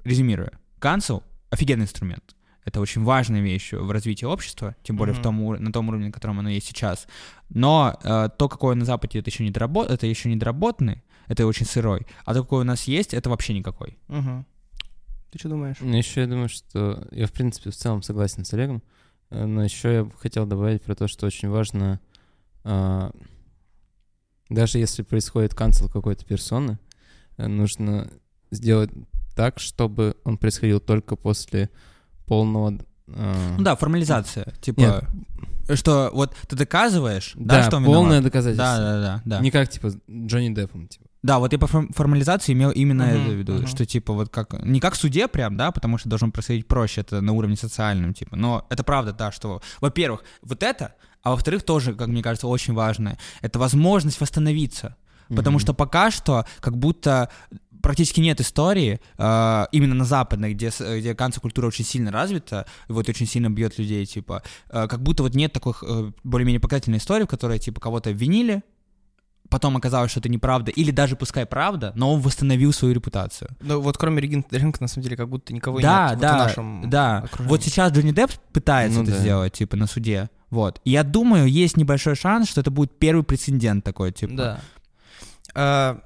резюмируя, 0.05 0.53
канцел— 0.79 1.23
офигенный 1.51 1.85
инструмент. 1.85 2.35
Это 2.65 2.81
очень 2.81 3.03
важная 3.05 3.43
вещь 3.43 3.73
в 3.73 3.91
развитии 3.91 4.25
общества, 4.25 4.75
тем 4.83 4.97
более 4.97 5.13
в 5.15 5.19
Мгм. 5.19 5.23
том, 5.23 5.63
на 5.63 5.71
том 5.73 5.89
уровне, 5.91 6.07
на 6.07 6.13
котором 6.13 6.39
оно 6.39 6.49
есть 6.49 6.67
сейчас. 6.67 7.07
Но 7.51 7.99
э, 8.03 8.31
то, 8.39 8.49
какое 8.49 8.75
на 8.75 8.87
Западе, 8.87 9.19
это 9.19 9.29
еще 9.29 9.45
не 9.45 9.51
доработ... 9.51 9.91
это 9.91 10.07
еще 10.07 10.31
не 10.31 10.37
доработанный, 10.37 11.03
это 11.29 11.47
очень 11.47 11.67
сырой. 11.67 12.07
А 12.25 12.33
то, 12.33 12.43
какой 12.43 12.63
у 12.63 12.65
нас 12.65 12.85
есть, 12.85 13.13
это 13.13 13.29
вообще 13.29 13.53
никакой. 13.53 13.99
Мгм. 14.09 14.47
Ты 15.35 15.41
что 15.41 15.49
думаешь? 15.49 15.79
Ну, 15.81 15.97
еще 15.97 16.21
я 16.21 16.27
думаю, 16.29 16.49
что 16.49 17.09
я, 17.11 17.27
в 17.27 17.33
принципе, 17.33 17.71
в 17.71 17.75
целом 17.75 18.05
согласен 18.05 18.45
с 18.45 18.53
Олегом, 18.55 18.85
э, 19.31 19.45
но 19.45 19.65
еще 19.65 19.93
я 19.93 20.05
бы 20.05 20.13
хотел 20.17 20.47
добавить 20.47 20.81
про 20.83 20.95
то, 20.95 21.09
что 21.09 21.27
очень 21.27 21.49
важно, 21.49 21.99
а, 22.63 23.11
даже 24.49 24.79
если 24.79 25.03
происходит 25.03 25.53
канцел 25.53 25.89
какой-то 25.89 26.25
персоны, 26.25 26.79
э, 27.37 27.49
нужно 27.49 28.13
сделать 28.53 28.93
так, 29.35 29.59
чтобы 29.59 30.15
он 30.23 30.39
происходил 30.39 30.79
только 30.79 31.17
после 31.17 31.69
полного... 32.27 32.79
Ну 33.09 33.59
да, 33.59 33.75
формализация. 33.75 34.55
Типа, 34.61 35.05
что 35.75 36.13
вот 36.15 36.33
ты 36.49 36.55
доказываешь, 36.55 37.33
да, 37.35 37.57
да, 37.57 37.63
что 37.65 37.79
он 37.79 37.87
полное 37.87 38.21
виноват. 38.21 38.23
доказательство. 38.23 38.65
Да, 38.65 38.79
да, 38.79 39.01
да, 39.01 39.23
да. 39.25 39.41
Не 39.41 39.51
как, 39.51 39.69
типа, 39.69 39.91
Джонни 40.09 40.55
Деппом, 40.55 40.87
типа. 40.87 41.07
Да, 41.25 41.39
вот 41.39 41.53
я 41.55 41.59
по 41.59 41.67
форм- 41.67 41.91
формализации 41.95 42.53
имел 42.53 42.71
именно 42.71 43.07
Мгм, 43.07 43.15
это 43.15 43.31
в 43.31 43.35
виду, 43.39 43.53
мгм. 43.55 43.67
что 43.67 43.87
типа 43.87 44.13
вот 44.13 44.29
как 44.29 44.63
не 44.63 44.79
как 44.79 44.93
в 44.93 44.99
суде 44.99 45.27
прям, 45.27 45.57
да, 45.57 45.71
потому 45.73 45.97
что 45.97 46.11
должен 46.11 46.31
происходить 46.31 46.69
проще, 46.69 47.01
это 47.01 47.23
на 47.23 47.33
уровне 47.33 47.57
социальном, 47.57 48.13
типа. 48.13 48.37
Но 48.37 48.67
это 48.69 48.85
правда, 48.85 49.15
да, 49.15 49.33
что, 49.33 49.63
во-первых, 49.81 50.23
вот 50.43 50.63
это, 50.63 50.95
а 51.23 51.31
во-вторых 51.31 51.63
тоже, 51.63 51.95
как 51.95 52.09
мне 52.09 52.23
кажется, 52.23 52.47
очень 52.47 52.75
важное, 52.75 53.17
это 53.41 53.59
возможность 53.59 54.21
восстановиться, 54.21 54.97
потому 55.29 55.57
Мгм. 55.57 55.61
что 55.61 55.73
пока 55.73 56.11
что 56.11 56.45
как 56.61 56.77
будто 56.77 57.31
практически 57.83 58.21
нет 58.21 58.41
истории 58.43 59.01
э, 59.17 59.65
именно 59.73 59.95
на 59.95 60.05
западной, 60.05 60.53
где 60.53 60.71
где 60.99 61.15
канцер-культура 61.15 61.69
очень 61.69 61.87
сильно 61.87 62.13
развита, 62.13 62.67
и 62.89 62.93
вот 62.93 63.09
очень 63.09 63.27
сильно 63.27 63.49
бьет 63.49 63.79
людей, 63.79 64.05
типа, 64.05 64.43
э, 64.69 64.87
как 64.89 65.03
будто 65.03 65.23
вот 65.23 65.35
нет 65.35 65.55
такой 65.55 65.73
э, 65.81 66.13
более-менее 66.23 66.61
показательной 66.61 66.99
истории, 66.99 67.25
в 67.25 67.29
которой 67.29 67.59
типа 67.59 67.81
кого-то 67.81 68.11
обвинили, 68.11 68.63
потом 69.49 69.77
оказалось, 69.77 70.11
что 70.11 70.21
это 70.21 70.29
неправда, 70.29 70.71
или 70.71 70.91
даже 70.91 71.17
пускай 71.17 71.47
правда, 71.47 71.93
но 71.95 72.13
он 72.15 72.21
восстановил 72.21 72.73
свою 72.73 72.95
репутацию. 72.95 73.51
Ну 73.61 73.81
вот 73.81 73.97
кроме 73.99 74.21
Регины 74.21 74.43
Тодоренко, 74.43 74.83
на 74.83 74.89
самом 74.89 75.05
деле, 75.05 75.17
как 75.17 75.29
будто 75.29 75.53
никого 75.53 75.81
да, 75.81 76.11
нет 76.11 76.15
вот 76.15 76.21
да, 76.23 76.35
в 76.35 76.39
нашем 76.39 76.91
да. 76.91 77.19
окружении. 77.19 77.49
Вот 77.49 77.63
сейчас 77.63 77.93
Джонни 77.93 78.13
Депп 78.13 78.33
пытается 78.53 78.99
Ну 78.99 79.05
это 79.05 79.13
да. 79.13 79.19
сделать, 79.19 79.53
типа, 79.53 79.77
на 79.77 79.87
суде. 79.87 80.29
Вот. 80.51 80.81
И 80.85 80.91
я 80.91 81.03
думаю, 81.03 81.47
есть 81.47 81.77
небольшой 81.77 82.15
шанс, 82.15 82.49
что 82.49 82.61
это 82.61 82.71
будет 82.71 82.99
первый 82.99 83.25
прецедент 83.25 83.85
такой, 83.85 84.13
типа. 84.13 84.35
Да. 84.35 84.61
Э, 85.55 85.99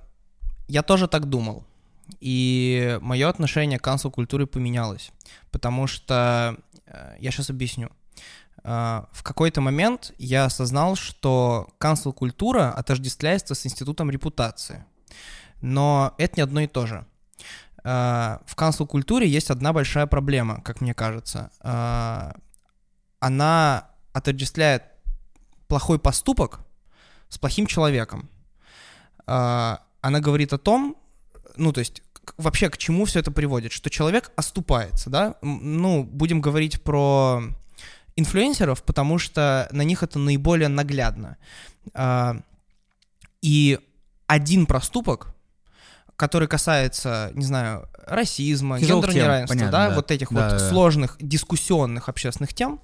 Я 0.69 0.83
тоже 0.83 1.07
так 1.09 1.27
думал. 1.27 1.65
И 2.21 2.99
мое 3.03 3.29
отношение 3.29 3.79
к 3.79 3.83
кансел-культуре 3.83 4.47
поменялось. 4.47 5.11
Потому 5.51 5.87
что, 5.87 6.57
э, 6.87 7.17
я 7.21 7.31
сейчас 7.31 7.51
объясню. 7.51 7.91
Э, 8.69 9.05
В 9.13 9.23
какой-то 9.23 9.61
момент 9.61 10.13
я 10.19 10.45
осознал, 10.45 10.95
что 10.97 11.69
кансел-культура 11.79 12.71
отождествляется 12.73 13.55
с 13.55 13.67
институтом 13.67 14.11
репутации. 14.11 14.85
Но 15.63 16.15
это 16.19 16.35
не 16.37 16.43
одно 16.43 16.61
и 16.61 16.67
то 16.67 16.87
же. 16.87 17.07
Э, 17.85 18.39
В 18.45 18.55
кансел-культуре 18.55 19.27
есть 19.27 19.51
одна 19.51 19.73
большая 19.73 20.07
проблема, 20.07 20.61
как 20.63 20.81
мне 20.83 20.95
кажется. 20.95 21.51
Э, 21.63 22.33
Она 23.21 23.89
отождествляет 24.13 24.83
плохой 25.67 25.99
поступок 25.99 26.61
с 27.29 27.39
плохим 27.39 27.67
человеком. 27.67 28.29
А, 29.27 29.81
Она 30.01 30.21
говорит 30.21 30.53
о 30.53 30.59
том, 30.59 30.97
ну, 31.57 31.73
то 31.73 31.81
есть, 31.81 32.03
вообще 32.37 32.71
к 32.71 32.79
чему 32.79 33.05
все 33.05 33.21
это 33.21 33.31
приводит, 33.31 33.73
что 33.73 33.91
человек 33.91 34.33
оступается, 34.37 35.11
да? 35.11 35.35
Ну, 35.43 36.05
будем 36.05 36.41
говорить 36.41 36.83
про 36.83 37.43
инфлюенсеров, 38.19 38.83
потому 38.83 39.19
что 39.19 39.69
на 39.73 39.83
них 39.83 40.03
это 40.03 40.19
наиболее 40.19 40.69
наглядно. 40.69 41.37
А, 41.95 42.37
И 43.41 43.79
один 44.27 44.67
проступок, 44.67 45.35
который 46.17 46.49
касается, 46.49 47.31
не 47.35 47.45
знаю, 47.45 47.89
расизма, 48.07 48.79
гендерного 48.81 49.13
неравенства, 49.13 49.55
понятно, 49.55 49.73
да, 49.73 49.89
да. 49.89 49.95
вот 49.95 50.11
этих 50.11 50.33
Да, 50.33 50.35
вот 50.51 50.59
да, 50.59 50.69
сложных 50.71 51.17
дискуссионных 51.21 52.09
общественных 52.09 52.53
тем, 52.55 52.81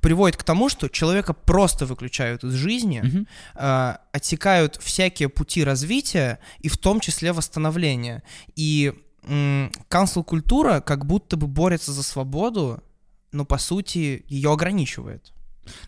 приводит 0.00 0.36
к 0.36 0.44
тому, 0.44 0.68
что 0.68 0.88
человека 0.88 1.34
просто 1.34 1.84
выключают 1.86 2.44
из 2.44 2.52
жизни, 2.54 3.00
Мгм. 3.02 3.26
э, 3.56 3.96
отсекают 4.12 4.76
всякие 4.76 5.28
пути 5.28 5.64
развития 5.64 6.38
и 6.60 6.68
в 6.68 6.78
том 6.78 7.00
числе 7.00 7.32
восстановления. 7.32 8.22
И 8.56 8.94
кансел-культура 9.88 10.80
как 10.80 11.04
будто 11.04 11.36
бы 11.36 11.46
борется 11.46 11.92
за 11.92 12.02
свободу, 12.02 12.82
но 13.32 13.44
по 13.44 13.58
сути 13.58 14.24
ее 14.28 14.52
ограничивает. 14.52 15.32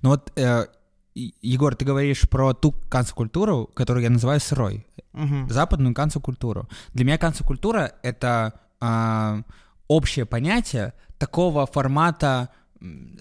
Ну 0.01 0.11
вот, 0.11 0.32
э, 0.36 0.66
Егор, 1.14 1.74
ты 1.74 1.84
говоришь 1.84 2.28
про 2.28 2.55
ту 2.55 2.72
канцел-культуру, 2.72 3.66
которую 3.74 4.05
я 4.05 4.11
называю 4.11 4.40
сырой. 4.40 4.86
Мгм. 5.12 5.51
западную 5.51 5.95
канцел-культуру. 5.95 6.68
Для 6.95 7.05
меня 7.05 7.18
канцел-культура— 7.18 7.93
это 8.03 8.55
а, 8.80 9.43
общее 9.86 10.24
понятие 10.24 10.95
такого 11.18 11.66
формата 11.66 12.49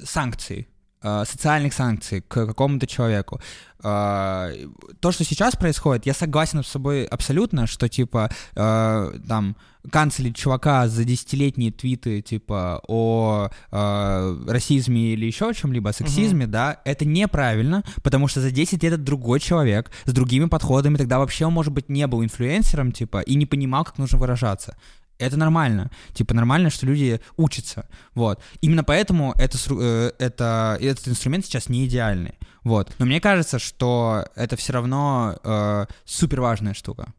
санкций, 0.03 0.69
социальных 1.01 1.73
санкций 1.73 2.21
к 2.21 2.45
какому-то 2.45 2.87
человеку. 2.87 3.39
А, 3.83 4.51
то, 4.99 5.11
что 5.11 5.23
сейчас 5.23 5.55
происходит, 5.55 6.05
я 6.05 6.13
согласен 6.13 6.63
с 6.63 6.67
собой 6.67 7.05
абсолютно, 7.05 7.65
что, 7.67 7.89
типа, 7.89 8.29
а, 8.55 9.11
там, 9.27 9.55
канцелить 9.91 10.35
чувака 10.35 10.87
за 10.87 11.03
десятилетние 11.03 11.71
твиты, 11.71 12.21
типа, 12.21 12.83
о 12.87 13.49
расизме 13.71 15.13
или 15.13 15.25
еще 15.25 15.49
о 15.49 15.53
чем-либо, 15.55 15.89
о 15.89 15.93
сексизме, 15.93 16.45
да, 16.45 16.77
это 16.85 17.03
неправильно, 17.03 17.83
потому 18.03 18.27
что 18.27 18.41
за 18.41 18.51
10 18.51 18.83
лет 18.83 18.93
это 18.93 19.01
другой 19.01 19.39
человек 19.39 19.89
с 20.05 20.13
другими 20.13 20.45
подходами, 20.45 20.97
тогда 20.97 21.17
вообще 21.17 21.47
он, 21.47 21.53
может 21.53 21.73
быть, 21.73 21.89
не 21.89 22.05
был 22.05 22.23
инфлюенсером, 22.23 22.91
типа, 22.91 23.21
и 23.21 23.33
не 23.33 23.47
понимал, 23.47 23.83
как 23.83 23.97
нужно 23.97 24.19
выражаться. 24.19 24.77
Это 25.21 25.37
нормально. 25.37 25.91
Типа, 26.13 26.33
нормально, 26.33 26.69
что 26.69 26.85
люди 26.85 27.21
учатся. 27.37 27.87
Вот. 28.15 28.41
Именно 28.61 28.83
поэтому 28.83 29.33
это, 29.37 29.57
э, 29.69 30.11
это, 30.19 30.77
этот 30.81 31.07
инструмент 31.07 31.45
сейчас 31.45 31.69
не 31.69 31.85
идеальный. 31.85 32.33
Вот. 32.63 32.93
Но 32.99 33.05
мне 33.05 33.21
кажется, 33.21 33.59
что 33.59 34.25
это 34.35 34.55
все 34.55 34.73
равно 34.73 35.37
э, 35.43 35.85
супер 36.05 36.41
важная 36.41 36.73
штука. 36.73 37.13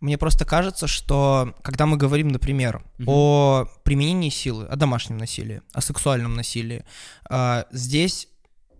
Мне 0.00 0.18
просто 0.18 0.44
кажется, 0.44 0.88
что 0.88 1.54
когда 1.62 1.86
мы 1.86 1.96
говорим, 1.96 2.28
например, 2.28 2.84
Мгм. 2.98 3.08
о 3.08 3.64
применении 3.84 4.30
силы, 4.30 4.66
о 4.66 4.76
домашнем 4.76 5.16
насилии, 5.16 5.62
о 5.72 5.80
сексуальном 5.80 6.34
насилии, 6.34 6.84
а, 7.30 7.66
здесь 7.70 8.28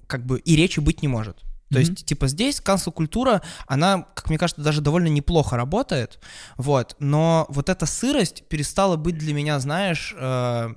как 0.08 0.26
бы 0.26 0.40
и 0.40 0.56
речи 0.56 0.80
быть 0.80 1.00
не 1.00 1.08
может. 1.08 1.36
То 1.72 1.78
Мгм. 1.78 1.88
есть, 1.88 2.04
типа, 2.04 2.28
здесь 2.28 2.60
канцел-культура, 2.60 3.40
она, 3.66 4.02
как 4.14 4.28
мне 4.28 4.36
кажется, 4.36 4.62
даже 4.62 4.82
довольно 4.82 5.08
неплохо 5.08 5.56
работает, 5.56 6.20
вот, 6.58 6.96
но 6.98 7.46
вот 7.48 7.70
эта 7.70 7.86
сырость 7.86 8.44
перестала 8.48 8.96
быть 8.96 9.16
для 9.16 9.32
меня, 9.32 9.58
знаешь, 9.58 10.14
э, 10.18 10.74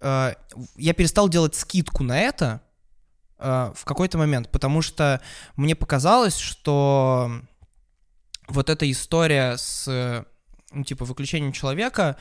э, 0.00 0.34
я 0.76 0.94
перестал 0.94 1.28
делать 1.28 1.54
скидку 1.54 2.02
на 2.02 2.18
это 2.18 2.60
э, 3.38 3.72
в 3.76 3.84
какой-то 3.84 4.18
момент, 4.18 4.50
потому 4.50 4.82
что 4.82 5.20
мне 5.54 5.76
показалось, 5.76 6.36
что 6.36 7.30
вот 8.48 8.68
эта 8.68 8.90
история 8.90 9.56
с, 9.56 10.24
ну, 10.72 10.82
типа, 10.82 11.04
выключением 11.04 11.52
человека 11.52 12.16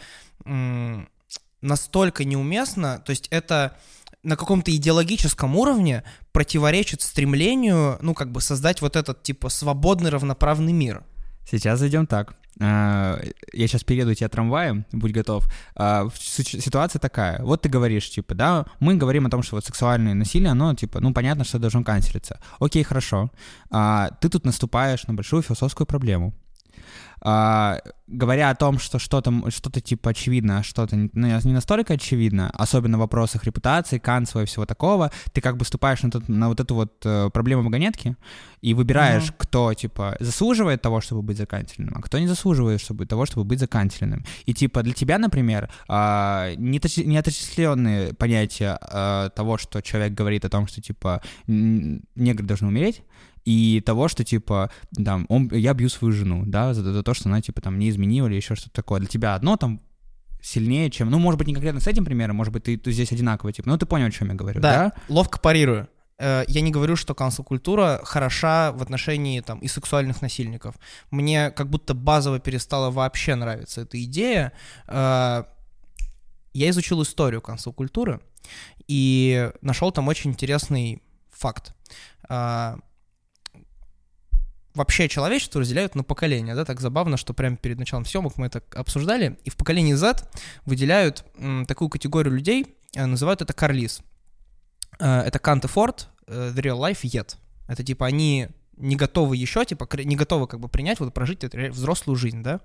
настолько 1.62 2.24
неуместна, 2.24 3.00
то 3.00 3.10
есть 3.10 3.28
это 3.32 3.78
на 4.24 4.36
каком-то 4.36 4.76
идеологическом 4.76 5.56
уровне 5.56 6.04
противоречит 6.32 7.02
стремлению, 7.02 7.98
ну, 8.02 8.14
как 8.14 8.32
бы 8.32 8.42
создать 8.42 8.82
вот 8.82 8.96
этот, 8.96 9.24
типа, 9.24 9.50
свободный, 9.50 10.10
равноправный 10.10 10.74
мир. 10.74 11.04
Сейчас 11.50 11.80
зайдем 11.80 12.06
так. 12.06 12.36
А, 12.62 13.20
Я 13.54 13.68
сейчас 13.68 13.84
перееду 13.84 14.14
тебя 14.14 14.28
трамваем, 14.30 14.86
будь 14.92 15.14
готов. 15.14 15.48
А, 15.76 16.10
Ситуация 16.14 17.00
такая. 17.00 17.42
Вот 17.44 17.62
ты 17.62 17.70
говоришь, 17.70 18.10
типа, 18.10 18.36
да, 18.36 18.66
мы 18.80 18.96
говорим 18.96 19.26
о 19.26 19.30
том, 19.30 19.42
что 19.42 19.56
вот 19.56 19.66
сексуальное 19.66 20.14
насилие, 20.14 20.52
оно, 20.52 20.74
типа, 20.76 21.00
ну, 21.00 21.14
понятно, 21.14 21.46
что 21.46 21.58
должно 21.58 21.84
канцелиться. 21.84 22.40
Окей, 22.60 22.84
хорошо. 22.84 23.32
А, 23.72 24.10
Ты 24.22 24.30
тут 24.30 24.46
наступаешь 24.46 25.08
на 25.08 25.14
большую 25.14 25.42
философскую 25.42 25.88
проблему. 25.88 26.34
А, 27.22 27.80
говоря 28.08 28.50
о 28.50 28.56
том, 28.56 28.80
что 28.80 28.98
что-то, 29.00 29.32
что-то 29.52 29.82
типа 29.82 30.12
очевидно, 30.12 30.60
а 30.60 30.64
что-то 30.64 30.96
не, 30.96 31.10
ну, 31.14 31.28
не 31.44 31.54
настолько 31.54 31.94
очевидно, 31.94 32.50
особенно 32.54 32.98
в 32.98 33.02
вопросах 33.02 33.44
репутации, 33.44 33.98
канцела 34.00 34.42
и 34.42 34.46
всего 34.46 34.66
такого, 34.66 35.12
ты 35.34 35.42
как 35.42 35.58
бы 35.58 35.66
ступаешь 35.66 36.02
на, 36.04 36.10
тот- 36.12 36.30
на 36.30 36.48
вот 36.48 36.60
эту 36.60 36.76
вот 36.76 36.94
э, 37.06 37.30
проблему 37.32 37.64
вагонетки 37.64 38.16
и 38.62 38.74
выбираешь, 38.74 39.24
Мгм. 39.28 39.36
кто, 39.38 39.74
типа, 39.74 40.18
заслуживает 40.20 40.82
того, 40.82 41.02
чтобы 41.02 41.22
быть 41.22 41.38
заканченным, 41.38 41.94
а 41.96 42.02
кто 42.02 42.20
не 42.20 42.28
заслуживает 42.28 42.82
чтобы, 42.82 43.06
того, 43.06 43.26
чтобы 43.26 43.44
быть 43.46 43.60
заканченным. 43.60 44.26
И, 44.46 44.54
типа, 44.54 44.82
для 44.84 44.94
тебя, 44.94 45.18
например, 45.18 45.70
а, 45.88 46.54
не 46.58 46.80
точ- 46.80 47.04
не 47.06 47.18
отождествленные 47.18 48.14
понятия 48.14 48.78
а, 48.82 49.30
того, 49.30 49.58
что 49.58 49.82
человек 49.82 50.14
говорит 50.14 50.46
о 50.46 50.50
том, 50.50 50.68
что, 50.68 50.82
типа, 50.82 51.22
негры 51.48 52.46
должны 52.46 52.68
умереть, 52.68 53.04
и 53.46 53.82
того, 53.86 54.08
что, 54.08 54.24
типа, 54.24 54.70
там, 55.04 55.26
он, 55.30 55.50
я 55.52 55.74
бью 55.74 55.90
свою 55.90 56.14
жену, 56.14 56.44
да, 56.46 56.74
за, 56.74 56.84
за 56.84 57.04
то, 57.04 57.14
что 57.14 57.30
она, 57.30 57.42
типа, 57.42 57.62
там, 57.62 57.80
не 57.80 57.90
изменила 57.90 58.28
или 58.28 58.36
еще 58.36 58.56
что-то 58.56 58.74
такое. 58.74 59.00
Для 59.00 59.10
тебя 59.10 59.36
одно 59.36 59.58
там 59.58 59.82
сильнее, 60.42 60.90
чем... 60.90 61.10
Ну, 61.10 61.20
может 61.20 61.38
быть, 61.38 61.48
не 61.48 61.54
конкретно 61.54 61.80
с 61.82 61.88
этим 61.88 62.06
примером, 62.06 62.36
может 62.36 62.54
быть, 62.54 62.64
ты, 62.64 62.78
ты 62.78 62.92
здесь 62.92 63.12
одинаково, 63.12 63.52
типа, 63.52 63.68
ну, 63.70 63.78
ты 63.78 63.86
понял, 63.86 64.08
о 64.08 64.12
чем 64.12 64.30
я 64.30 64.36
говорю, 64.36 64.62
да? 64.62 64.94
Да, 64.96 65.14
ловко 65.14 65.40
парирую. 65.40 65.88
Э, 66.18 66.44
Я 66.48 66.62
не 66.62 66.72
говорю, 66.72 66.96
что 66.96 67.14
канцел-культура 67.16 68.02
хороша 68.04 68.72
в 68.72 68.82
отношении 68.82 69.42
там 69.42 69.60
и 69.60 69.68
сексуальных 69.68 70.22
насильников. 70.22 70.76
Мне 71.12 71.52
как 71.52 71.70
будто 71.70 71.94
базово 71.94 72.40
перестала 72.40 72.92
вообще 72.92 73.36
нравиться 73.36 73.82
эта 73.82 74.02
идея. 74.04 74.54
Э, 74.88 75.44
Я 76.54 76.70
изучил 76.70 77.02
историю 77.04 77.42
канцел-культуры 77.42 78.22
и 78.88 79.52
нашел 79.62 79.92
там 79.92 80.08
очень 80.08 80.32
интересный 80.32 81.02
факт. 81.32 81.74
Вообще 84.76 85.10
человечество 85.10 85.62
разделяют 85.62 85.96
на 85.96 86.04
поколения, 86.04 86.56
да, 86.56 86.64
так 86.64 86.80
забавно, 86.80 87.18
что 87.18 87.34
прямо 87.34 87.58
перед 87.58 87.80
началом 87.80 88.06
съемок 88.06 88.38
мы 88.38 88.46
это 88.48 88.62
обсуждали, 88.74 89.38
и 89.44 89.50
в 89.50 89.56
поколении 89.56 89.94
Z 89.94 90.30
выделяют 90.66 91.26
м, 91.38 91.66
такую 91.66 91.90
категорию 91.90 92.34
людей, 92.34 92.76
э, 92.94 93.06
называют 93.06 93.42
это 93.42 93.54
карлис. 93.54 94.02
Э, 95.00 95.22
это 95.22 95.40
Кант 95.40 95.66
и 95.66 95.68
Форд, 95.68 96.10
э, 96.28 96.52
The 96.56 96.62
Real 96.62 96.80
Life 96.80 97.02
Yet. 97.02 97.38
Это 97.68 97.84
типа 97.84 98.06
они 98.06 98.50
не 98.80 98.96
готовы 98.96 99.36
еще, 99.36 99.66
типа 99.66 99.88
не 100.04 100.16
готовы 100.16 100.48
как 100.48 100.60
бы 100.60 100.70
принять, 100.70 101.00
вот 101.00 101.14
прожить 101.14 101.44
взрослую 101.44 102.16
жизнь, 102.16 102.42
да. 102.42 102.62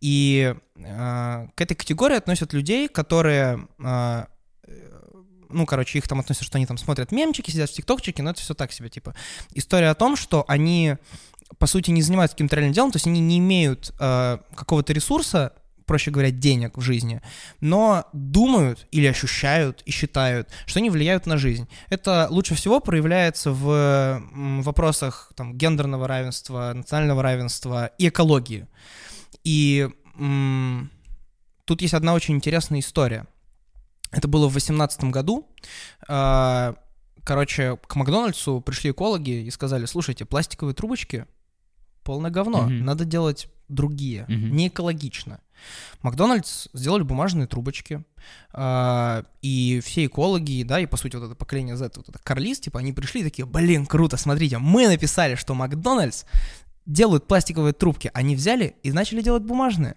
И 0.00 0.54
э, 0.76 1.46
к 1.54 1.60
этой 1.60 1.74
категории 1.74 2.16
относят 2.16 2.52
людей, 2.52 2.88
которые, 2.88 3.66
э, 3.78 4.24
ну, 5.52 5.66
короче, 5.66 5.98
их 5.98 6.08
там 6.08 6.20
относят, 6.20 6.44
что 6.44 6.58
они 6.58 6.66
там 6.66 6.78
смотрят 6.78 7.12
мемчики, 7.12 7.50
сидят 7.50 7.70
в 7.70 7.74
тиктокчике, 7.74 8.22
но 8.22 8.30
это 8.30 8.40
все 8.40 8.54
так 8.54 8.72
себе, 8.72 8.88
типа. 8.88 9.14
История 9.54 9.90
о 9.90 9.94
том, 9.94 10.16
что 10.16 10.44
они, 10.48 10.96
по 11.58 11.66
сути, 11.66 11.90
не 11.90 12.02
занимаются 12.02 12.34
каким-то 12.34 12.56
реальным 12.56 12.72
делом, 12.72 12.90
то 12.90 12.96
есть 12.96 13.06
они 13.06 13.20
не 13.20 13.38
имеют 13.38 13.92
э, 13.98 14.38
какого-то 14.54 14.92
ресурса, 14.92 15.52
проще 15.86 16.10
говоря, 16.10 16.30
денег 16.30 16.76
в 16.76 16.80
жизни, 16.80 17.20
но 17.60 18.06
думают 18.12 18.86
или 18.90 19.06
ощущают 19.06 19.82
и 19.84 19.90
считают, 19.90 20.48
что 20.66 20.78
они 20.78 20.90
влияют 20.90 21.26
на 21.26 21.36
жизнь. 21.36 21.68
Это 21.90 22.28
лучше 22.30 22.54
всего 22.54 22.80
проявляется 22.80 23.52
в 23.52 24.22
вопросах 24.32 25.32
там, 25.36 25.56
гендерного 25.56 26.08
равенства, 26.08 26.72
национального 26.74 27.22
равенства 27.22 27.90
и 27.98 28.08
экологии. 28.08 28.66
И 29.44 29.88
м, 30.18 30.90
тут 31.64 31.82
есть 31.82 31.94
одна 31.94 32.14
очень 32.14 32.34
интересная 32.36 32.80
история. 32.80 33.26
Это 34.12 34.28
было 34.28 34.46
в 34.46 34.52
2018 34.52 35.04
году. 35.04 35.48
А, 36.08 36.76
Короче, 37.24 37.78
к 37.86 37.94
Макдональдсу 37.94 38.60
пришли 38.60 38.90
экологи 38.90 39.44
и 39.44 39.50
сказали, 39.52 39.86
слушайте, 39.86 40.24
пластиковые 40.24 40.74
трубочки 40.74 41.26
полное 42.02 42.32
говно, 42.32 42.62
Мгм. 42.64 42.84
надо 42.84 43.04
делать 43.04 43.46
другие, 43.68 44.24
Мгм. 44.28 44.56
не 44.56 44.66
экологично. 44.66 45.38
Макдональдс 46.02 46.66
сделали 46.72 47.02
бумажные 47.04 47.46
трубочки, 47.46 48.02
а, 48.52 49.22
и 49.40 49.80
все 49.84 50.06
экологи, 50.06 50.64
да, 50.64 50.80
и 50.80 50.86
по 50.86 50.96
сути 50.96 51.14
вот 51.14 51.26
это 51.26 51.36
поколение 51.36 51.76
Z, 51.76 51.92
вот 51.94 52.08
это 52.08 52.18
Карлис, 52.18 52.58
типа, 52.58 52.80
они 52.80 52.92
пришли 52.92 53.20
и 53.20 53.24
такие, 53.24 53.46
блин, 53.46 53.86
круто, 53.86 54.16
смотрите, 54.16 54.58
мы 54.58 54.88
написали, 54.88 55.36
что 55.36 55.54
Макдональдс 55.54 56.24
делают 56.86 57.28
пластиковые 57.28 57.72
трубки, 57.72 58.10
они 58.14 58.34
взяли 58.34 58.74
и 58.82 58.90
начали 58.90 59.22
делать 59.22 59.44
бумажные. 59.44 59.94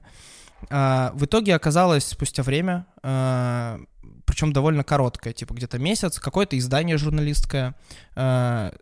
А, 0.69 1.11
в 1.15 1.25
итоге 1.25 1.55
оказалось 1.55 2.05
спустя 2.05 2.43
время, 2.43 2.85
причем 4.25 4.53
довольно 4.53 4.83
короткое, 4.83 5.33
типа 5.33 5.53
где-то 5.53 5.79
месяц, 5.79 6.19
какое-то 6.19 6.57
издание 6.57 6.97
журналистское 6.97 7.75
а, 8.15 8.73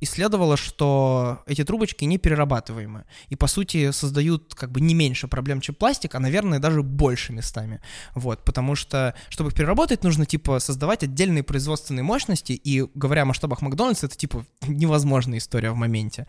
исследовало, 0.00 0.56
что 0.56 1.42
эти 1.46 1.64
трубочки 1.64 2.04
не 2.04 2.18
перерабатываемы. 2.18 3.04
И, 3.28 3.36
по 3.36 3.46
сути, 3.46 3.90
создают 3.90 4.54
как 4.54 4.70
бы 4.70 4.80
не 4.80 4.94
меньше 4.94 5.28
проблем, 5.28 5.60
чем 5.60 5.74
пластик, 5.74 6.14
а, 6.14 6.20
наверное, 6.20 6.58
даже 6.58 6.82
больше 6.82 7.32
местами. 7.32 7.80
Вот, 8.14 8.44
потому 8.44 8.74
что, 8.74 9.14
чтобы 9.28 9.50
их 9.50 9.56
переработать, 9.56 10.04
нужно, 10.04 10.26
типа, 10.26 10.58
создавать 10.60 11.02
отдельные 11.02 11.42
производственные 11.42 12.04
мощности, 12.04 12.52
и, 12.52 12.86
говоря 12.94 13.22
о 13.22 13.26
масштабах 13.26 13.62
Макдональдса, 13.62 14.06
это, 14.06 14.16
типа, 14.16 14.46
невозможная 14.66 15.38
история 15.38 15.70
в 15.70 15.76
моменте. 15.76 16.26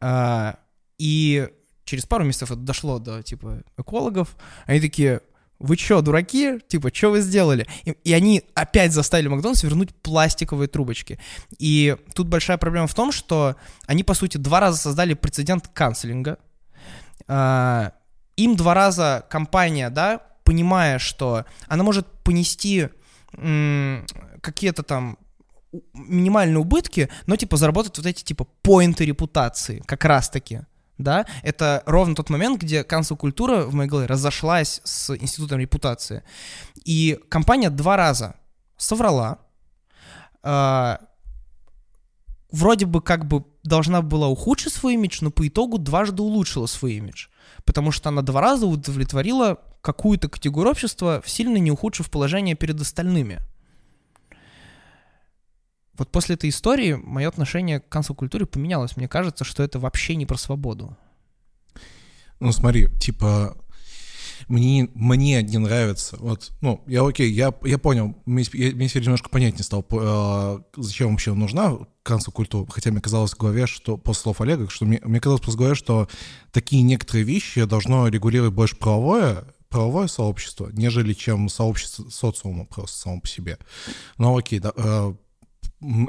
А, 0.00 0.58
И 0.98 1.48
через 1.84 2.06
пару 2.06 2.24
месяцев 2.24 2.50
это 2.50 2.60
дошло 2.60 2.98
до, 2.98 3.22
типа, 3.22 3.62
экологов. 3.76 4.36
Они 4.66 4.80
такие, 4.80 5.20
вы 5.60 5.76
чё, 5.76 6.00
дураки? 6.00 6.58
Типа, 6.68 6.90
что 6.92 7.10
вы 7.10 7.20
сделали? 7.20 7.66
И, 7.84 7.90
и 7.90 8.12
они 8.14 8.42
опять 8.54 8.92
заставили 8.92 9.28
Макдональдс 9.28 9.62
вернуть 9.62 9.94
пластиковые 9.94 10.68
трубочки. 10.68 11.20
И 11.58 11.96
тут 12.14 12.28
большая 12.28 12.56
проблема 12.56 12.86
в 12.86 12.94
том, 12.94 13.12
что 13.12 13.56
они, 13.86 14.02
по 14.02 14.14
сути, 14.14 14.38
два 14.38 14.60
раза 14.60 14.78
создали 14.78 15.14
прецедент 15.14 15.68
канцелинга. 15.68 16.38
А, 17.28 17.92
им 18.36 18.56
два 18.56 18.72
раза 18.72 19.24
компания, 19.28 19.90
да, 19.90 20.22
понимая, 20.44 20.98
что 20.98 21.44
она 21.68 21.84
может 21.84 22.06
понести 22.24 22.88
м, 23.34 24.06
какие-то 24.40 24.82
там 24.82 25.18
минимальные 25.92 26.58
убытки, 26.58 27.08
но 27.26 27.36
типа 27.36 27.56
заработать 27.56 27.96
вот 27.98 28.06
эти 28.06 28.24
типа 28.24 28.46
поинты 28.62 29.04
репутации, 29.04 29.82
как 29.86 30.04
раз-таки. 30.04 30.62
Да, 31.00 31.24
это 31.42 31.82
ровно 31.86 32.14
тот 32.14 32.28
момент, 32.28 32.60
где 32.60 32.84
канцел-культура 32.84 33.62
в 33.62 33.72
моей 33.74 33.88
голове 33.88 34.06
разошлась 34.06 34.82
с 34.84 35.16
институтом 35.16 35.58
репутации. 35.58 36.22
И 36.84 37.18
компания 37.30 37.70
два 37.70 37.96
раза 37.96 38.34
соврала, 38.76 39.38
а, 40.42 41.00
вроде 42.52 42.84
бы 42.84 43.00
как 43.00 43.26
бы 43.26 43.44
должна 43.62 44.02
была 44.02 44.28
ухудшить 44.28 44.74
свой 44.74 44.94
имидж, 44.94 45.18
но 45.22 45.30
по 45.30 45.48
итогу 45.48 45.78
дважды 45.78 46.22
улучшила 46.22 46.66
свой 46.66 46.94
имидж. 46.94 47.28
Потому 47.64 47.92
что 47.92 48.10
она 48.10 48.20
два 48.20 48.42
раза 48.42 48.66
удовлетворила 48.66 49.58
какую-то 49.80 50.28
категорию 50.28 50.72
общества, 50.72 51.22
сильно 51.24 51.56
не 51.56 51.70
ухудшив 51.70 52.10
положение 52.10 52.56
перед 52.56 52.78
остальными. 52.78 53.40
Вот 56.00 56.10
после 56.10 56.34
этой 56.34 56.48
истории 56.48 56.94
мое 56.94 57.28
отношение 57.28 57.78
к 57.78 57.90
канцел-культуре 57.90 58.46
поменялось. 58.46 58.96
Мне 58.96 59.06
кажется, 59.06 59.44
что 59.44 59.62
это 59.62 59.78
вообще 59.78 60.16
не 60.16 60.24
про 60.24 60.38
свободу. 60.38 60.96
Ну, 62.38 62.52
смотри, 62.52 62.88
типа, 62.98 63.54
мне, 64.48 64.88
мне 64.94 65.42
не 65.42 65.58
нравится, 65.58 66.16
вот, 66.18 66.52
ну, 66.62 66.82
я 66.86 67.06
окей, 67.06 67.30
я, 67.30 67.52
я 67.64 67.76
понял, 67.76 68.16
мне, 68.24 68.44
теперь 68.44 69.02
немножко 69.04 69.28
понятнее 69.28 69.62
стало, 69.62 69.84
э, 69.90 70.60
зачем 70.78 71.10
вообще 71.10 71.34
нужна 71.34 71.76
канцел-культура, 72.02 72.66
хотя 72.70 72.90
мне 72.92 73.02
казалось 73.02 73.34
в 73.34 73.36
голове, 73.36 73.66
что, 73.66 73.98
после 73.98 74.22
слов 74.22 74.40
Олега, 74.40 74.70
что 74.70 74.86
мне, 74.86 75.00
мне 75.04 75.20
казалось 75.20 75.42
после 75.42 75.58
голове, 75.58 75.74
что 75.74 76.08
такие 76.50 76.80
некоторые 76.80 77.24
вещи 77.24 77.62
должно 77.64 78.08
регулировать 78.08 78.54
больше 78.54 78.76
правовое, 78.76 79.44
правовое 79.68 80.06
сообщество, 80.06 80.70
нежели 80.72 81.12
чем 81.12 81.50
сообщество 81.50 82.08
социума 82.08 82.64
просто 82.64 82.96
само 82.96 83.20
по 83.20 83.28
себе. 83.28 83.58
Ну, 84.16 84.38
окей, 84.38 84.60
да, 84.60 84.72
э, 84.74 85.12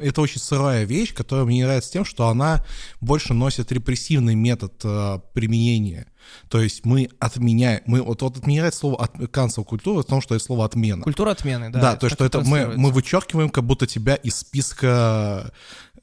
это 0.01 0.21
очень 0.21 0.39
сырая 0.39 0.83
вещь, 0.83 1.13
которая 1.13 1.45
мне 1.45 1.57
не 1.57 1.63
нравится 1.63 1.91
тем, 1.91 2.05
что 2.05 2.27
она 2.27 2.65
больше 2.99 3.33
носит 3.33 3.71
репрессивный 3.71 4.35
метод 4.35 4.73
э, 4.83 5.19
применения. 5.33 6.07
То 6.49 6.61
есть 6.61 6.85
мы 6.85 7.09
отменяем, 7.19 7.81
мы 7.85 8.01
вот, 8.01 8.21
вот 8.21 8.45
нравится 8.45 8.79
слово 8.79 9.03
от, 9.03 9.15
cancel 9.15 9.63
культура, 9.63 10.01
в 10.01 10.05
том, 10.05 10.21
что 10.21 10.35
это 10.35 10.43
слово 10.43 10.65
отмена. 10.65 11.03
Культура 11.03 11.31
отмены, 11.31 11.69
да. 11.69 11.79
Да, 11.79 11.95
то 11.95 12.05
есть 12.07 12.15
что 12.15 12.25
это 12.25 12.41
мы, 12.41 12.73
мы 12.77 12.91
вычеркиваем 12.91 13.49
как 13.49 13.63
будто 13.63 13.87
тебя 13.87 14.15
из 14.15 14.35
списка 14.37 15.51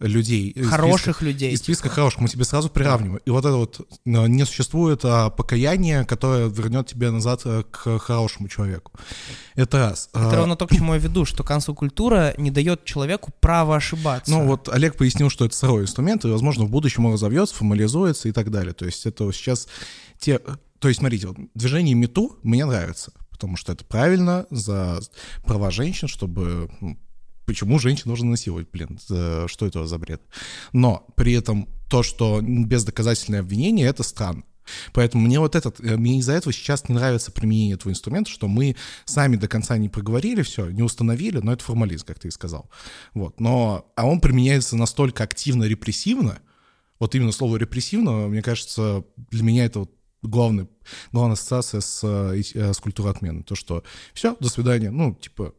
людей. 0.00 0.54
Хороших 0.62 1.16
списка- 1.16 1.24
людей. 1.24 1.52
Из 1.52 1.58
списка 1.58 1.84
типа. 1.84 1.94
хороших 1.96 2.20
мы 2.20 2.28
тебе 2.28 2.44
сразу 2.44 2.68
приравниваем. 2.68 3.20
И 3.24 3.30
вот 3.30 3.44
это 3.44 3.56
вот 3.56 3.80
э, 3.80 3.86
не 4.04 4.44
существует 4.44 5.00
а, 5.04 5.30
покаяния, 5.30 6.04
которое 6.04 6.48
вернет 6.48 6.86
тебя 6.86 7.10
назад 7.10 7.42
э, 7.44 7.64
к 7.70 7.98
хорошему 7.98 8.48
человеку. 8.48 8.92
Это 9.54 9.78
раз. 9.78 10.08
Это 10.12 10.30
А, 10.30 10.36
ровно 10.36 10.56
то, 10.56 10.66
к 10.66 10.74
чему 10.74 10.94
я 10.94 11.00
веду, 11.00 11.24
что 11.24 11.42
канцел-культура 11.42 12.34
не 12.38 12.50
дает 12.50 12.84
человеку 12.84 13.32
права 13.40 13.76
ошибаться. 13.76 14.30
Ну 14.30 14.46
вот 14.46 14.68
Олег 14.68 14.96
пояснил, 14.96 15.30
что 15.30 15.44
это 15.44 15.56
сырой 15.56 15.82
инструмент, 15.82 16.24
и, 16.24 16.28
возможно, 16.28 16.64
в 16.64 16.70
будущем 16.70 17.06
он 17.06 17.14
разовьется, 17.14 17.54
формализуется 17.54 18.28
и 18.28 18.32
так 18.32 18.50
далее. 18.50 18.74
То 18.74 18.84
есть 18.86 19.04
это 19.06 19.24
вот 19.24 19.34
сейчас 19.34 19.68
те... 20.18 20.40
То 20.78 20.86
есть, 20.86 21.00
смотрите, 21.00 21.26
вот 21.26 21.36
движение 21.54 21.94
МИТУ 21.96 22.38
мне 22.44 22.64
нравится, 22.64 23.12
потому 23.30 23.56
что 23.56 23.72
это 23.72 23.84
правильно 23.84 24.46
за 24.50 25.00
права 25.44 25.70
женщин, 25.72 26.06
чтобы... 26.06 26.70
Почему 27.48 27.78
женщин 27.78 28.10
нужно 28.10 28.32
насиловать, 28.32 28.68
блин? 28.70 28.98
Что 29.06 29.66
это 29.66 29.86
за 29.86 29.96
бред? 29.96 30.20
Но 30.74 31.06
при 31.16 31.32
этом 31.32 31.66
то, 31.88 32.02
что 32.02 32.42
бездоказательное 32.42 33.40
обвинение, 33.40 33.86
это 33.86 34.02
странно. 34.02 34.42
Поэтому 34.92 35.24
мне 35.24 35.40
вот 35.40 35.56
этот, 35.56 35.80
э, 35.80 35.96
мне 35.96 36.18
из-за 36.18 36.34
этого 36.34 36.52
сейчас 36.52 36.90
не 36.90 36.94
нравится 36.94 37.32
применение 37.32 37.76
этого 37.76 37.90
инструмента, 37.90 38.30
что 38.30 38.48
мы 38.48 38.76
сами 39.06 39.36
до 39.36 39.48
конца 39.48 39.78
не 39.78 39.88
проговорили 39.88 40.42
все, 40.42 40.68
не 40.68 40.82
установили, 40.82 41.38
но 41.38 41.54
это 41.54 41.64
формализм, 41.64 42.04
как 42.04 42.18
ты 42.18 42.28
и 42.28 42.30
сказал. 42.30 42.68
Вот, 43.14 43.40
но, 43.40 43.90
а 43.96 44.06
он 44.06 44.20
применяется 44.20 44.76
настолько 44.76 45.24
активно, 45.24 45.64
репрессивно, 45.64 46.40
вот 46.98 47.14
именно 47.14 47.32
слово 47.32 47.56
репрессивно, 47.56 48.28
мне 48.28 48.42
кажется, 48.42 49.04
для 49.30 49.42
меня 49.42 49.64
это 49.64 49.78
вот 49.78 49.92
главный, 50.20 50.68
главная 51.12 51.32
ассоциация 51.32 51.80
с, 51.80 52.00
э, 52.04 52.42
э, 52.54 52.74
с 52.74 52.76
культурой 52.76 53.12
отмены. 53.12 53.42
То, 53.42 53.54
что 53.54 53.84
все, 54.12 54.36
до 54.38 54.50
свидания, 54.50 54.90
ну, 54.90 55.14
типа... 55.14 55.54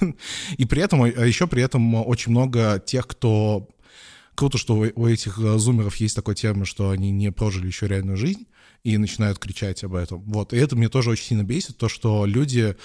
И 0.56 0.64
при 0.64 0.82
этом, 0.82 1.02
а 1.02 1.08
еще 1.08 1.46
при 1.46 1.62
этом 1.62 1.94
очень 1.94 2.32
много 2.32 2.82
тех, 2.84 3.06
кто... 3.06 3.68
Круто, 4.34 4.58
что 4.58 4.74
у 4.74 5.06
этих 5.06 5.38
э, 5.38 5.58
зумеров 5.58 5.94
есть 5.96 6.16
такой 6.16 6.34
термин, 6.34 6.64
что 6.64 6.90
они 6.90 7.12
не 7.12 7.30
прожили 7.30 7.68
еще 7.68 7.86
реальную 7.86 8.16
жизнь 8.16 8.48
и 8.82 8.98
начинают 8.98 9.38
кричать 9.38 9.84
об 9.84 9.94
этом. 9.94 10.22
Вот, 10.24 10.52
и 10.52 10.56
это 10.56 10.74
мне 10.74 10.88
тоже 10.88 11.10
очень 11.10 11.26
сильно 11.26 11.44
бесит, 11.44 11.76
то, 11.76 11.88
что 11.88 12.26
люди 12.26 12.76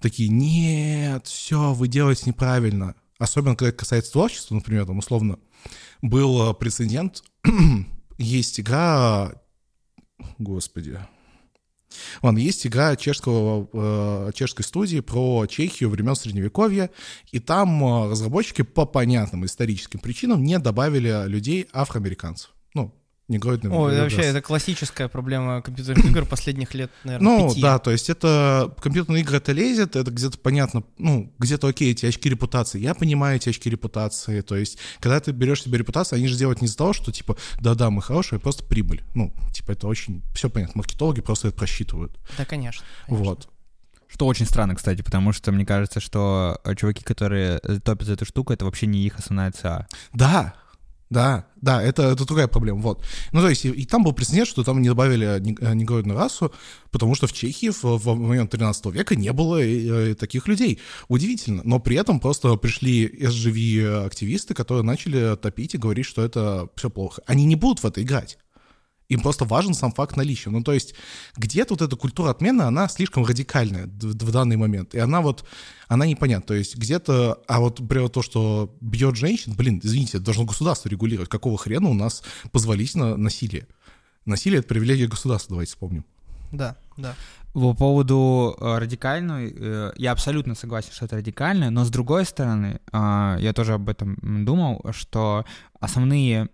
такие, 0.00 0.28
нет, 0.28 1.26
все, 1.26 1.72
вы 1.72 1.88
делаете 1.88 2.24
неправильно. 2.26 2.94
Особенно, 3.18 3.56
когда 3.56 3.70
это 3.70 3.78
касается 3.78 4.12
творчества, 4.12 4.54
например, 4.54 4.86
там, 4.86 4.98
условно, 4.98 5.38
был 6.02 6.50
э, 6.50 6.54
прецедент, 6.54 7.22
есть 8.18 8.60
игра, 8.60 9.32
господи, 10.38 10.98
Ладно, 12.22 12.38
есть 12.38 12.66
игра 12.66 12.96
чешского, 12.96 13.68
э, 13.72 14.30
чешской 14.34 14.64
студии 14.64 15.00
про 15.00 15.46
Чехию 15.46 15.90
времен 15.90 16.14
Средневековья, 16.14 16.90
и 17.32 17.38
там 17.38 17.82
э, 17.84 18.10
разработчики 18.10 18.62
по 18.62 18.86
понятным 18.86 19.44
историческим 19.44 19.98
причинам 20.00 20.42
не 20.42 20.58
добавили 20.58 21.26
людей 21.26 21.68
афроамериканцев. 21.72 22.50
Ну, 23.30 23.34
негроидным. 23.34 23.72
Ой, 23.72 23.92
это 23.92 24.02
вообще 24.02 24.22
это 24.22 24.42
классическая 24.42 25.06
проблема 25.08 25.62
компьютерных 25.62 26.04
игр 26.04 26.26
последних 26.26 26.74
лет, 26.74 26.90
наверное, 27.04 27.38
Ну, 27.38 27.48
пяти. 27.48 27.62
да, 27.62 27.78
то 27.78 27.92
есть 27.92 28.10
это 28.10 28.74
компьютерные 28.82 29.22
игры 29.22 29.36
это 29.36 29.52
лезет, 29.52 29.94
это 29.94 30.10
где-то 30.10 30.36
понятно, 30.38 30.82
ну, 30.98 31.32
где-то 31.38 31.68
окей, 31.68 31.92
эти 31.92 32.06
очки 32.06 32.28
репутации. 32.28 32.80
Я 32.80 32.94
понимаю 32.94 33.36
эти 33.36 33.48
очки 33.48 33.70
репутации. 33.70 34.40
То 34.40 34.56
есть, 34.56 34.78
когда 34.98 35.20
ты 35.20 35.30
берешь 35.30 35.62
себе 35.62 35.78
репутацию, 35.78 36.16
они 36.18 36.26
же 36.26 36.36
делают 36.36 36.60
не 36.60 36.66
из-за 36.66 36.76
того, 36.76 36.92
что 36.92 37.12
типа, 37.12 37.36
да-да, 37.60 37.90
мы 37.90 38.02
хорошие, 38.02 38.38
а 38.38 38.40
просто 38.40 38.64
прибыль. 38.64 39.02
Ну, 39.14 39.32
типа, 39.52 39.72
это 39.72 39.86
очень 39.86 40.22
все 40.34 40.50
понятно. 40.50 40.78
Маркетологи 40.78 41.20
просто 41.20 41.48
это 41.48 41.56
просчитывают. 41.56 42.12
Да, 42.36 42.44
конечно. 42.44 42.84
конечно. 43.06 43.24
Вот. 43.24 43.48
Что 44.08 44.26
очень 44.26 44.44
странно, 44.46 44.74
кстати, 44.74 45.02
потому 45.02 45.32
что 45.32 45.52
мне 45.52 45.64
кажется, 45.64 46.00
что 46.00 46.60
э, 46.64 46.74
чуваки, 46.74 47.04
которые 47.04 47.60
э, 47.62 47.78
топят 47.78 48.08
за 48.08 48.14
эту 48.14 48.24
штуку, 48.24 48.52
это 48.52 48.64
вообще 48.64 48.86
не 48.86 48.98
их 49.06 49.16
основная 49.20 49.52
ЦА. 49.52 49.86
Да, 50.12 50.54
да, 51.10 51.46
да, 51.60 51.82
это, 51.82 52.04
это 52.04 52.24
другая 52.24 52.46
проблема, 52.46 52.80
вот. 52.80 53.04
Ну, 53.32 53.40
то 53.40 53.48
есть, 53.48 53.64
и, 53.64 53.68
и 53.70 53.84
там 53.84 54.04
был 54.04 54.12
прецедент, 54.12 54.46
что 54.46 54.62
там 54.62 54.80
не 54.80 54.88
добавили 54.88 55.26
э, 55.26 55.74
негроидную 55.74 56.16
расу, 56.16 56.52
потому 56.92 57.16
что 57.16 57.26
в 57.26 57.32
Чехии 57.32 57.70
в, 57.70 57.82
в 57.82 58.14
момент 58.14 58.52
13 58.52 58.86
века 58.86 59.16
не 59.16 59.32
было 59.32 59.60
э, 59.60 60.12
э, 60.12 60.14
таких 60.14 60.46
людей. 60.46 60.78
Удивительно. 61.08 61.62
Но 61.64 61.80
при 61.80 61.96
этом 61.96 62.20
просто 62.20 62.54
пришли 62.54 63.08
SGV-активисты, 63.08 64.54
которые 64.54 64.84
начали 64.84 65.36
топить 65.36 65.74
и 65.74 65.78
говорить, 65.78 66.06
что 66.06 66.24
это 66.24 66.68
все 66.76 66.88
плохо. 66.90 67.22
Они 67.26 67.44
не 67.44 67.56
будут 67.56 67.80
в 67.80 67.86
это 67.86 68.00
играть. 68.00 68.38
Им 69.10 69.20
просто 69.20 69.44
важен 69.44 69.74
сам 69.74 69.92
факт 69.92 70.16
наличия. 70.16 70.50
Ну, 70.50 70.62
то 70.62 70.72
есть 70.72 70.94
где-то 71.36 71.74
вот 71.74 71.82
эта 71.82 71.96
культура 71.96 72.30
отмены, 72.30 72.62
она 72.62 72.88
слишком 72.88 73.26
радикальная 73.26 73.86
в, 73.86 74.14
в 74.14 74.32
данный 74.32 74.56
момент. 74.56 74.94
И 74.94 74.98
она 74.98 75.20
вот, 75.20 75.44
она 75.88 76.06
непонятна. 76.06 76.46
То 76.46 76.54
есть 76.54 76.76
где-то, 76.76 77.42
а 77.48 77.60
вот, 77.60 77.80
например, 77.80 78.08
то, 78.08 78.22
что 78.22 78.74
бьет 78.80 79.16
женщин, 79.16 79.54
блин, 79.54 79.80
извините, 79.82 80.18
это 80.18 80.26
должно 80.26 80.44
государство 80.44 80.88
регулировать. 80.88 81.28
Какого 81.28 81.58
хрена 81.58 81.88
у 81.88 81.94
нас 81.94 82.22
позволительно 82.52 83.16
насилие? 83.16 83.66
Насилие— 84.26 84.58
это 84.60 84.68
привилегия 84.68 85.08
государства, 85.08 85.54
давайте 85.54 85.72
вспомним. 85.72 86.04
Да, 86.52 86.76
да. 86.96 87.14
По 87.52 87.74
поводу 87.74 88.56
э, 88.60 88.78
радикальной, 88.78 89.52
э, 89.56 89.92
я 89.96 90.12
абсолютно 90.12 90.54
согласен, 90.54 90.92
что 90.92 91.06
это 91.06 91.16
радикально, 91.16 91.70
но 91.70 91.84
с 91.84 91.90
другой 91.90 92.24
стороны, 92.24 92.80
э, 92.92 93.36
я 93.40 93.52
тоже 93.52 93.74
об 93.74 93.88
этом 93.88 94.44
думал, 94.44 94.84
что 94.92 95.44
основные, 95.80 96.48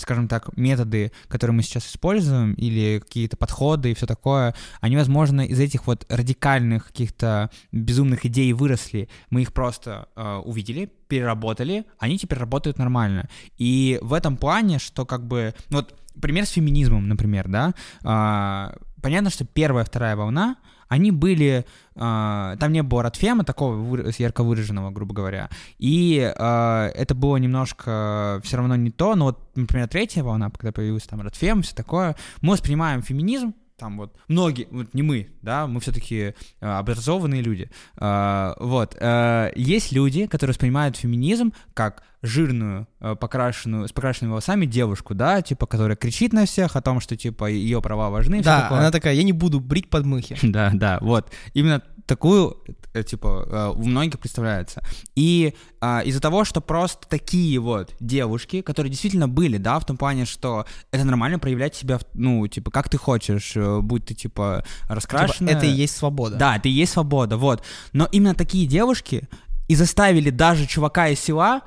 скажем 0.00 0.28
так, 0.28 0.56
методы, 0.56 1.12
которые 1.28 1.54
мы 1.54 1.62
сейчас 1.62 1.86
используем, 1.86 2.54
или 2.54 2.98
какие-то 2.98 3.36
подходы 3.36 3.90
и 3.90 3.94
все 3.94 4.06
такое, 4.06 4.54
они, 4.80 4.96
возможно, 4.96 5.42
из 5.42 5.60
этих 5.60 5.86
вот 5.86 6.06
радикальных 6.08 6.88
каких-то 6.88 7.50
безумных 7.72 8.26
идей 8.26 8.52
выросли. 8.52 9.08
Мы 9.30 9.42
их 9.42 9.52
просто 9.52 10.08
э, 10.16 10.36
увидели, 10.44 10.90
переработали, 11.08 11.84
они 11.98 12.18
теперь 12.18 12.38
работают 12.38 12.78
нормально. 12.78 13.28
И 13.58 13.98
в 14.02 14.12
этом 14.12 14.36
плане, 14.36 14.78
что 14.78 15.04
как 15.04 15.26
бы, 15.26 15.54
ну 15.70 15.78
вот 15.78 15.94
пример 16.20 16.46
с 16.46 16.50
феминизмом, 16.50 17.08
например, 17.08 17.48
да, 17.48 17.74
а, 18.04 18.74
понятно, 19.02 19.30
что 19.30 19.44
первая, 19.44 19.84
вторая 19.84 20.16
волна, 20.16 20.56
они 20.90 21.12
были, 21.12 21.64
а, 21.94 22.56
там 22.56 22.72
не 22.72 22.82
было 22.82 23.04
радфема 23.04 23.44
такого 23.44 24.10
ярко 24.18 24.42
выраженного, 24.42 24.90
грубо 24.90 25.14
говоря, 25.14 25.48
и 25.78 26.32
а, 26.36 26.88
это 26.88 27.14
было 27.14 27.36
немножко 27.36 28.40
все 28.42 28.56
равно 28.56 28.74
не 28.74 28.90
то, 28.90 29.14
но 29.14 29.26
вот, 29.26 29.38
например, 29.54 29.86
третья 29.86 30.24
волна, 30.24 30.50
когда 30.50 30.72
появился 30.72 31.08
там 31.08 31.20
радфем, 31.22 31.62
все 31.62 31.76
такое, 31.76 32.16
мы 32.42 32.54
воспринимаем 32.54 33.02
феминизм, 33.02 33.54
там 33.80 33.96
вот 33.96 34.14
многие, 34.28 34.68
вот 34.70 34.92
не 34.92 35.02
мы, 35.02 35.28
да, 35.42 35.66
мы 35.66 35.80
все-таки 35.80 36.34
образованные 36.60 37.42
люди, 37.42 37.70
А, 37.96 38.54
вот, 38.60 38.96
а, 39.00 39.50
есть 39.56 39.92
люди, 39.92 40.26
которые 40.26 40.52
воспринимают 40.52 40.96
феминизм 40.96 41.52
как 41.74 42.02
жирную, 42.22 42.86
э, 43.00 43.16
покрашенную, 43.16 43.88
с 43.88 43.92
покрашенными 43.92 44.32
волосами 44.32 44.66
девушку, 44.66 45.14
да, 45.14 45.40
типа, 45.40 45.66
которая 45.66 45.96
кричит 45.96 46.32
на 46.32 46.44
всех 46.44 46.76
о 46.76 46.82
том, 46.82 47.00
что, 47.00 47.16
типа, 47.16 47.46
ее 47.46 47.80
права 47.80 48.10
важны. 48.10 48.42
Да, 48.42 48.62
такое. 48.62 48.78
она 48.80 48.90
такая, 48.90 49.14
я 49.14 49.22
не 49.22 49.32
буду 49.32 49.60
брить 49.60 49.88
подмыхи. 49.88 50.36
Да, 50.50 50.70
да, 50.74 50.98
вот. 51.00 51.30
Именно 51.54 51.80
такую, 52.06 52.56
э, 52.92 53.02
типа, 53.02 53.46
э, 53.46 53.78
у 53.78 53.84
многих 53.84 54.18
представляется. 54.18 54.82
И 55.14 55.54
а, 55.80 56.00
из-за 56.04 56.20
того, 56.20 56.44
что 56.44 56.60
просто 56.60 57.06
такие 57.08 57.58
вот 57.58 57.94
девушки, 58.00 58.62
которые 58.62 58.90
действительно 58.90 59.28
были, 59.28 59.56
да, 59.56 59.78
в 59.78 59.84
том 59.84 59.96
плане, 59.96 60.24
что 60.24 60.66
это 60.90 61.04
нормально 61.04 61.38
проявлять 61.38 61.74
себя, 61.74 61.98
ну, 62.14 62.46
типа, 62.48 62.70
как 62.70 62.88
ты 62.88 62.98
хочешь, 62.98 63.52
э, 63.54 63.80
будь 63.80 64.06
ты, 64.06 64.14
типа, 64.14 64.30
Типа, 64.30 64.64
раскрашенная. 64.88 65.54
это 65.54 65.66
и 65.66 65.70
есть 65.70 65.96
свобода. 65.96 66.36
Да, 66.36 66.56
это 66.56 66.68
и 66.68 66.72
есть 66.72 66.92
свобода, 66.92 67.36
вот. 67.36 67.64
Но 67.92 68.08
именно 68.12 68.34
такие 68.34 68.66
девушки 68.66 69.28
и 69.68 69.74
заставили 69.74 70.30
даже 70.30 70.66
чувака 70.66 71.08
из 71.08 71.20
села 71.20 71.62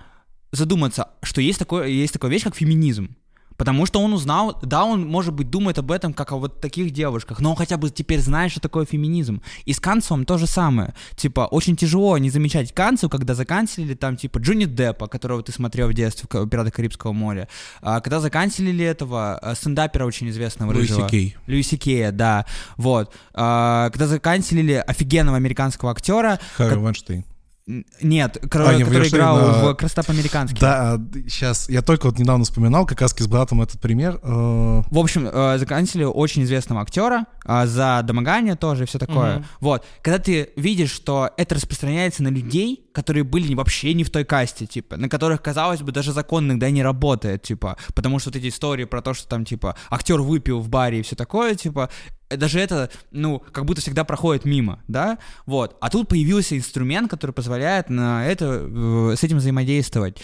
задуматься, 0.51 1.09
что 1.21 1.41
есть, 1.41 1.59
такое, 1.59 1.87
есть 1.87 2.13
такая 2.13 2.31
вещь, 2.31 2.43
как 2.43 2.55
феминизм. 2.55 3.15
Потому 3.63 3.85
что 3.85 4.01
он 4.01 4.11
узнал, 4.11 4.59
да, 4.61 4.83
он, 4.83 5.07
может 5.07 5.33
быть, 5.33 5.49
думает 5.49 5.77
об 5.77 5.89
этом, 5.89 6.13
как 6.13 6.33
о 6.33 6.35
вот 6.35 6.59
таких 6.59 6.91
девушках, 6.91 7.39
но 7.39 7.51
он 7.51 7.55
хотя 7.55 7.77
бы 7.77 7.89
теперь 7.89 8.19
знает, 8.19 8.51
что 8.51 8.59
такое 8.59 8.85
феминизм. 8.85 9.41
И 9.63 9.71
с 9.71 9.79
канцелом 9.79 10.25
то 10.25 10.37
же 10.37 10.47
самое. 10.47 10.93
Типа, 11.15 11.47
очень 11.49 11.77
тяжело 11.77 12.17
не 12.17 12.29
замечать 12.29 12.73
канцел, 12.73 13.07
когда 13.07 13.35
заканчивали 13.35 13.93
там, 13.93 14.17
типа, 14.17 14.39
Джонни 14.39 14.65
Деппа, 14.65 15.07
которого 15.07 15.41
ты 15.43 15.53
смотрел 15.53 15.87
в 15.87 15.93
детстве 15.93 16.27
в 16.29 16.49
«Пиратах 16.49 16.73
Карибского 16.73 17.13
моря», 17.13 17.47
а, 17.81 18.01
когда 18.01 18.19
заканчивали 18.19 18.83
этого 18.83 19.37
а, 19.37 19.55
стендапера 19.55 20.03
очень 20.03 20.27
известного 20.27 20.73
Луиси 20.73 20.91
рыжего. 20.91 21.07
Кей. 21.07 21.37
Льюиси 21.47 21.77
Кея, 21.77 22.11
да, 22.11 22.45
вот. 22.75 23.13
А, 23.33 23.91
когда 23.91 24.07
заканчивали 24.07 24.83
офигенного 24.85 25.37
американского 25.37 25.91
актера, 25.91 26.37
Харри 26.57 26.75
Вайнштейн. 26.75 27.23
Нет, 27.65 28.37
А, 28.41 28.47
который 28.47 29.07
играл 29.07 29.37
а, 29.37 29.73
в 29.73 29.75
«Красота 29.75 30.03
по-американски». 30.03 30.59
Да, 30.59 30.99
сейчас, 31.27 31.69
я 31.69 31.81
только 31.81 32.07
вот 32.07 32.19
недавно 32.19 32.43
вспоминал 32.43 32.85
как 32.85 32.99
раз 33.01 33.13
с 33.17 33.27
братом 33.27 33.61
этот 33.61 33.79
пример. 33.79 34.19
э, 34.21 34.81
В 34.89 34.97
общем, 34.97 35.29
э, 35.31 35.57
заканчивали 35.57 36.03
очень 36.03 36.43
известного 36.43 36.81
актера 36.81 37.25
а, 37.45 37.65
за 37.65 38.01
домогание 38.03 38.55
тоже 38.55 38.83
и 38.83 38.85
все 38.85 38.99
такое. 38.99 39.45
Вот. 39.61 39.85
Когда 40.01 40.19
ты 40.19 40.49
видишь, 40.57 40.91
что 40.91 41.29
это 41.37 41.55
распространяется 41.55 42.21
на 42.23 42.27
людей, 42.29 42.82
которые 42.93 43.23
были 43.23 43.53
вообще 43.53 43.93
не 43.93 44.03
в 44.03 44.09
той 44.09 44.23
касте, 44.23 44.65
типа, 44.65 44.97
на 44.97 45.09
которых, 45.09 45.41
казалось 45.41 45.81
бы, 45.81 45.91
даже 45.91 46.13
закон 46.13 46.45
иногда 46.45 46.69
не 46.69 46.83
работает, 46.83 47.41
типа, 47.41 47.77
потому 47.93 48.19
что 48.19 48.29
вот 48.29 48.37
эти 48.37 48.47
истории 48.47 48.85
про 48.85 49.01
то, 49.01 49.13
что 49.13 49.27
там, 49.27 49.43
типа, 49.43 49.75
актер 49.89 50.21
выпил 50.21 50.59
в 50.59 50.69
баре 50.69 50.99
и 50.99 51.01
все 51.01 51.15
такое, 51.15 51.55
типа, 51.55 51.89
э, 52.29 52.37
даже 52.37 52.59
это, 52.59 52.89
ну, 53.11 53.39
как 53.51 53.65
будто 53.65 53.81
всегда 53.81 54.03
проходит 54.03 54.45
мимо, 54.45 54.81
да, 54.87 55.17
вот. 55.45 55.75
А 55.81 55.89
тут 55.89 56.07
появился 56.07 56.57
инструмент, 56.57 57.09
который 57.09 57.31
позволяет 57.31 57.89
на 57.89 58.25
это, 58.25 58.45
э, 58.45 59.15
с 59.17 59.23
этим 59.23 59.37
взаимодействовать. 59.37 60.21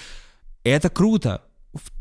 это 0.63 0.89
круто, 0.89 1.41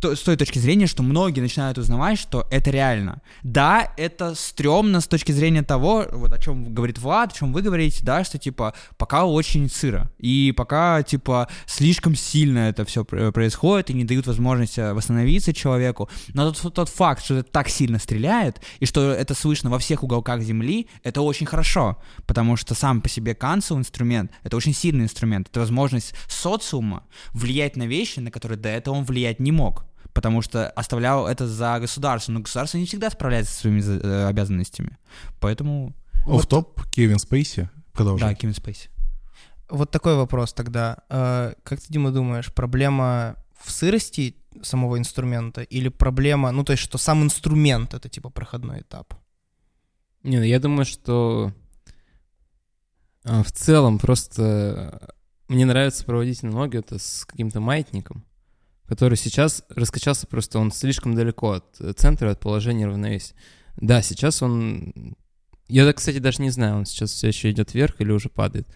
то- 0.01 0.15
с 0.15 0.21
той 0.21 0.37
точки 0.37 0.59
зрения, 0.59 0.87
что 0.87 1.03
многие 1.03 1.41
начинают 1.41 1.79
узнавать, 1.79 2.19
что 2.19 2.47
это 2.51 2.71
реально. 2.71 3.21
Да, 3.43 3.93
это 3.97 4.35
стрёмно 4.35 5.01
с 5.01 5.09
точки 5.09 5.33
зрения 5.33 5.63
того, 5.63 6.07
вот 6.13 6.33
о 6.33 6.39
чем 6.39 6.73
говорит 6.73 6.99
Влад, 6.99 7.33
о 7.33 7.35
чем 7.35 7.53
вы 7.53 7.63
говорите, 7.63 8.05
да, 8.05 8.25
что 8.25 8.39
типа 8.39 8.75
пока 8.97 9.25
очень 9.25 9.69
сыро. 9.69 10.11
И 10.19 10.53
пока 10.57 11.03
типа 11.03 11.49
слишком 11.67 12.15
сильно 12.15 12.69
это 12.71 12.85
все 12.85 13.05
происходит 13.05 13.91
и 13.91 13.95
не 13.95 14.05
дают 14.05 14.27
возможности 14.27 14.93
восстановиться 14.93 15.53
человеку. 15.53 16.09
Но 16.35 16.53
тот, 16.53 16.75
тот 16.75 16.89
факт, 16.89 17.25
что 17.25 17.37
это 17.37 17.51
так 17.51 17.69
сильно 17.69 17.99
стреляет, 17.99 18.61
и 18.81 18.87
что 18.87 19.11
это 19.11 19.35
слышно 19.35 19.71
во 19.71 19.79
всех 19.79 20.03
уголках 20.03 20.43
Земли, 20.43 20.89
это 21.03 21.21
очень 21.23 21.47
хорошо. 21.47 21.99
Потому 22.27 22.57
что 22.57 22.75
сам 22.75 23.01
по 23.01 23.09
себе 23.09 23.35
канцел 23.35 23.77
инструмент, 23.77 24.31
это 24.45 24.57
очень 24.57 24.75
сильный 24.75 25.05
инструмент. 25.05 25.49
Это 25.51 25.61
возможность 25.61 26.15
социума 26.29 27.05
влиять 27.33 27.77
на 27.77 27.87
вещи, 27.87 28.21
на 28.21 28.31
которые 28.31 28.59
до 28.59 28.69
этого 28.69 28.95
он 28.95 29.05
влиять 29.05 29.41
не 29.41 29.53
мог. 29.53 29.68
Потому 30.13 30.43
что 30.43 30.71
оставлял 30.71 31.27
это 31.27 31.47
за 31.47 31.79
государством. 31.79 32.35
Но 32.35 32.41
государство 32.41 32.79
не 32.79 32.87
всегда 32.87 33.11
справляется 33.11 33.53
со 33.53 33.61
своими 33.61 33.81
э, 33.81 34.27
обязанностями. 34.27 34.99
Поэтому... 35.41 35.95
В 36.27 36.45
топ 36.47 36.83
Кевин 36.91 37.19
Спейси. 37.19 37.63
Да, 37.63 37.83
Продолжай. 37.93 38.35
Кевин 38.35 38.55
Спейси. 38.55 38.91
Вот 39.69 39.91
такой 39.91 40.17
вопрос 40.17 40.53
тогда. 40.53 40.99
Э, 41.09 41.55
Как 41.63 41.81
ты, 41.81 41.87
Дима, 41.93 42.11
думаешь, 42.11 42.53
проблема 42.53 43.37
в 43.63 43.71
сырости 43.71 44.37
самого 44.63 44.99
инструмента 44.99 45.63
или 45.63 45.89
проблема, 45.89 46.51
ну 46.53 46.65
то 46.65 46.73
есть, 46.73 46.83
что 46.83 46.99
сам 46.99 47.23
инструмент 47.23 47.95
это 47.95 48.09
типа 48.09 48.31
проходной 48.31 48.81
этап? 48.81 49.15
Не, 50.23 50.39
ну 50.39 50.45
я 50.45 50.59
думаю, 50.59 50.85
что 50.85 51.53
а, 53.25 53.43
в 53.43 53.53
целом 53.53 53.99
просто 53.99 55.15
мне 55.49 55.65
нравится 55.65 56.05
проводить 56.05 56.43
аналогию 56.43 56.81
это 56.81 56.99
с 56.99 57.25
каким-то 57.25 57.61
маятником, 57.61 58.25
который 58.89 59.17
сейчас 59.17 59.63
раскачался 59.69 60.27
просто, 60.27 60.59
он 60.59 60.73
слишком 60.73 61.15
далеко 61.15 61.53
от 61.53 61.81
э, 61.81 61.93
центра, 61.93 62.31
от 62.31 62.41
положения 62.41 62.87
равновесия. 62.87 63.35
Да, 63.77 64.03
сейчас 64.03 64.43
он... 64.43 65.15
Я, 65.69 65.93
кстати, 65.93 66.19
даже 66.19 66.41
не 66.41 66.51
знаю, 66.51 66.77
он 66.77 66.87
сейчас 66.87 67.11
все 67.13 67.29
еще 67.29 67.51
идет 67.51 67.75
вверх 67.75 68.01
или 68.01 68.11
уже 68.11 68.31
падает. 68.31 68.67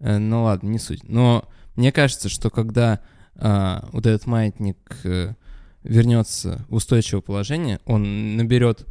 Э, 0.00 0.18
Ну 0.18 0.42
ладно, 0.42 0.68
не 0.68 0.78
суть. 0.78 1.04
Но 1.08 1.48
мне 1.76 1.92
кажется, 1.92 2.28
что 2.28 2.50
когда 2.50 3.00
а, 3.36 3.88
вот 3.92 4.06
этот 4.06 4.26
маятник 4.26 4.78
э, 5.04 5.34
вернется 5.82 6.64
в 6.68 6.74
устойчивое 6.74 7.20
положение, 7.20 7.80
он 7.84 8.36
наберет 8.36 8.86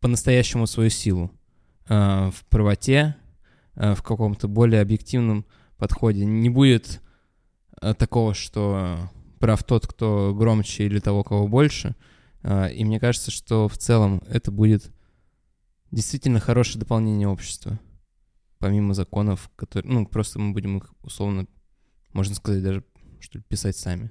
по-настоящему 0.00 0.66
свою 0.66 0.90
силу 0.90 1.30
а, 1.88 2.30
в 2.30 2.44
правоте, 2.46 3.16
а, 3.74 3.94
в 3.94 4.02
каком-то 4.02 4.46
более 4.46 4.82
объективном 4.82 5.46
подходе. 5.78 6.24
Не 6.24 6.50
будет 6.50 7.00
а, 7.80 7.94
такого, 7.94 8.34
что 8.34 9.10
прав 9.38 9.62
тот, 9.64 9.86
кто 9.86 10.34
громче 10.34 10.86
или 10.86 10.98
того, 10.98 11.24
кого 11.24 11.48
больше. 11.48 11.94
А, 12.42 12.66
И 12.66 12.84
мне 12.84 13.00
кажется, 13.00 13.30
что 13.30 13.68
в 13.68 13.76
целом 13.76 14.22
это 14.28 14.50
будет 14.50 14.92
действительно 15.90 16.40
хорошее 16.40 16.78
дополнение 16.80 17.28
общества. 17.28 17.78
Помимо 18.58 18.94
законов, 18.94 19.50
которые... 19.56 19.92
Ну, 19.92 20.06
просто 20.06 20.38
мы 20.38 20.52
будем 20.52 20.78
их 20.78 20.92
условно, 21.02 21.46
можно 22.12 22.34
сказать, 22.34 22.62
даже 22.62 22.84
что 23.20 23.38
ли, 23.38 23.44
писать 23.48 23.76
сами. 23.76 24.10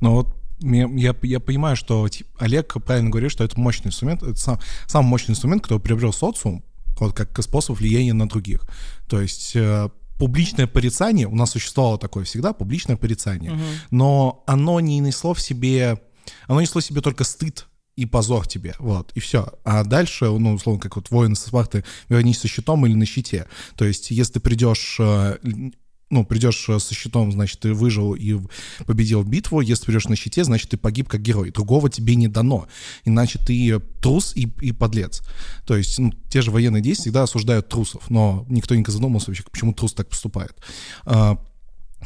Но 0.00 0.14
вот 0.14 0.34
мне- 0.60 0.88
я, 0.96 1.14
я 1.22 1.40
понимаю, 1.40 1.76
что 1.76 2.08
тип, 2.08 2.26
Олег 2.38 2.72
правильно 2.84 3.10
говорит, 3.10 3.30
что 3.30 3.44
это 3.44 3.58
мощный 3.58 3.88
инструмент, 3.88 4.22
это 4.22 4.36
сам, 4.36 4.60
самый 4.86 5.08
мощный 5.08 5.32
инструмент, 5.32 5.62
который 5.62 5.80
приобрел 5.80 6.12
социум, 6.12 6.64
вот 6.98 7.14
как 7.14 7.40
способ 7.42 7.78
влияния 7.78 8.12
на 8.12 8.28
других. 8.28 8.62
То 9.08 9.20
есть 9.20 9.56
э, 9.56 9.90
публичное 10.18 10.66
порицание, 10.66 11.26
у 11.26 11.34
нас 11.34 11.50
существовало 11.50 11.98
такое 11.98 12.24
всегда, 12.24 12.52
публичное 12.52 12.96
порицание, 12.96 13.52
но 13.90 14.42
оно 14.46 14.80
не 14.80 14.98
несло 14.98 15.34
в 15.34 15.40
себе, 15.40 16.00
оно 16.46 16.60
несло 16.60 16.80
в 16.80 16.84
себе 16.84 17.00
только 17.00 17.24
стыд 17.24 17.66
и 17.96 18.06
позор 18.06 18.46
тебе, 18.46 18.74
вот, 18.78 19.12
и 19.14 19.20
все. 19.20 19.52
А 19.64 19.84
дальше, 19.84 20.26
ну, 20.26 20.54
условно, 20.54 20.80
как 20.80 20.96
вот 20.96 21.10
воин 21.10 21.34
со 21.34 21.48
Спарты, 21.48 21.84
вернись 22.08 22.40
со 22.40 22.48
щитом 22.48 22.86
или 22.86 22.94
на 22.94 23.04
щите. 23.04 23.46
То 23.76 23.84
есть, 23.84 24.10
если 24.10 24.34
ты 24.34 24.40
придешь, 24.40 24.96
э, 24.98 25.36
ну, 26.12 26.24
придешь 26.24 26.68
э, 26.68 26.78
со 26.78 26.94
щитом, 26.94 27.32
значит, 27.32 27.60
ты 27.60 27.72
выжил 27.72 28.14
и 28.14 28.38
победил 28.86 29.22
битву, 29.24 29.60
если 29.60 29.86
придешь 29.86 30.04
на 30.04 30.14
щите, 30.14 30.44
значит, 30.44 30.70
ты 30.70 30.76
погиб 30.76 31.08
как 31.08 31.22
герой. 31.22 31.50
Другого 31.50 31.88
тебе 31.90 32.14
не 32.14 32.28
дано. 32.28 32.68
Иначе 33.04 33.38
ты 33.38 33.80
трус 34.00 34.36
и, 34.36 34.52
и 34.60 34.72
подлец. 34.72 35.22
То 35.66 35.76
есть, 35.76 35.98
ну, 35.98 36.12
те 36.28 36.42
же 36.42 36.50
военные 36.50 36.82
действия 36.82 37.04
всегда 37.04 37.22
осуждают 37.22 37.68
трусов, 37.68 38.10
но 38.10 38.44
никто 38.48 38.74
не 38.74 38.84
задумался 38.86 39.30
вообще, 39.30 39.42
почему 39.50 39.72
трус 39.72 39.94
так 39.94 40.08
поступает. 40.08 40.54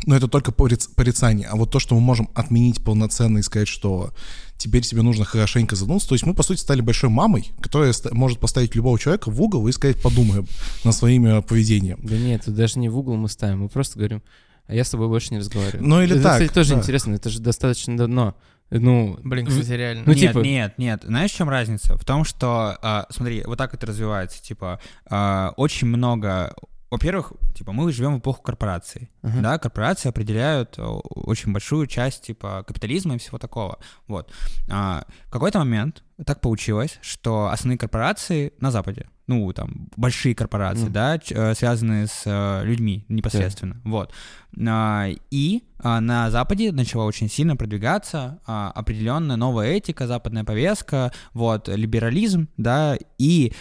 Но 0.05 0.17
это 0.17 0.29
только 0.29 0.53
пориц- 0.53 0.89
порицание. 0.95 1.49
А 1.49 1.57
вот 1.57 1.71
то, 1.71 1.79
что 1.79 1.95
мы 1.95 2.01
можем 2.01 2.29
отменить 2.35 2.85
полноценно 2.85 3.39
и 3.39 3.43
сказать, 3.43 3.69
что 3.69 4.13
теперь 4.59 4.83
тебе 4.83 5.03
нужно 5.03 5.25
хорошенько 5.25 5.77
задуматься. 5.77 6.09
То 6.09 6.15
есть 6.15 6.27
мы, 6.27 6.35
по 6.35 6.43
сути, 6.43 6.61
стали 6.61 6.81
большой 6.81 7.11
мамой, 7.11 7.51
которая 7.61 7.93
может 8.13 8.39
поставить 8.39 8.75
любого 8.75 8.99
человека 8.99 9.31
в 9.31 9.41
угол 9.41 9.67
и 9.69 9.73
сказать, 9.73 10.01
подумаем 10.01 10.47
над 10.85 10.95
своим 10.95 11.27
э, 11.27 11.43
поведением. 11.43 11.99
Да 12.03 12.17
нет, 12.17 12.43
это 12.43 12.53
даже 12.53 12.79
не 12.79 12.89
в 12.89 12.99
угол 12.99 13.17
мы 13.17 13.29
ставим, 13.29 13.61
мы 13.61 13.69
просто 13.69 13.99
говорим, 13.99 14.23
а 14.67 14.75
я 14.75 14.85
с 14.85 14.91
тобой 14.91 15.09
больше 15.09 15.33
не 15.33 15.39
разговариваю. 15.39 15.87
Ну 15.87 16.03
или 16.03 16.15
это, 16.15 16.23
так, 16.23 16.33
кстати, 16.35 16.53
тоже 16.53 16.75
да. 16.75 16.81
интересно, 16.81 17.15
это 17.15 17.31
же 17.31 17.41
достаточно 17.41 17.97
давно. 17.97 18.37
Ну, 18.71 19.17
Блин, 19.23 19.47
кстати, 19.47 19.71
реально. 19.71 20.03
Ну, 20.07 20.13
нет, 20.13 20.33
типа- 20.33 20.39
нет, 20.41 20.75
нет. 20.77 21.03
Знаешь, 21.05 21.31
в 21.31 21.37
чем 21.37 21.49
разница? 21.49 21.97
В 21.97 22.05
том, 22.05 22.25
что, 22.25 22.77
а, 22.83 23.07
смотри, 23.11 23.45
вот 23.47 23.59
так 23.59 23.75
это 23.75 23.87
развивается. 23.87 24.43
Типа, 24.43 24.81
а, 25.09 25.53
очень 25.57 25.87
много... 25.87 26.53
Во-первых, 26.91 27.33
типа, 27.55 27.73
мы 27.73 27.91
живем 27.93 28.15
в 28.15 28.19
эпоху 28.21 28.43
корпораций. 28.43 29.11
Ага. 29.23 29.41
Да, 29.41 29.59
корпорации 29.59 30.09
определяют 30.09 30.79
о, 30.79 31.01
очень 31.01 31.53
большую 31.53 31.87
часть, 31.89 32.23
типа, 32.27 32.65
капитализма 32.67 33.17
и 33.17 33.19
всего 33.19 33.39
такого. 33.39 33.79
Вот. 34.07 34.33
А, 34.71 35.05
в 35.27 35.31
какой-то 35.31 35.59
момент 35.59 36.05
так 36.25 36.41
получилось, 36.41 36.99
что 37.03 37.49
основные 37.49 37.79
корпорации 37.79 38.53
на 38.61 38.71
Западе, 38.71 39.09
ну, 39.27 39.53
там, 39.53 39.89
большие 39.97 40.35
корпорации, 40.35 40.85
Ну. 40.85 40.91
да, 40.91 41.19
э, 41.29 41.55
связанные 41.55 42.07
с 42.07 42.23
э, 42.25 42.65
людьми 42.65 43.05
непосредственно, 43.09 43.81
вот. 43.85 44.13
А, 44.59 45.09
и 45.31 45.63
а, 45.79 46.01
на 46.01 46.31
Западе 46.31 46.73
начала 46.73 47.05
очень 47.05 47.29
сильно 47.29 47.57
продвигаться 47.57 48.41
а, 48.47 48.71
определенная 48.75 49.37
новая 49.37 49.73
этика, 49.73 50.07
западная 50.07 50.45
повестка, 50.45 51.13
вот, 51.35 51.69
либерализм, 51.69 52.49
да, 52.57 52.97
и 53.19 53.53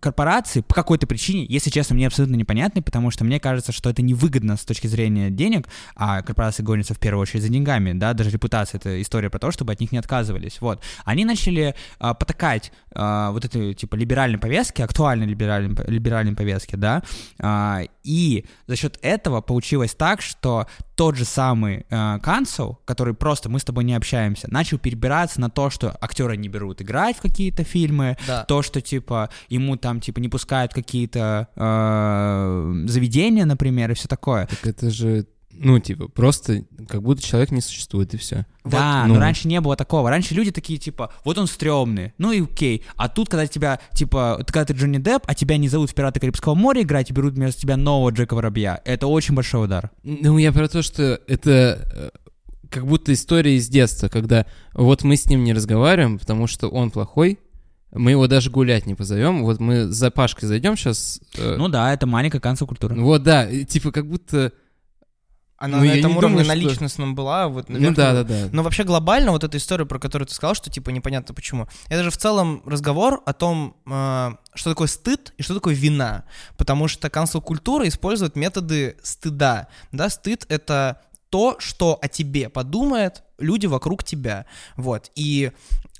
корпорации 0.00 0.60
по 0.60 0.74
какой-то 0.74 1.06
причине, 1.06 1.44
если 1.48 1.70
честно, 1.70 1.94
мне 1.94 2.06
абсолютно 2.06 2.36
непонятны, 2.36 2.82
потому 2.82 3.10
что 3.10 3.24
мне 3.24 3.40
кажется, 3.40 3.72
что 3.72 3.90
это 3.90 4.02
невыгодно 4.02 4.56
с 4.56 4.64
точки 4.64 4.86
зрения 4.86 5.30
денег, 5.30 5.68
а 5.96 6.22
корпорации 6.22 6.62
гонятся 6.62 6.94
в 6.94 6.98
первую 6.98 7.22
очередь 7.22 7.42
за 7.42 7.48
деньгами, 7.48 7.92
да, 7.92 8.12
даже 8.12 8.30
репутация— 8.30 8.78
это 8.80 9.00
история 9.00 9.30
про 9.30 9.38
то, 9.38 9.50
чтобы 9.50 9.72
от 9.72 9.80
них 9.80 9.92
не 9.92 9.98
отказывались, 9.98 10.60
вот. 10.60 10.82
Они 11.04 11.24
начали 11.24 11.74
потакать 11.98 12.72
вот 12.90 13.44
этой, 13.44 13.74
типа, 13.74 13.96
либеральной 13.96 14.38
повестке, 14.38 14.84
актуальной 14.84 15.26
либеральной, 15.26 15.76
либеральной 15.86 16.34
повестке, 16.34 16.76
да, 16.76 17.02
и 18.04 18.44
за 18.66 18.76
счет 18.76 18.98
этого 19.02 19.40
получилось 19.40 19.94
так, 20.00 20.22
что 20.22 20.66
тот 20.94 21.16
же 21.16 21.26
самый 21.26 21.84
э, 21.90 22.18
который 22.86 23.12
просто 23.12 23.50
мы 23.50 23.58
с 23.58 23.64
тобой 23.64 23.84
не 23.84 23.92
общаемся, 23.94 24.48
начал 24.50 24.78
перебираться 24.78 25.40
на 25.42 25.50
то, 25.50 25.68
что 25.68 25.94
актеры 26.00 26.38
не 26.38 26.48
берут 26.48 26.80
играть 26.80 27.18
в 27.18 27.20
какие-то 27.20 27.64
фильмы, 27.64 28.16
Да. 28.26 28.44
то, 28.44 28.62
что 28.62 28.80
типа 28.80 29.28
ему 29.50 29.76
там 29.76 30.00
типа 30.00 30.20
не 30.20 30.30
пускают 30.30 30.72
какие-то 30.72 31.48
э, 31.54 32.84
заведения, 32.86 33.44
например, 33.44 33.90
и 33.90 33.94
все 33.94 34.08
такое. 34.08 34.46
так 34.46 34.66
это 34.66 34.90
же, 34.90 35.26
ну, 35.52 35.78
типа, 35.78 36.08
просто 36.08 36.64
как 36.88 37.02
будто 37.02 37.22
человек 37.22 37.50
не 37.50 37.60
существует, 37.60 38.14
и 38.14 38.16
все. 38.16 38.46
Да, 38.64 39.04
ну. 39.06 39.14
но 39.14 39.20
раньше 39.20 39.48
не 39.48 39.60
было 39.60 39.76
такого. 39.76 40.08
Раньше 40.08 40.34
люди 40.34 40.50
такие, 40.52 40.78
типа, 40.78 41.12
вот 41.24 41.38
он 41.38 41.46
стрёмный, 41.46 42.14
ну 42.18 42.32
и 42.32 42.42
окей. 42.42 42.84
А 42.96 43.08
тут, 43.08 43.28
когда 43.28 43.46
тебя, 43.46 43.80
типа, 43.94 44.42
когда 44.46 44.64
ты 44.64 44.72
Джонни 44.74 44.98
Депп, 44.98 45.24
а 45.26 45.34
тебя 45.34 45.56
не 45.56 45.68
зовут 45.68 45.90
в 45.90 45.94
«Пираты 45.94 46.20
Карибского 46.20 46.54
моря» 46.54 46.82
играть, 46.82 47.10
и 47.10 47.12
берут 47.12 47.34
вместо 47.34 47.60
тебя 47.60 47.76
нового 47.76 48.10
Джека 48.10 48.34
Воробья, 48.34 48.80
это 48.84 49.06
очень 49.06 49.34
большой 49.34 49.64
удар. 49.64 49.90
Ну, 50.02 50.38
я 50.38 50.52
про 50.52 50.68
то, 50.68 50.82
что 50.82 51.20
это 51.26 51.88
э, 51.92 52.10
как 52.70 52.86
будто 52.86 53.12
история 53.12 53.56
из 53.56 53.68
детства, 53.68 54.08
когда 54.08 54.46
вот 54.72 55.02
мы 55.04 55.16
с 55.16 55.26
ним 55.26 55.44
не 55.44 55.52
разговариваем, 55.52 56.18
потому 56.18 56.46
что 56.46 56.68
он 56.68 56.90
плохой, 56.90 57.38
мы 57.92 58.12
его 58.12 58.26
даже 58.28 58.50
гулять 58.50 58.86
не 58.86 58.94
позовем. 58.94 59.42
Вот 59.42 59.58
мы 59.60 59.88
за 59.88 60.10
Пашкой 60.10 60.48
зайдем 60.48 60.76
сейчас. 60.76 61.20
Ну 61.36 61.68
да, 61.68 61.92
это 61.92 62.06
маленькая 62.06 62.40
канцел-культура. 62.40 62.94
вот 62.94 63.22
да, 63.22 63.48
типа 63.64 63.90
как 63.90 64.06
будто. 64.06 64.52
Она 65.60 65.76
ну, 65.76 65.84
на 65.84 65.90
этом 65.90 66.12
не 66.12 66.16
уровне 66.16 66.38
думаю, 66.38 66.48
на 66.48 66.54
что- 66.56 66.68
личностном 66.70 67.14
была. 67.14 67.46
Вот, 67.48 67.68
Ну 67.68 67.74
наверх 67.74 67.94
да, 67.94 68.12
да, 68.14 68.24
да. 68.24 68.48
Но 68.50 68.62
вообще 68.62 68.82
глобально 68.82 69.30
вот 69.30 69.44
эта 69.44 69.58
история, 69.58 69.84
про 69.84 69.98
которую 69.98 70.26
ты 70.26 70.32
сказал, 70.34 70.54
что 70.54 70.70
типа 70.70 70.88
непонятно 70.88 71.34
почему. 71.34 71.68
Это 71.90 72.02
же 72.02 72.10
в 72.10 72.16
целом 72.16 72.62
разговор 72.64 73.22
о 73.26 73.34
том, 73.34 73.76
э, 73.86 74.30
что 74.54 74.70
такое 74.70 74.88
стыд 74.88 75.34
и 75.36 75.42
что 75.42 75.52
такое 75.52 75.74
вина. 75.74 76.24
Потому 76.56 76.88
что 76.88 77.10
канцел-культура 77.10 77.86
использует 77.86 78.36
методы 78.36 78.96
стыда. 79.02 79.68
Да, 79.92 80.08
стыд— 80.08 80.46
это 80.48 81.02
то, 81.28 81.56
что 81.58 81.98
о 82.00 82.08
тебе 82.08 82.48
подумают 82.48 83.22
люди 83.38 83.66
вокруг 83.66 84.02
тебя. 84.02 84.46
Вот. 84.76 85.10
И 85.14 85.52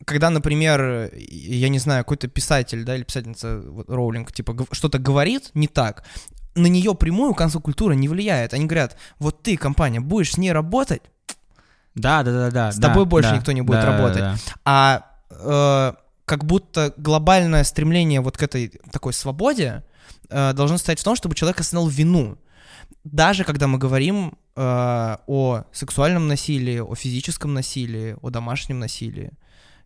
когда, 0.07 0.31
например, 0.31 1.13
я 1.15 1.69
не 1.69 1.79
знаю, 1.79 2.05
какой-то 2.05 2.29
писатель, 2.29 2.85
да, 2.85 2.97
или 2.97 3.03
писательница 3.03 3.61
вот, 3.61 3.91
Роулинг, 3.91 4.33
типа, 4.33 4.57
что-то 4.73 4.99
говорит 4.99 5.51
не 5.53 5.69
так, 5.69 6.05
на 6.63 6.67
нее 6.67 6.95
прямую 6.95 7.35
канцел-культура 7.35 7.93
не 7.93 8.09
влияет. 8.09 8.55
Они 8.55 8.67
говорят, 8.67 8.97
вот 9.19 9.43
ты, 9.43 9.57
компания, 9.57 10.01
будешь 10.01 10.33
с 10.33 10.39
ней 10.39 10.53
работать, 10.53 11.03
Да, 11.95 12.23
да, 12.23 12.33
да, 12.33 12.51
да. 12.51 12.73
С 12.73 12.77
да, 12.77 12.89
тобой 12.89 13.05
больше 13.05 13.31
да, 13.31 13.37
никто 13.37 13.53
не 13.53 13.63
будет 13.63 13.81
да, 13.81 13.87
да, 13.87 13.97
работать. 13.97 14.21
да. 14.21 14.37
А 14.65 15.07
э, 15.31 15.93
как 16.25 16.45
будто 16.45 16.95
глобальное 16.97 17.65
стремление 17.65 18.21
вот 18.21 18.37
к 18.37 18.43
этой 18.43 18.69
такой 18.93 19.13
свободе 19.13 19.83
э, 20.29 20.53
должно 20.53 20.79
стоять 20.79 21.01
в 21.01 21.05
том, 21.05 21.17
чтобы 21.17 21.35
человек 21.35 21.61
осознал 21.61 21.89
вину. 21.89 22.39
Даже 23.05 23.45
когда 23.45 23.67
мы 23.67 23.79
говорим 23.79 24.39
э, 24.57 25.17
о 25.27 25.65
сексуальном 25.73 26.29
насилии, 26.29 26.79
о 26.79 26.95
физическом 26.95 27.55
насилии, 27.55 28.17
о 28.23 28.31
домашнем 28.31 28.79
насилии, 28.79 29.33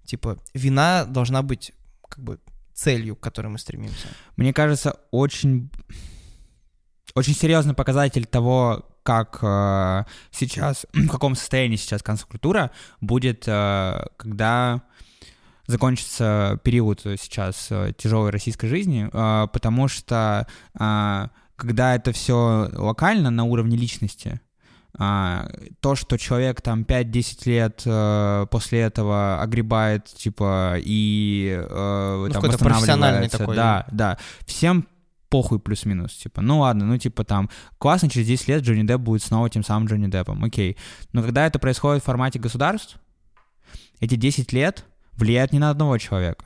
типа 0.04 0.38
вина 0.52 1.04
должна 1.06 1.42
быть 1.42 1.72
как 2.08 2.22
бы 2.22 2.38
целью, 2.74 3.16
к 3.16 3.20
которой 3.20 3.46
мы 3.46 3.58
стремимся. 3.58 4.08
Мне 4.36 4.52
кажется, 4.52 4.96
очень, 5.10 5.70
очень 7.14 7.34
серьезный 7.34 7.74
показатель 7.74 8.26
того, 8.26 8.86
как 9.02 9.38
э, 9.42 10.04
сейчас, 10.30 10.86
в 10.92 11.08
каком 11.08 11.34
состоянии 11.34 11.76
сейчас 11.76 12.02
концкультура 12.02 12.70
будет, 13.00 13.44
э, 13.46 14.04
когда 14.16 14.82
закончится 15.66 16.60
период 16.64 17.00
сейчас 17.02 17.68
э, 17.70 17.92
тяжелой 17.96 18.30
российской 18.30 18.66
жизни, 18.66 19.08
э, 19.12 19.48
потому 19.48 19.88
что 19.88 20.46
э, 20.78 21.28
когда 21.56 21.94
это 21.94 22.12
все 22.12 22.68
локально 22.72 23.30
на 23.30 23.44
уровне 23.44 23.76
личности, 23.76 24.40
а, 24.96 25.48
то, 25.80 25.96
что 25.96 26.16
человек 26.16 26.60
там 26.60 26.82
5-10 26.82 27.38
лет 27.46 27.82
э, 27.84 28.46
после 28.48 28.80
этого 28.80 29.42
огребает, 29.42 30.04
типа, 30.04 30.76
и 30.78 31.52
э, 31.52 32.26
Ну, 32.28 32.32
там 32.32 32.42
восстанавливается, 32.42 33.38
такой. 33.38 33.56
Да, 33.56 33.86
да. 33.90 34.18
Всем 34.46 34.86
похуй 35.28 35.58
плюс-минус, 35.58 36.14
типа, 36.14 36.40
ну 36.40 36.60
ладно, 36.60 36.86
ну 36.86 36.96
типа 36.98 37.24
там, 37.24 37.50
классно, 37.78 38.08
через 38.08 38.26
10 38.26 38.48
лет 38.48 38.62
Джонни 38.62 38.86
Депп 38.86 39.00
будет 39.00 39.22
снова 39.22 39.50
тем 39.50 39.62
самым 39.64 39.88
Джонни 39.88 40.06
Деппом, 40.06 40.44
окей. 40.44 40.76
Но 41.12 41.22
когда 41.22 41.46
это 41.46 41.58
происходит 41.58 42.02
в 42.02 42.06
формате 42.06 42.38
государств, 42.38 42.98
эти 44.00 44.16
10 44.16 44.52
лет 44.52 44.84
влияют 45.12 45.52
не 45.52 45.58
на 45.58 45.70
одного 45.70 45.98
человека. 45.98 46.44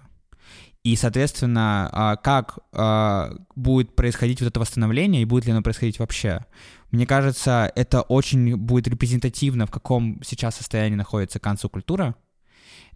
И, 0.85 0.97
соответственно, 0.97 1.91
а, 1.93 2.17
как 2.17 2.61
а, 2.73 3.33
будет 3.57 3.95
происходить 3.97 4.41
вот 4.41 4.49
это 4.49 4.61
восстановление, 4.61 5.23
и 5.23 5.27
будет 5.27 5.45
ли 5.45 5.53
оно 5.53 5.63
происходить 5.63 5.99
вообще? 5.99 6.47
Мне 6.91 7.07
кажется, 7.07 7.71
это 7.75 8.01
очень 8.03 8.57
будет 8.57 8.89
репрезентативно, 8.89 9.67
в 9.67 9.71
каком 9.71 10.23
сейчас 10.25 10.57
состоянии 10.57 10.97
находится 10.97 11.41
канцел-культура, 11.41 12.15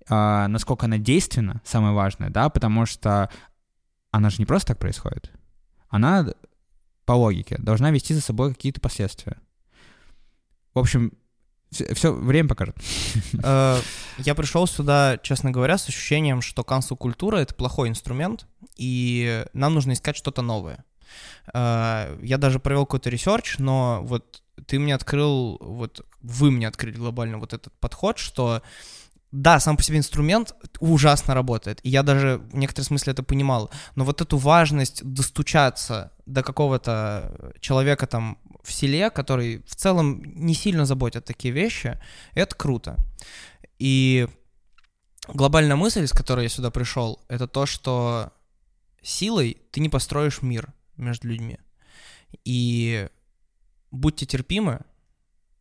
а, 0.08 0.48
насколько 0.48 0.86
она 0.86 0.98
действенна, 0.98 1.60
самое 1.64 1.92
важное, 1.92 2.30
да, 2.30 2.48
потому 2.48 2.86
что 2.86 3.28
она 4.10 4.30
же 4.30 4.36
не 4.38 4.46
просто 4.46 4.68
так 4.68 4.78
происходит. 4.78 5.30
Она, 5.92 6.26
по 7.04 7.12
логике, 7.12 7.58
должна 7.58 7.90
вести 7.90 8.14
за 8.14 8.22
собой 8.22 8.54
какие-то 8.54 8.80
последствия. 8.80 9.36
В 10.72 10.78
общем, 10.78 11.12
все, 11.70 12.12
время 12.12 12.48
покажет. 12.48 12.76
Э, 13.44 13.78
Я 14.18 14.34
пришел 14.34 14.66
сюда, 14.66 15.18
честно 15.22 15.50
говоря, 15.50 15.76
с 15.76 15.86
ощущением, 15.88 16.40
что 16.40 16.64
культура 16.64 17.36
это 17.36 17.54
плохой 17.54 17.90
инструмент, 17.90 18.46
и 18.76 19.44
нам 19.52 19.74
нужно 19.74 19.92
искать 19.92 20.16
что-то 20.16 20.40
новое. 20.40 20.84
Э, 21.52 22.18
Я 22.22 22.38
даже 22.38 22.58
провел 22.58 22.86
какой-то 22.86 23.10
research, 23.10 23.58
но 23.58 24.00
вот 24.02 24.42
ты 24.66 24.78
мне 24.78 24.94
открыл, 24.94 25.58
вот 25.60 26.06
вы 26.22 26.50
мне 26.50 26.68
открыли 26.68 26.96
глобально 26.96 27.36
вот 27.38 27.52
этот 27.52 27.72
подход, 27.80 28.16
что 28.16 28.62
да, 29.32 29.58
сам 29.60 29.78
по 29.78 29.82
себе 29.82 29.96
инструмент 29.96 30.54
ужасно 30.78 31.34
работает, 31.34 31.80
и 31.82 31.88
я 31.88 32.02
даже 32.02 32.42
в 32.52 32.54
некотором 32.54 32.84
смысле 32.84 33.14
это 33.14 33.22
понимал, 33.22 33.70
но 33.96 34.04
вот 34.04 34.20
эту 34.20 34.36
важность 34.36 35.02
достучаться 35.02 36.12
до 36.26 36.42
какого-то 36.42 37.52
человека 37.60 38.06
там 38.06 38.38
в 38.62 38.70
селе, 38.70 39.10
который 39.10 39.62
в 39.66 39.74
целом 39.74 40.22
не 40.22 40.54
сильно 40.54 40.84
заботит 40.84 41.24
такие 41.24 41.52
вещи, 41.52 41.98
это 42.34 42.54
круто. 42.54 42.96
И 43.78 44.28
глобальная 45.28 45.76
мысль, 45.76 46.06
с 46.06 46.12
которой 46.12 46.44
я 46.44 46.48
сюда 46.50 46.70
пришел, 46.70 47.24
это 47.28 47.48
то, 47.48 47.64
что 47.64 48.32
силой 49.02 49.62
ты 49.70 49.80
не 49.80 49.88
построишь 49.88 50.42
мир 50.42 50.74
между 50.96 51.28
людьми. 51.28 51.58
И 52.44 53.08
будьте 53.90 54.26
терпимы, 54.26 54.80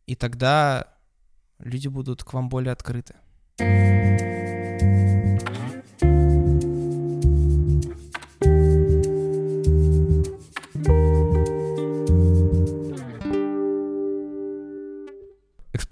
и 0.06 0.14
тогда 0.14 0.88
люди 1.58 1.88
будут 1.88 2.22
к 2.22 2.34
вам 2.34 2.48
более 2.48 2.72
открыты. 2.72 3.14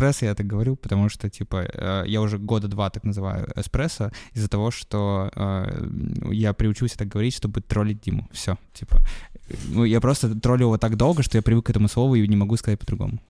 Эспрессо 0.01 0.27
я 0.27 0.35
так 0.35 0.47
говорю, 0.47 0.77
потому 0.77 1.09
что, 1.09 1.29
типа, 1.29 1.67
э, 1.73 2.05
я 2.07 2.21
уже 2.21 2.39
года 2.39 2.69
два 2.69 2.91
так 2.91 3.05
называю 3.05 3.49
эспрессо 3.57 4.11
из-за 4.33 4.49
того, 4.49 4.71
что 4.71 5.31
э, 5.35 5.89
я 6.33 6.53
приучился 6.53 6.97
так 6.97 7.09
говорить, 7.09 7.35
чтобы 7.35 7.61
троллить 7.61 8.01
Диму. 8.01 8.29
Все, 8.33 8.57
типа. 8.73 9.01
Ну, 9.69 9.85
я 9.85 10.01
просто 10.01 10.35
троллю 10.41 10.67
его 10.67 10.79
так 10.79 10.97
долго, 10.97 11.23
что 11.23 11.39
я 11.39 11.43
привык 11.43 11.67
к 11.67 11.71
этому 11.71 11.89
слову 11.89 12.15
и 12.15 12.29
не 12.29 12.37
могу 12.37 12.57
сказать 12.57 12.79
по-другому. 12.79 13.19